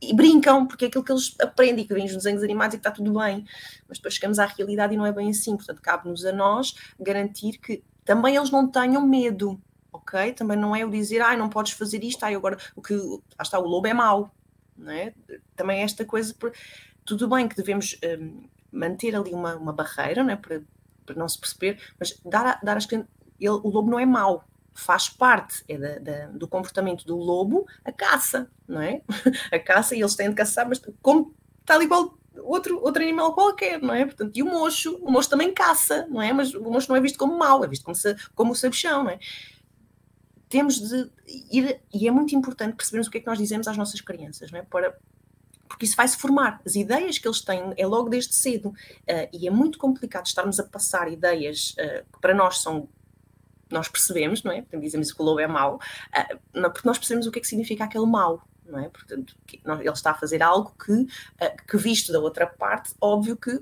e 0.00 0.14
brincam, 0.14 0.66
porque 0.66 0.84
é 0.84 0.88
aquilo 0.88 1.02
que 1.02 1.12
eles 1.12 1.34
aprendem, 1.40 1.86
que 1.86 1.94
vêm 1.94 2.04
nos 2.04 2.16
desenhos 2.16 2.42
animados 2.42 2.74
e 2.74 2.78
que 2.78 2.80
está 2.80 2.90
tudo 2.90 3.18
bem, 3.18 3.44
mas 3.88 3.98
depois 3.98 4.14
chegamos 4.14 4.38
à 4.38 4.46
realidade 4.46 4.94
e 4.94 4.96
não 4.96 5.06
é 5.06 5.12
bem 5.12 5.30
assim, 5.30 5.56
portanto, 5.56 5.80
cabe-nos 5.80 6.24
a 6.24 6.32
nós 6.32 6.74
garantir 7.00 7.58
que 7.58 7.82
também 8.04 8.36
eles 8.36 8.50
não 8.50 8.68
tenham 8.68 9.06
medo, 9.06 9.60
ok? 9.92 10.32
Também 10.32 10.56
não 10.56 10.76
é 10.76 10.84
o 10.84 10.90
dizer, 10.90 11.20
ai, 11.20 11.36
não 11.36 11.48
podes 11.48 11.72
fazer 11.72 12.04
isto, 12.04 12.22
ai, 12.24 12.34
agora, 12.34 12.58
o 12.74 12.82
que, 12.82 12.94
ah, 13.38 13.42
está, 13.42 13.58
o 13.58 13.66
lobo 13.66 13.86
é 13.86 13.94
mau, 13.94 14.30
é? 14.88 15.12
Também 15.54 15.82
esta 15.82 16.04
coisa, 16.04 16.34
tudo 17.04 17.28
bem 17.28 17.48
que 17.48 17.56
devemos 17.56 17.98
um, 18.20 18.44
manter 18.72 19.14
ali 19.14 19.32
uma, 19.32 19.56
uma 19.56 19.72
barreira, 19.72 20.22
não 20.22 20.32
é? 20.32 20.36
Para, 20.36 20.62
para 21.04 21.14
não 21.14 21.28
se 21.28 21.38
perceber, 21.38 21.80
mas 21.98 22.20
dar, 22.24 22.60
dar 22.62 22.76
as 22.76 22.86
ele, 23.38 23.50
o 23.62 23.68
lobo 23.68 23.90
não 23.90 23.98
é 23.98 24.06
mau, 24.06 24.44
faz 24.74 25.08
parte 25.08 25.64
é 25.68 25.78
da, 25.78 25.98
da, 25.98 26.26
do 26.26 26.46
comportamento 26.46 27.06
do 27.06 27.16
lobo 27.16 27.66
a 27.84 27.92
caça, 27.92 28.50
não 28.68 28.80
é? 28.80 29.02
A 29.52 29.58
caça 29.58 29.94
e 29.94 30.00
eles 30.00 30.14
têm 30.14 30.28
de 30.28 30.34
caçar, 30.34 30.68
mas 30.68 30.80
como 31.00 31.34
tal 31.64 31.82
igual 31.82 32.18
outro, 32.42 32.80
outro 32.82 33.02
animal 33.02 33.34
qualquer, 33.34 33.80
não 33.80 33.94
é? 33.94 34.04
Portanto, 34.04 34.36
e 34.36 34.42
o 34.42 34.46
mocho, 34.46 34.96
o 34.96 35.10
mocho 35.10 35.30
também 35.30 35.52
caça, 35.52 36.06
não 36.10 36.20
é? 36.20 36.32
Mas 36.32 36.52
o 36.54 36.62
mocho 36.70 36.88
não 36.88 36.96
é 36.96 37.00
visto 37.00 37.18
como 37.18 37.38
mau, 37.38 37.64
é 37.64 37.68
visto 37.68 37.84
como, 37.84 37.96
como 38.34 38.52
o 38.52 38.56
sabichão, 38.56 39.04
não 39.04 39.10
é? 39.10 39.18
Temos 40.48 40.80
de 40.80 41.10
ir, 41.50 41.80
e 41.92 42.06
é 42.06 42.10
muito 42.10 42.34
importante 42.34 42.76
percebermos 42.76 43.08
o 43.08 43.10
que 43.10 43.18
é 43.18 43.20
que 43.20 43.26
nós 43.26 43.38
dizemos 43.38 43.66
às 43.66 43.76
nossas 43.76 44.00
crianças, 44.00 44.50
não 44.50 44.60
é? 44.60 44.62
Para, 44.62 44.96
porque 45.68 45.84
isso 45.84 45.96
vai 45.96 46.06
se 46.08 46.16
formar. 46.16 46.60
As 46.64 46.74
ideias 46.74 47.18
que 47.18 47.26
eles 47.26 47.40
têm 47.40 47.74
é 47.76 47.86
logo 47.86 48.08
desde 48.08 48.34
cedo. 48.34 48.68
Uh, 48.68 49.28
e 49.32 49.46
é 49.46 49.50
muito 49.50 49.78
complicado 49.78 50.26
estarmos 50.26 50.58
a 50.58 50.64
passar 50.64 51.10
ideias 51.10 51.74
uh, 51.78 52.04
que 52.12 52.20
para 52.20 52.34
nós 52.34 52.58
são. 52.58 52.88
Nós 53.68 53.88
percebemos, 53.88 54.44
não 54.44 54.52
é? 54.52 54.62
Portanto, 54.62 54.80
dizemos 54.80 55.12
que 55.12 55.20
o 55.20 55.24
lobo 55.24 55.40
é 55.40 55.46
mau, 55.46 55.74
uh, 55.76 56.38
não, 56.54 56.70
porque 56.70 56.86
nós 56.86 56.98
percebemos 56.98 57.26
o 57.26 57.32
que 57.32 57.40
é 57.40 57.42
que 57.42 57.48
significa 57.48 57.84
aquele 57.84 58.06
mau, 58.06 58.40
não 58.64 58.78
é? 58.78 58.88
Portanto, 58.88 59.36
ele 59.52 59.90
está 59.90 60.12
a 60.12 60.14
fazer 60.14 60.40
algo 60.40 60.72
que, 60.78 61.06
que, 61.68 61.76
visto 61.76 62.12
da 62.12 62.20
outra 62.20 62.46
parte, 62.46 62.94
óbvio 63.00 63.36
que 63.36 63.60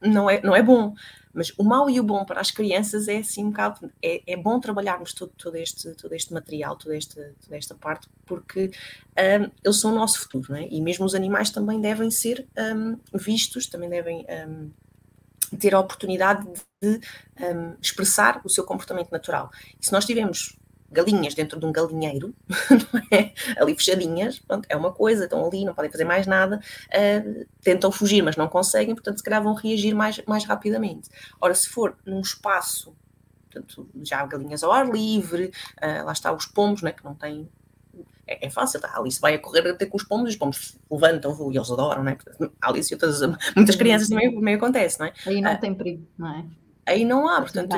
não 0.00 0.30
é, 0.30 0.40
não 0.40 0.56
é 0.56 0.62
bom. 0.62 0.94
Mas 1.32 1.52
o 1.56 1.64
mau 1.64 1.88
e 1.88 1.98
o 1.98 2.02
bom 2.02 2.24
para 2.24 2.40
as 2.40 2.50
crianças 2.50 3.08
é 3.08 3.18
assim 3.18 3.44
um 3.44 3.50
bocado. 3.50 3.90
É, 4.02 4.22
é 4.26 4.36
bom 4.36 4.60
trabalharmos 4.60 5.12
todo, 5.12 5.32
todo, 5.36 5.56
este, 5.56 5.90
todo 5.94 6.12
este 6.14 6.32
material, 6.32 6.76
toda 6.76 6.96
esta, 6.96 7.34
toda 7.42 7.56
esta 7.56 7.74
parte, 7.74 8.08
porque 8.26 8.70
um, 9.16 9.50
eles 9.64 9.80
são 9.80 9.92
o 9.92 9.94
nosso 9.94 10.20
futuro, 10.20 10.52
não 10.52 10.56
é? 10.56 10.68
E 10.68 10.80
mesmo 10.80 11.04
os 11.04 11.14
animais 11.14 11.50
também 11.50 11.80
devem 11.80 12.10
ser 12.10 12.46
um, 12.74 12.98
vistos, 13.14 13.66
também 13.66 13.88
devem 13.88 14.26
um, 14.48 14.70
ter 15.58 15.74
a 15.74 15.80
oportunidade 15.80 16.46
de 16.80 17.00
hum, 17.40 17.76
expressar 17.80 18.40
o 18.44 18.48
seu 18.48 18.64
comportamento 18.64 19.10
natural. 19.10 19.50
E 19.80 19.84
se 19.84 19.92
nós 19.92 20.04
tivermos 20.04 20.58
galinhas 20.92 21.34
dentro 21.34 21.58
de 21.58 21.66
um 21.66 21.72
galinheiro, 21.72 22.34
é? 23.10 23.32
ali 23.60 23.74
fechadinhas, 23.74 24.38
pronto, 24.38 24.66
é 24.68 24.76
uma 24.76 24.92
coisa, 24.92 25.24
estão 25.24 25.44
ali, 25.44 25.64
não 25.64 25.74
podem 25.74 25.90
fazer 25.90 26.04
mais 26.04 26.26
nada, 26.26 26.60
uh, 26.88 27.46
tentam 27.62 27.90
fugir, 27.90 28.22
mas 28.22 28.36
não 28.36 28.48
conseguem, 28.48 28.94
portanto, 28.94 29.18
se 29.18 29.24
calhar 29.24 29.42
vão 29.42 29.54
reagir 29.54 29.94
mais, 29.94 30.20
mais 30.26 30.44
rapidamente. 30.44 31.08
Ora, 31.40 31.54
se 31.54 31.68
for 31.68 31.96
num 32.04 32.20
espaço, 32.20 32.94
portanto, 33.50 33.88
já 34.02 34.20
há 34.20 34.26
galinhas 34.26 34.62
ao 34.62 34.70
ar 34.70 34.88
livre, 34.88 35.52
uh, 35.82 36.04
lá 36.04 36.12
está 36.12 36.32
os 36.32 36.46
pombos, 36.46 36.82
né, 36.82 36.92
que 36.92 37.04
não 37.04 37.14
têm 37.14 37.48
é, 38.26 38.46
é, 38.46 38.50
fácil, 38.50 38.80
tá? 38.80 38.88
a 38.88 39.00
Alice 39.00 39.20
vai 39.20 39.34
a 39.34 39.38
correr 39.38 39.66
até 39.68 39.84
com 39.84 39.96
os 39.96 40.04
pombos, 40.04 40.30
os 40.30 40.36
pombos 40.36 40.78
levantam 40.90 41.36
e 41.50 41.56
eles 41.56 41.70
adoram, 41.70 42.04
não 42.04 42.12
é? 42.12 42.18
A 42.60 42.70
Alice 42.70 42.92
e 42.92 42.94
outras, 42.94 43.20
muitas 43.56 43.76
crianças 43.76 44.08
também, 44.08 44.32
também 44.32 44.54
acontece, 44.54 45.00
não 45.00 45.06
é? 45.06 45.12
Aí 45.26 45.40
não 45.40 45.52
uh, 45.52 45.60
tem 45.60 45.74
perigo, 45.74 46.06
não 46.16 46.28
é? 46.28 46.44
Aí 46.86 47.04
não 47.04 47.28
há, 47.28 47.40
portanto, 47.40 47.76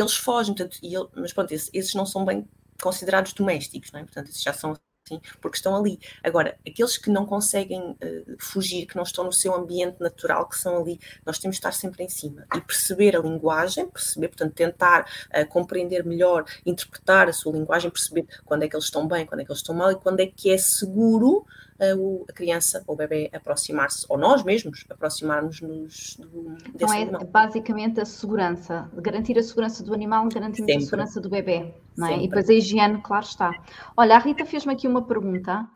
eles 0.00 0.14
fogem, 0.14 0.54
portanto, 0.54 0.78
ele, 0.82 1.06
mas 1.14 1.32
pronto, 1.32 1.52
esses, 1.52 1.70
esses, 1.72 1.94
não 1.94 2.06
são 2.06 2.24
bem 2.24 2.48
considerados 2.82 3.32
domésticos, 3.32 3.90
não 3.92 4.00
é? 4.00 4.04
portanto, 4.04 4.28
esses 4.28 4.42
já 4.42 4.52
são 4.52 4.76
assim, 5.08 5.20
porque 5.40 5.56
estão 5.56 5.74
ali. 5.74 5.98
Agora, 6.22 6.58
aqueles 6.66 6.96
que 6.98 7.10
não 7.10 7.24
conseguem 7.24 7.92
uh, 7.92 8.36
fugir, 8.38 8.86
que 8.86 8.96
não 8.96 9.02
estão 9.02 9.24
no 9.24 9.32
seu 9.32 9.54
ambiente 9.54 9.98
natural, 10.00 10.48
que 10.48 10.58
são 10.58 10.78
ali, 10.78 11.00
nós 11.24 11.38
temos 11.38 11.56
de 11.56 11.60
estar 11.60 11.72
sempre 11.72 12.04
em 12.04 12.08
cima 12.08 12.46
e 12.54 12.60
perceber 12.60 13.16
a 13.16 13.20
linguagem, 13.20 13.88
perceber, 13.88 14.28
portanto, 14.28 14.54
tentar 14.54 15.08
uh, 15.34 15.46
compreender 15.48 16.04
melhor, 16.04 16.44
interpretar 16.64 17.28
a 17.28 17.32
sua 17.32 17.52
linguagem, 17.52 17.90
perceber 17.90 18.26
quando 18.44 18.64
é 18.64 18.68
que 18.68 18.76
eles 18.76 18.84
estão 18.84 19.06
bem, 19.08 19.26
quando 19.26 19.40
é 19.40 19.44
que 19.44 19.50
eles 19.50 19.60
estão 19.60 19.74
mal 19.74 19.90
e 19.90 19.96
quando 19.96 20.20
é 20.20 20.26
que 20.26 20.50
é 20.50 20.58
seguro 20.58 21.46
a, 21.80 22.32
criança 22.32 22.82
ou 22.86 22.94
o 22.94 22.98
bebê 22.98 23.30
aproximar-se, 23.32 24.04
ou 24.08 24.18
nós 24.18 24.42
mesmos 24.42 24.84
aproximarmos-nos 24.90 26.16
do, 26.16 26.56
Então 26.74 26.92
é 26.92 27.02
animal. 27.02 27.24
basicamente 27.24 28.00
a 28.00 28.04
segurança, 28.04 28.90
garantir 28.96 29.38
a 29.38 29.42
segurança 29.42 29.82
do 29.84 29.94
animal, 29.94 30.28
garantindo 30.28 30.66
Sempre. 30.66 30.76
a 30.76 30.80
segurança 30.80 31.20
do 31.20 31.30
bebê, 31.30 31.74
não 31.96 32.06
é? 32.06 32.10
Sempre. 32.10 32.24
E 32.24 32.28
depois 32.28 32.50
a 32.50 32.54
higiene, 32.54 33.00
claro 33.02 33.24
está. 33.24 33.52
Olha, 33.96 34.16
a 34.16 34.18
Rita 34.18 34.44
fez-me 34.44 34.72
aqui 34.72 34.88
uma 34.88 35.02
pergunta. 35.02 35.68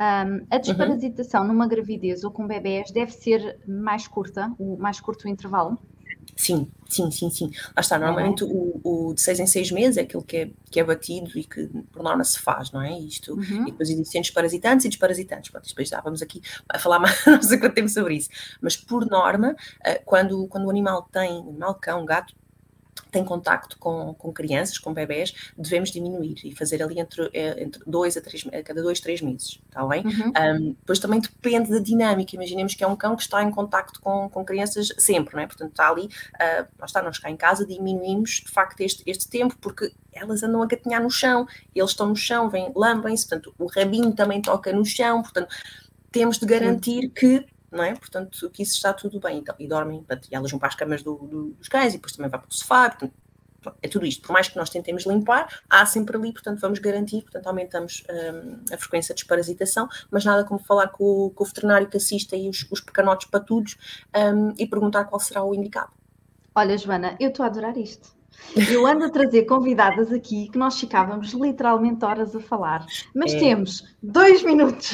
Um, 0.00 0.46
a 0.50 0.56
desparasitação 0.56 1.42
uhum. 1.42 1.48
numa 1.48 1.68
gravidez 1.68 2.24
ou 2.24 2.30
com 2.30 2.46
bebés 2.46 2.90
deve 2.90 3.12
ser 3.12 3.58
mais 3.68 4.08
curta, 4.08 4.50
o 4.58 4.78
mais 4.78 4.98
curto 4.98 5.26
o 5.26 5.28
intervalo? 5.28 5.78
Sim, 6.36 6.70
sim, 6.88 7.10
sim, 7.10 7.30
sim. 7.30 7.50
Lá 7.76 7.80
está, 7.80 7.98
normalmente 7.98 8.44
o, 8.44 8.80
o, 8.82 9.14
de 9.14 9.20
seis 9.20 9.38
em 9.40 9.46
seis 9.46 9.70
meses 9.70 9.96
é 9.96 10.02
aquilo 10.02 10.22
que 10.22 10.36
é, 10.36 10.50
que 10.70 10.80
é 10.80 10.84
batido 10.84 11.38
e 11.38 11.44
que 11.44 11.66
por 11.92 12.02
norma 12.02 12.24
se 12.24 12.38
faz, 12.38 12.70
não 12.70 12.80
é? 12.80 12.98
Isto, 12.98 13.34
uhum. 13.34 13.68
E 13.68 13.70
depois 13.70 13.90
existem 13.90 14.22
desparasitantes 14.22 14.86
e 14.86 14.88
desparasitantes. 14.88 15.50
Pronto, 15.50 15.68
depois 15.68 15.88
já 15.88 16.00
vamos 16.00 16.22
aqui 16.22 16.42
a 16.68 16.78
falar 16.78 16.98
mais, 17.00 17.24
não 17.26 17.42
sei 17.42 17.58
quanto 17.58 17.74
tempo 17.74 17.88
sobre 17.88 18.14
isso. 18.16 18.30
Mas 18.60 18.76
por 18.76 19.06
norma, 19.06 19.54
eh, 19.84 20.00
quando, 20.04 20.46
quando 20.48 20.66
o 20.66 20.70
animal 20.70 21.08
tem, 21.12 21.32
um 21.32 21.50
animal, 21.50 21.74
cão, 21.74 22.04
gato, 22.04 22.34
tem 23.10 23.24
contacto 23.24 23.78
com, 23.78 24.14
com 24.14 24.32
crianças, 24.32 24.78
com 24.78 24.92
bebés, 24.92 25.34
devemos 25.56 25.90
diminuir 25.90 26.34
e 26.44 26.54
fazer 26.54 26.82
ali 26.82 27.00
entre, 27.00 27.30
eh, 27.32 27.62
entre 27.62 27.82
dois 27.86 28.16
a 28.16 28.20
três, 28.20 28.46
a 28.46 28.62
cada 28.62 28.82
dois, 28.82 29.00
três 29.00 29.20
meses, 29.20 29.60
está 29.68 29.86
bem? 29.86 30.04
Uhum. 30.04 30.32
Um, 30.38 30.72
depois 30.72 30.98
também 30.98 31.20
depende 31.20 31.70
da 31.70 31.78
dinâmica, 31.78 32.34
imaginemos 32.34 32.74
que 32.74 32.84
é 32.84 32.86
um 32.86 32.96
cão 32.96 33.16
que 33.16 33.22
está 33.22 33.42
em 33.42 33.50
contacto 33.50 34.00
com, 34.00 34.28
com 34.28 34.44
crianças 34.44 34.88
sempre, 34.98 35.34
não 35.34 35.42
é? 35.42 35.46
Portanto, 35.46 35.70
está 35.70 35.88
ali, 35.88 36.06
uh, 36.06 36.66
nós 36.78 36.90
está, 36.90 37.02
nós 37.02 37.18
cá 37.18 37.30
em 37.30 37.36
casa 37.36 37.66
diminuímos 37.66 38.42
de 38.44 38.50
facto 38.50 38.80
este, 38.80 39.02
este 39.06 39.28
tempo, 39.28 39.56
porque 39.60 39.92
elas 40.12 40.42
andam 40.42 40.62
a 40.62 40.66
gatinhar 40.66 41.02
no 41.02 41.10
chão, 41.10 41.46
eles 41.74 41.90
estão 41.90 42.08
no 42.08 42.16
chão, 42.16 42.48
vêm, 42.48 42.72
lambem-se, 42.74 43.28
portanto, 43.28 43.54
o 43.58 43.66
rabinho 43.66 44.12
também 44.12 44.40
toca 44.42 44.72
no 44.72 44.84
chão, 44.84 45.22
portanto, 45.22 45.48
temos 46.10 46.38
de 46.38 46.46
garantir 46.46 47.08
que 47.10 47.46
não 47.70 47.84
é? 47.84 47.94
Portanto, 47.94 48.50
que 48.50 48.62
isso 48.62 48.74
está 48.74 48.92
tudo 48.92 49.20
bem. 49.20 49.38
Então, 49.38 49.54
e 49.58 49.66
dormem, 49.66 49.98
portanto, 49.98 50.28
e 50.30 50.34
elas 50.34 50.50
vão 50.50 50.58
para 50.58 50.68
as 50.68 50.74
camas 50.74 51.02
do, 51.02 51.14
do, 51.14 51.50
dos 51.50 51.68
cães 51.68 51.94
e 51.94 51.96
depois 51.96 52.12
também 52.12 52.30
vai 52.30 52.40
para 52.40 52.48
o 52.48 52.54
sofá, 52.54 52.90
portanto, 52.90 53.14
é 53.82 53.88
tudo 53.88 54.06
isto. 54.06 54.26
Por 54.26 54.32
mais 54.32 54.48
que 54.48 54.56
nós 54.56 54.70
tentemos 54.70 55.04
limpar, 55.06 55.60
há 55.68 55.84
sempre 55.84 56.16
ali, 56.16 56.32
portanto, 56.32 56.60
vamos 56.60 56.78
garantir, 56.78 57.22
portanto, 57.22 57.46
aumentamos 57.46 58.02
um, 58.08 58.74
a 58.74 58.78
frequência 58.78 59.14
de 59.14 59.20
desparasitação, 59.20 59.88
mas 60.10 60.24
nada 60.24 60.44
como 60.44 60.60
falar 60.60 60.88
com 60.88 61.04
o, 61.26 61.30
com 61.30 61.44
o 61.44 61.46
veterinário 61.46 61.88
que 61.88 61.96
assiste 61.96 62.34
aí 62.34 62.48
os, 62.48 62.66
os 62.70 62.80
pecanotes 62.80 63.28
patudos 63.28 63.76
um, 64.16 64.54
e 64.58 64.66
perguntar 64.66 65.04
qual 65.04 65.20
será 65.20 65.44
o 65.44 65.54
indicado. 65.54 65.90
Olha, 66.54 66.76
Joana, 66.76 67.16
eu 67.20 67.28
estou 67.28 67.44
a 67.44 67.48
adorar 67.48 67.76
isto. 67.76 68.18
Eu 68.70 68.86
ando 68.86 69.04
a 69.04 69.10
trazer 69.10 69.44
convidadas 69.44 70.10
aqui 70.12 70.48
que 70.48 70.58
nós 70.58 70.78
ficávamos 70.78 71.32
literalmente 71.32 72.04
horas 72.04 72.34
a 72.34 72.40
falar, 72.40 72.86
mas 73.14 73.34
é. 73.34 73.38
temos 73.38 73.84
dois 74.02 74.42
minutos. 74.42 74.92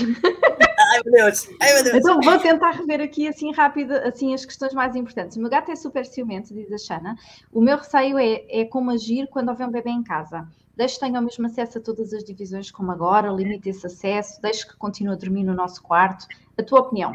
Ai 0.96 1.02
meu 1.04 1.12
Deus, 1.12 1.48
ai 1.60 1.74
meu 1.74 1.84
Deus. 1.84 1.96
Então 1.96 2.20
vou 2.20 2.38
tentar 2.38 2.70
rever 2.70 3.00
aqui 3.00 3.28
assim 3.28 3.52
rápido 3.52 3.92
assim 3.92 4.32
as 4.32 4.44
questões 4.44 4.72
mais 4.72 4.96
importantes. 4.96 5.36
O 5.36 5.40
meu 5.40 5.50
gato 5.50 5.70
é 5.70 5.76
super 5.76 6.04
ciumento, 6.06 6.54
diz 6.54 6.72
a 6.72 6.78
Xana. 6.78 7.16
O 7.52 7.60
meu 7.60 7.76
receio 7.76 8.18
é, 8.18 8.44
é 8.48 8.64
como 8.64 8.90
agir 8.90 9.28
quando 9.28 9.48
houver 9.50 9.66
um 9.66 9.70
bebê 9.70 9.90
em 9.90 10.02
casa. 10.02 10.48
Deixe 10.76 10.94
que 10.94 11.00
tenha 11.00 11.20
o 11.20 11.22
mesmo 11.22 11.46
acesso 11.46 11.78
a 11.78 11.80
todas 11.80 12.12
as 12.12 12.22
divisões 12.22 12.70
como 12.70 12.90
agora, 12.92 13.30
limite 13.30 13.68
esse 13.68 13.86
acesso, 13.86 14.40
deixe 14.42 14.66
que 14.66 14.76
continue 14.76 15.14
a 15.14 15.16
dormir 15.16 15.44
no 15.44 15.54
nosso 15.54 15.82
quarto. 15.82 16.26
A 16.56 16.62
tua 16.62 16.80
opinião? 16.80 17.12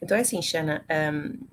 Então 0.00 0.16
é 0.16 0.20
assim, 0.20 0.40
Xana, 0.40 0.84
um, 1.12 1.46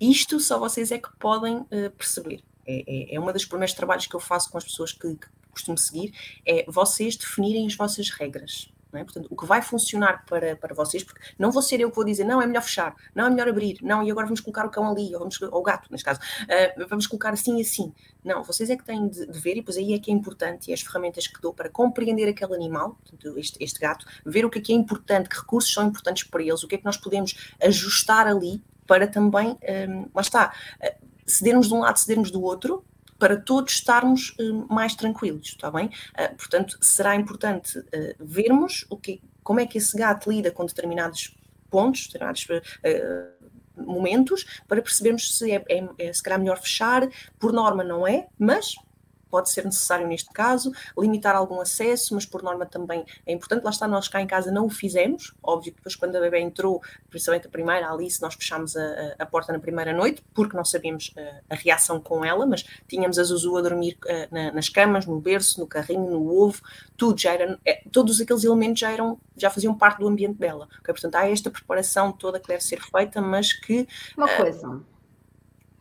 isto 0.00 0.40
só 0.40 0.58
vocês 0.58 0.90
é 0.90 0.98
que 0.98 1.10
podem 1.18 1.58
uh, 1.58 1.90
perceber. 1.96 2.42
É, 2.66 2.84
é, 2.86 3.14
é 3.16 3.20
uma 3.20 3.32
das 3.32 3.44
primeiros 3.44 3.74
trabalhos 3.74 4.06
que 4.06 4.14
eu 4.14 4.20
faço 4.20 4.50
com 4.50 4.56
as 4.56 4.64
pessoas 4.64 4.92
que, 4.92 5.16
que 5.16 5.26
costumo 5.52 5.76
seguir, 5.76 6.14
é 6.46 6.64
vocês 6.66 7.16
definirem 7.16 7.66
as 7.66 7.74
vossas 7.74 8.08
regras. 8.08 8.71
É? 8.94 9.04
Portanto, 9.04 9.26
o 9.30 9.36
que 9.36 9.46
vai 9.46 9.62
funcionar 9.62 10.24
para, 10.26 10.54
para 10.56 10.74
vocês, 10.74 11.02
porque 11.02 11.20
não 11.38 11.50
vou 11.50 11.62
ser 11.62 11.80
eu 11.80 11.88
que 11.88 11.96
vou 11.96 12.04
dizer, 12.04 12.24
não, 12.24 12.42
é 12.42 12.46
melhor 12.46 12.62
fechar, 12.62 12.94
não, 13.14 13.26
é 13.26 13.30
melhor 13.30 13.48
abrir, 13.48 13.78
não, 13.80 14.02
e 14.02 14.10
agora 14.10 14.26
vamos 14.26 14.40
colocar 14.40 14.66
o 14.66 14.70
cão 14.70 14.90
ali, 14.90 15.14
ou, 15.14 15.20
vamos, 15.20 15.40
ou 15.40 15.60
o 15.60 15.62
gato, 15.62 15.90
neste 15.90 16.04
caso, 16.04 16.20
uh, 16.20 16.86
vamos 16.88 17.06
colocar 17.06 17.32
assim 17.32 17.58
e 17.58 17.62
assim. 17.62 17.92
Não, 18.22 18.42
vocês 18.44 18.68
é 18.68 18.76
que 18.76 18.84
têm 18.84 19.08
de, 19.08 19.26
de, 19.26 19.38
ver, 19.38 19.52
e 19.52 19.54
depois 19.56 19.76
aí 19.78 19.94
é 19.94 19.98
que 19.98 20.10
é 20.10 20.14
importante, 20.14 20.70
e 20.70 20.74
as 20.74 20.82
ferramentas 20.82 21.26
que 21.26 21.40
dou 21.40 21.54
para 21.54 21.70
compreender 21.70 22.28
aquele 22.28 22.54
animal, 22.54 22.98
este, 23.36 23.62
este 23.64 23.80
gato, 23.80 24.06
ver 24.26 24.44
o 24.44 24.50
que 24.50 24.58
é 24.58 24.62
que 24.62 24.72
é 24.72 24.76
importante, 24.76 25.28
que 25.28 25.36
recursos 25.36 25.72
são 25.72 25.86
importantes 25.86 26.24
para 26.24 26.42
eles, 26.42 26.62
o 26.62 26.68
que 26.68 26.74
é 26.74 26.78
que 26.78 26.84
nós 26.84 26.96
podemos 26.96 27.34
ajustar 27.62 28.26
ali 28.26 28.62
para 28.86 29.06
também, 29.06 29.50
um, 29.50 29.56
eh, 29.62 30.06
lá 30.14 30.20
está, 30.20 30.52
uh, 30.82 31.06
cedermos 31.26 31.68
de 31.68 31.74
um 31.74 31.80
lado, 31.80 31.98
cedermos 31.98 32.30
do 32.30 32.42
outro, 32.42 32.84
para 33.22 33.36
todos 33.36 33.74
estarmos 33.74 34.34
uh, 34.40 34.66
mais 34.68 34.96
tranquilos, 34.96 35.50
está 35.50 35.70
bem? 35.70 35.86
Uh, 35.86 36.34
portanto, 36.36 36.76
será 36.80 37.14
importante 37.14 37.78
uh, 37.78 37.84
vermos 38.18 38.84
o 38.90 38.96
que, 38.96 39.22
como 39.44 39.60
é 39.60 39.66
que 39.66 39.78
esse 39.78 39.96
gato 39.96 40.28
lida 40.28 40.50
com 40.50 40.66
determinados 40.66 41.32
pontos, 41.70 42.08
determinados 42.08 42.48
momentos, 43.76 44.44
para 44.66 44.82
percebermos 44.82 45.38
se 45.38 45.52
é, 45.52 45.64
é, 45.68 45.88
é 45.98 46.12
se 46.12 46.20
calhar 46.20 46.40
melhor 46.40 46.58
fechar, 46.60 47.08
por 47.38 47.52
norma 47.52 47.84
não 47.84 48.04
é, 48.04 48.26
mas 48.36 48.74
pode 49.32 49.50
ser 49.50 49.64
necessário 49.64 50.06
neste 50.06 50.30
caso, 50.30 50.70
limitar 50.96 51.34
algum 51.34 51.58
acesso, 51.58 52.14
mas 52.14 52.26
por 52.26 52.42
norma 52.42 52.66
também 52.66 53.02
é 53.24 53.32
importante. 53.32 53.64
Lá 53.64 53.70
está, 53.70 53.88
nós 53.88 54.06
cá 54.06 54.20
em 54.20 54.26
casa 54.26 54.52
não 54.52 54.66
o 54.66 54.70
fizemos, 54.70 55.32
óbvio 55.42 55.72
que 55.72 55.78
depois 55.78 55.96
quando 55.96 56.14
a 56.16 56.20
bebê 56.20 56.40
entrou, 56.40 56.82
principalmente 57.08 57.46
a 57.46 57.50
primeira, 57.50 57.86
a 57.86 57.92
Alice, 57.92 58.20
nós 58.20 58.34
fechámos 58.34 58.76
a, 58.76 59.14
a 59.18 59.24
porta 59.24 59.50
na 59.50 59.58
primeira 59.58 59.94
noite, 59.94 60.22
porque 60.34 60.54
não 60.54 60.66
sabíamos 60.66 61.10
a, 61.16 61.20
eh, 61.20 61.40
a 61.48 61.54
reação 61.54 61.98
com 61.98 62.22
ela, 62.22 62.44
mas 62.44 62.62
tínhamos 62.86 63.18
a 63.18 63.24
Zuzu 63.24 63.56
a 63.56 63.62
dormir 63.62 63.96
uh, 64.04 64.34
na, 64.34 64.52
nas 64.52 64.68
camas, 64.68 65.06
no 65.06 65.18
berço, 65.18 65.58
no 65.58 65.66
carrinho, 65.66 66.10
no 66.10 66.30
ovo, 66.30 66.60
tudo 66.94 67.18
já 67.18 67.32
era, 67.32 67.58
é, 67.64 67.82
todos 67.90 68.20
aqueles 68.20 68.44
elementos 68.44 68.80
já 68.80 68.92
eram, 68.92 69.18
já 69.34 69.48
faziam 69.48 69.74
parte 69.74 70.00
do 70.00 70.08
ambiente 70.08 70.38
dela. 70.38 70.68
Okay? 70.80 70.92
Portanto, 70.92 71.14
há 71.14 71.26
esta 71.26 71.50
preparação 71.50 72.12
toda 72.12 72.38
que 72.38 72.48
deve 72.48 72.62
ser 72.62 72.82
feita, 72.82 73.22
mas 73.22 73.54
que... 73.54 73.88
Uma 74.14 74.28
coisa 74.28 74.91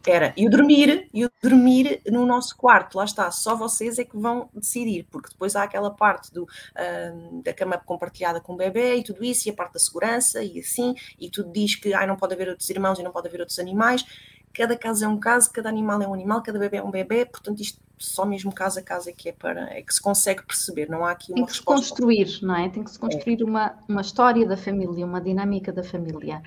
era, 0.09 0.33
e 0.35 0.47
o 0.47 0.49
dormir, 0.49 1.09
e 1.13 1.25
o 1.25 1.31
dormir 1.41 2.01
no 2.07 2.25
nosso 2.25 2.55
quarto, 2.55 2.97
lá 2.97 3.05
está, 3.05 3.29
só 3.31 3.55
vocês 3.55 3.99
é 3.99 4.03
que 4.03 4.17
vão 4.17 4.49
decidir, 4.53 5.05
porque 5.11 5.29
depois 5.29 5.55
há 5.55 5.63
aquela 5.63 5.91
parte 5.91 6.33
do, 6.33 6.43
uh, 6.43 7.41
da 7.43 7.53
cama 7.53 7.77
compartilhada 7.77 8.39
com 8.39 8.53
o 8.53 8.57
bebê 8.57 8.95
e 8.95 9.03
tudo 9.03 9.23
isso, 9.23 9.47
e 9.47 9.51
a 9.51 9.53
parte 9.53 9.73
da 9.73 9.79
segurança 9.79 10.43
e 10.43 10.59
assim, 10.59 10.95
e 11.19 11.29
tudo 11.29 11.51
diz 11.51 11.75
que 11.75 11.93
ai, 11.93 12.07
não 12.07 12.15
pode 12.15 12.33
haver 12.33 12.49
outros 12.49 12.69
irmãos 12.69 12.99
e 12.99 13.03
não 13.03 13.11
pode 13.11 13.27
haver 13.27 13.41
outros 13.41 13.59
animais. 13.59 14.05
Cada 14.53 14.75
caso 14.75 15.05
é 15.05 15.07
um 15.07 15.17
caso, 15.17 15.51
cada 15.51 15.69
animal 15.69 16.01
é 16.01 16.07
um 16.07 16.13
animal, 16.13 16.41
cada 16.43 16.59
bebê 16.59 16.77
é 16.77 16.83
um 16.83 16.91
bebê, 16.91 17.25
portanto, 17.25 17.61
isto 17.61 17.79
só 17.97 18.25
mesmo 18.25 18.51
caso 18.53 18.79
a 18.79 18.81
caso 18.81 19.09
é 19.09 19.13
que 19.13 19.29
é 19.29 19.31
para 19.31 19.69
é 19.73 19.81
que 19.81 19.93
se 19.93 20.01
consegue 20.01 20.43
perceber, 20.43 20.89
não 20.89 21.05
há 21.05 21.11
aqui 21.11 21.31
uma 21.31 21.35
Tem 21.35 21.45
que 21.45 21.51
resposta. 21.51 21.83
se 21.83 21.89
construir, 21.89 22.39
não 22.41 22.55
é? 22.55 22.69
Tem 22.69 22.83
que 22.83 22.91
se 22.91 22.99
construir 22.99 23.41
é. 23.41 23.45
uma, 23.45 23.77
uma 23.87 24.01
história 24.01 24.45
da 24.45 24.57
família, 24.57 25.05
uma 25.05 25.21
dinâmica 25.21 25.71
da 25.71 25.83
família. 25.83 26.41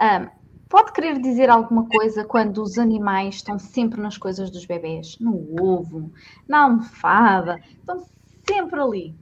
Um, 0.00 0.28
Pode 0.68 0.92
querer 0.92 1.18
dizer 1.20 1.48
alguma 1.48 1.88
coisa 1.88 2.24
quando 2.24 2.62
os 2.62 2.78
animais 2.78 3.36
estão 3.36 3.58
sempre 3.58 4.00
nas 4.00 4.18
coisas 4.18 4.50
dos 4.50 4.66
bebés? 4.66 5.18
No 5.18 5.54
ovo, 5.60 6.12
na 6.46 6.64
almofada, 6.64 7.58
estão 7.78 8.06
sempre 8.46 8.80
ali. 8.80 9.16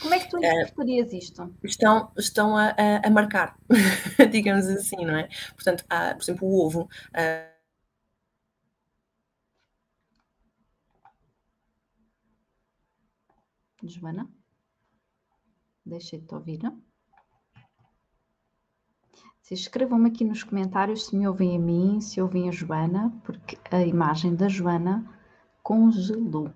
Como 0.00 0.14
é 0.14 0.18
que 0.20 0.30
tu 0.30 0.38
interpretarias 0.38 1.12
isto? 1.12 1.54
Estão, 1.62 2.10
estão 2.16 2.56
a, 2.56 2.68
a, 2.70 3.06
a 3.06 3.10
marcar, 3.10 3.58
digamos 4.30 4.66
assim, 4.66 5.04
não 5.04 5.16
é? 5.16 5.28
Portanto, 5.54 5.84
há, 5.90 6.14
por 6.14 6.22
exemplo, 6.22 6.48
o 6.48 6.64
ovo. 6.66 6.88
Uh, 7.12 7.50
Joana? 13.82 14.28
Deixei-te 15.84 16.26
de 16.26 16.34
ouvir. 16.34 16.60
Escrevam-me 19.50 20.08
aqui 20.08 20.24
nos 20.24 20.44
comentários 20.44 21.06
se 21.06 21.16
me 21.16 21.26
ouvem 21.26 21.56
a 21.56 21.58
mim, 21.58 22.00
se 22.00 22.22
ouvem 22.22 22.48
a 22.48 22.52
Joana, 22.52 23.12
porque 23.24 23.58
a 23.68 23.84
imagem 23.84 24.36
da 24.36 24.46
Joana 24.46 25.04
congelou. 25.60 26.52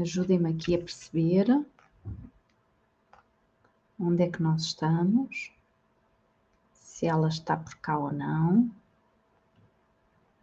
Ajudem-me 0.00 0.48
aqui 0.48 0.74
a 0.74 0.78
perceber 0.78 1.66
onde 4.00 4.22
é 4.22 4.30
que 4.30 4.42
nós 4.42 4.62
estamos, 4.62 5.52
se 6.72 7.04
ela 7.04 7.28
está 7.28 7.58
por 7.58 7.74
cá 7.74 7.98
ou 7.98 8.10
não. 8.10 8.70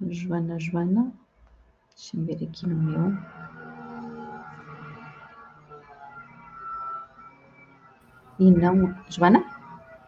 Joana, 0.07 0.59
Joana, 0.59 1.11
deixem 1.95 2.23
ver 2.25 2.47
aqui 2.47 2.67
no 2.67 2.75
meu. 2.75 3.17
E 8.37 8.51
não. 8.51 8.95
Joana? 9.09 9.60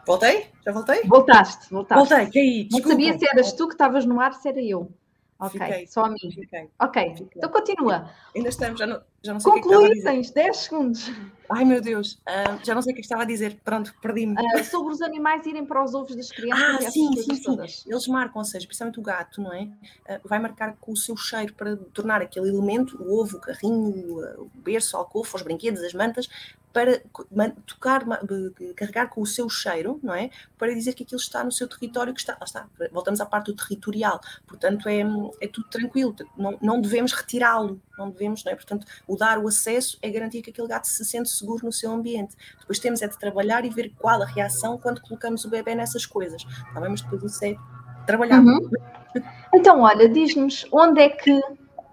Voltei? 0.05 0.47
Já 0.65 0.71
voltei? 0.71 1.03
Voltaste, 1.03 1.69
voltaste. 1.69 2.09
Voltei, 2.09 2.31
caí. 2.31 2.69
Não 2.71 2.81
sabia 2.81 3.17
se 3.17 3.25
eras 3.27 3.53
tu 3.53 3.67
que 3.67 3.73
estavas 3.73 4.05
no 4.05 4.19
ar, 4.19 4.33
se 4.33 4.49
era 4.49 4.61
eu. 4.61 4.91
Ok, 5.39 5.59
fiquei, 5.59 5.87
só 5.87 6.05
a 6.05 6.09
mim. 6.09 6.17
Fiquei, 6.33 6.69
ok, 6.79 7.09
fiquei. 7.17 7.27
então 7.35 7.49
continua. 7.49 8.09
Ainda 8.33 8.47
estamos, 8.47 8.79
já 8.79 8.87
não, 8.87 9.01
já 9.21 9.33
não 9.33 9.39
sei 9.41 9.51
Conclui, 9.51 9.75
o 9.75 9.79
que, 9.79 9.91
é 9.91 9.95
que 9.95 10.01
tens 10.03 10.31
10 10.31 10.57
segundos. 10.57 11.11
Ai 11.49 11.65
meu 11.65 11.81
Deus, 11.81 12.13
uh, 12.13 12.63
já 12.63 12.73
não 12.73 12.81
sei 12.81 12.93
o 12.93 12.95
que 12.95 13.01
estava 13.01 13.23
a 13.23 13.25
dizer, 13.25 13.59
pronto, 13.63 13.93
perdi-me. 14.01 14.35
Uh, 14.35 14.63
sobre 14.63 14.93
os 14.93 15.01
animais 15.01 15.45
irem 15.45 15.65
para 15.65 15.83
os 15.83 15.93
ovos 15.93 16.15
das 16.15 16.29
crianças. 16.31 16.85
Ah, 16.85 16.91
sim, 16.91 17.11
sim, 17.17 17.35
sim. 17.35 17.89
Eles 17.89 18.07
marcam, 18.07 18.39
ou 18.39 18.45
seja, 18.45 18.65
principalmente 18.65 18.99
o 18.99 19.03
gato, 19.03 19.41
não 19.41 19.53
é? 19.53 19.63
Uh, 19.63 20.21
vai 20.23 20.39
marcar 20.39 20.77
com 20.79 20.93
o 20.93 20.97
seu 20.97 21.17
cheiro 21.17 21.53
para 21.53 21.75
tornar 21.93 22.21
aquele 22.21 22.47
elemento, 22.47 23.01
o 23.03 23.19
ovo, 23.19 23.37
o 23.37 23.41
carrinho, 23.41 24.19
o 24.37 24.49
berço, 24.55 24.95
o 24.95 24.99
alcofo, 24.99 25.35
os 25.35 25.43
brinquedos, 25.43 25.83
as 25.83 25.93
mantas, 25.93 26.29
para 26.73 27.01
tocar, 27.67 28.03
carregar 28.75 29.07
com 29.07 29.21
o 29.21 29.27
seu 29.27 29.47
cheiro, 29.47 29.99
não 30.01 30.13
é? 30.13 30.31
Para 30.57 30.73
dizer 30.73 30.93
que 30.93 31.03
aquilo 31.03 31.21
está 31.21 31.43
no 31.43 31.51
seu 31.51 31.67
território, 31.67 32.13
que 32.13 32.19
está, 32.19 32.35
está, 32.43 32.67
voltamos 32.91 33.21
à 33.21 33.27
parte 33.27 33.51
do 33.51 33.55
territorial, 33.55 34.19
portanto 34.47 34.89
é, 34.89 35.01
é 35.39 35.47
tudo 35.47 35.67
tranquilo, 35.69 36.15
não, 36.35 36.57
não 36.59 36.81
devemos 36.81 37.13
retirá-lo, 37.13 37.79
não 37.95 38.09
devemos, 38.09 38.43
não 38.43 38.51
é? 38.51 38.55
Portanto, 38.55 38.87
o 39.07 39.15
dar 39.15 39.37
o 39.37 39.47
acesso 39.47 39.99
é 40.01 40.09
garantir 40.09 40.41
que 40.41 40.49
aquele 40.49 40.67
gato 40.67 40.87
se 40.87 41.05
sente 41.05 41.29
seguro 41.29 41.63
no 41.63 41.71
seu 41.71 41.91
ambiente. 41.91 42.35
Depois 42.59 42.79
temos 42.79 43.03
é 43.03 43.07
de 43.07 43.19
trabalhar 43.19 43.63
e 43.65 43.69
ver 43.69 43.93
qual 43.99 44.19
a 44.23 44.25
reação 44.25 44.79
quando 44.79 44.99
colocamos 44.99 45.45
o 45.45 45.49
bebê 45.49 45.75
nessas 45.75 46.07
coisas, 46.07 46.43
tá 46.73 46.81
bem? 46.81 46.89
Mas 46.89 47.01
depois 47.01 47.23
isso 47.23 47.45
é 47.45 47.55
trabalhar. 48.07 48.39
Uhum. 48.41 48.67
Então, 49.53 49.81
olha, 49.81 50.09
diz-nos 50.09 50.65
onde 50.71 51.01
é 51.01 51.09
que 51.09 51.39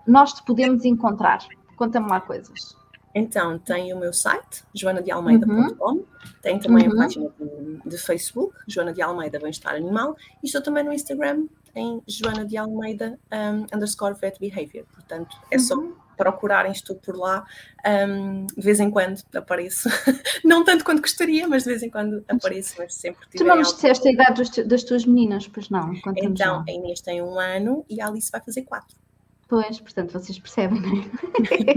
nós 0.07 0.33
te 0.33 0.43
podemos 0.43 0.87
encontrar? 0.87 1.47
Conta-me 1.77 2.09
lá 2.09 2.21
coisas. 2.23 2.80
Então, 3.15 3.59
tem 3.59 3.93
o 3.93 3.99
meu 3.99 4.13
site, 4.13 4.63
joanadealmeida.com, 4.75 5.93
uhum. 5.93 6.07
tem 6.41 6.59
também 6.61 6.87
uhum. 6.87 6.95
a 6.95 6.97
página 6.97 7.31
de, 7.39 7.91
de, 7.91 7.99
Facebook, 7.99 8.55
Joana 8.69 8.93
de 8.93 9.03
Almeida 9.03 9.39
Bem-Estar 9.39 9.75
Animal, 9.75 10.17
e 10.43 10.47
estou 10.47 10.63
também 10.63 10.85
no 10.85 10.93
Instagram, 10.93 11.47
em 11.75 12.01
Joana 12.07 12.45
de 12.45 12.57
Almeida 12.57 13.19
um, 13.33 13.77
underscore 13.77 14.15
vet 14.15 14.39
behavior. 14.39 14.85
Portanto, 14.93 15.37
é 15.51 15.57
uhum. 15.57 15.61
só 15.61 15.77
procurarem, 16.17 16.71
estou 16.71 16.97
por 16.97 17.17
lá, 17.17 17.47
um, 17.87 18.47
de 18.47 18.61
vez 18.61 18.79
em 18.79 18.91
quando 18.91 19.23
apareço, 19.35 19.89
não 20.45 20.63
tanto 20.63 20.85
quanto 20.85 21.01
gostaria, 21.01 21.49
mas 21.49 21.63
de 21.63 21.71
vez 21.71 21.83
em 21.83 21.91
quando 21.91 22.23
apareço, 22.29 22.75
mas 22.79 22.95
sempre 22.95 23.27
Tu 23.35 23.43
não 23.43 23.63
disseste 23.63 24.07
a 24.07 24.13
idade 24.13 24.65
das 24.65 24.85
tuas 24.85 25.07
meninas, 25.07 25.49
pois 25.49 25.71
não? 25.71 25.95
Então, 26.19 26.63
a 26.69 26.71
Inês 26.71 27.01
tem 27.01 27.23
um 27.23 27.41
ano 27.41 27.85
e 27.89 28.01
a 28.01 28.07
Alice 28.07 28.31
vai 28.31 28.41
fazer 28.41 28.63
quatro. 28.63 28.97
Pois, 29.51 29.81
portanto, 29.81 30.13
vocês 30.13 30.39
percebem, 30.39 30.81
não 30.81 30.97
é? 30.97 31.05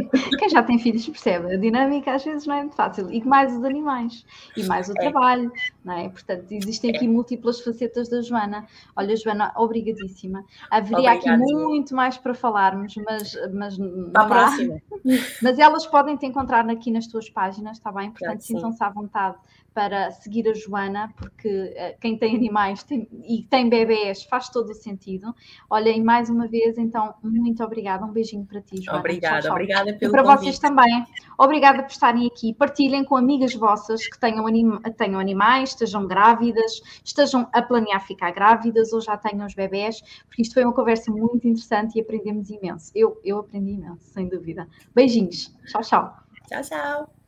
Quem 0.38 0.47
já 0.47 0.61
tem 0.61 0.78
filhos 0.78 1.09
percebe. 1.09 1.55
A 1.55 1.57
dinâmica 1.57 2.13
às 2.13 2.24
vezes 2.24 2.45
não 2.45 2.53
é 2.53 2.59
muito 2.59 2.76
fácil. 2.76 3.11
E 3.11 3.24
mais 3.24 3.51
os 3.51 3.63
animais, 3.63 4.24
e 4.55 4.63
mais 4.65 4.89
o 4.89 4.91
é. 4.91 5.01
trabalho, 5.01 5.51
não 5.84 5.97
é? 5.97 6.07
Portanto, 6.07 6.51
existem 6.51 6.95
aqui 6.95 7.07
múltiplas 7.07 7.61
facetas 7.61 8.09
da 8.09 8.21
Joana. 8.21 8.67
Olha, 8.95 9.17
Joana, 9.17 9.51
obrigadíssima. 9.57 10.45
Haveria 10.69 11.13
Obrigada, 11.13 11.43
aqui 11.43 11.53
muito 11.55 11.95
mais 11.95 12.15
para 12.15 12.36
falarmos, 12.36 12.93
mas, 12.97 13.36
mas 13.51 13.76
a 14.13 14.26
próxima. 14.26 14.80
Mas 15.41 15.59
elas 15.59 15.86
podem 15.86 16.15
te 16.15 16.26
encontrar 16.26 16.67
aqui 16.69 16.89
nas 16.89 17.07
tuas 17.07 17.30
páginas, 17.30 17.78
está 17.78 17.91
bem? 17.91 18.11
Portanto, 18.11 18.39
sintam-se 18.39 18.82
à 18.82 18.89
vontade 18.89 19.36
para 19.74 20.11
seguir 20.11 20.47
a 20.47 20.53
Joana, 20.53 21.13
porque 21.17 21.49
uh, 21.49 21.99
quem 21.99 22.17
tem 22.17 22.36
animais 22.36 22.84
tem, 22.84 23.07
e 23.28 23.43
tem 23.43 23.69
bebés 23.69 24.24
faz 24.24 24.49
todo 24.49 24.69
o 24.69 24.74
sentido. 24.74 25.34
Olha, 25.69 25.89
e 25.89 26.01
mais 26.01 26.30
uma 26.30 26.47
vez, 26.47 26.78
então, 26.78 27.13
muito 27.24 27.63
obrigada. 27.63 28.05
Um 28.05 28.11
beijinho 28.11 28.45
para 28.45 28.61
ti, 28.61 28.82
Joana. 28.82 28.99
Obrigada, 28.99 29.36
tchau, 29.36 29.41
tchau. 29.41 29.51
obrigada 29.51 29.93
pelo 29.93 30.11
E 30.11 30.11
para 30.11 30.24
convite. 30.24 30.39
vocês 30.41 30.59
também. 30.59 31.05
Obrigada 31.38 31.84
por 31.84 31.91
estarem 31.91 32.28
aqui. 32.28 32.53
Partilhem 32.53 33.03
com 33.03 33.15
amigas 33.15 33.53
vossas 33.55 34.07
que 34.07 34.19
tenham, 34.19 34.45
anim 34.47 34.80
tenham 34.97 35.19
animais, 35.19 35.69
estejam 35.69 36.07
grávidas, 36.07 36.82
estejam 37.03 37.47
a 37.51 37.61
planear 37.61 38.05
ficar 38.05 38.32
grávidas 38.32 38.93
ou 38.93 39.01
já 39.01 39.17
tenham 39.17 39.45
os 39.45 39.53
bebés, 39.53 40.01
porque 40.28 40.41
isto 40.41 40.53
foi 40.53 40.63
uma 40.63 40.74
conversa 40.74 41.11
muito 41.11 41.47
interessante 41.47 41.97
e 41.97 42.01
aprendemos 42.01 42.49
imenso. 42.49 42.91
Eu, 42.93 43.19
eu 43.24 43.39
aprendi 43.39 43.71
imenso, 43.71 44.03
sem 44.13 44.28
dúvida. 44.28 44.67
Beijinhos. 44.93 45.53
Tchau, 45.65 45.82
tchau. 45.82 46.17
Tchau, 46.47 46.61
tchau. 46.61 47.13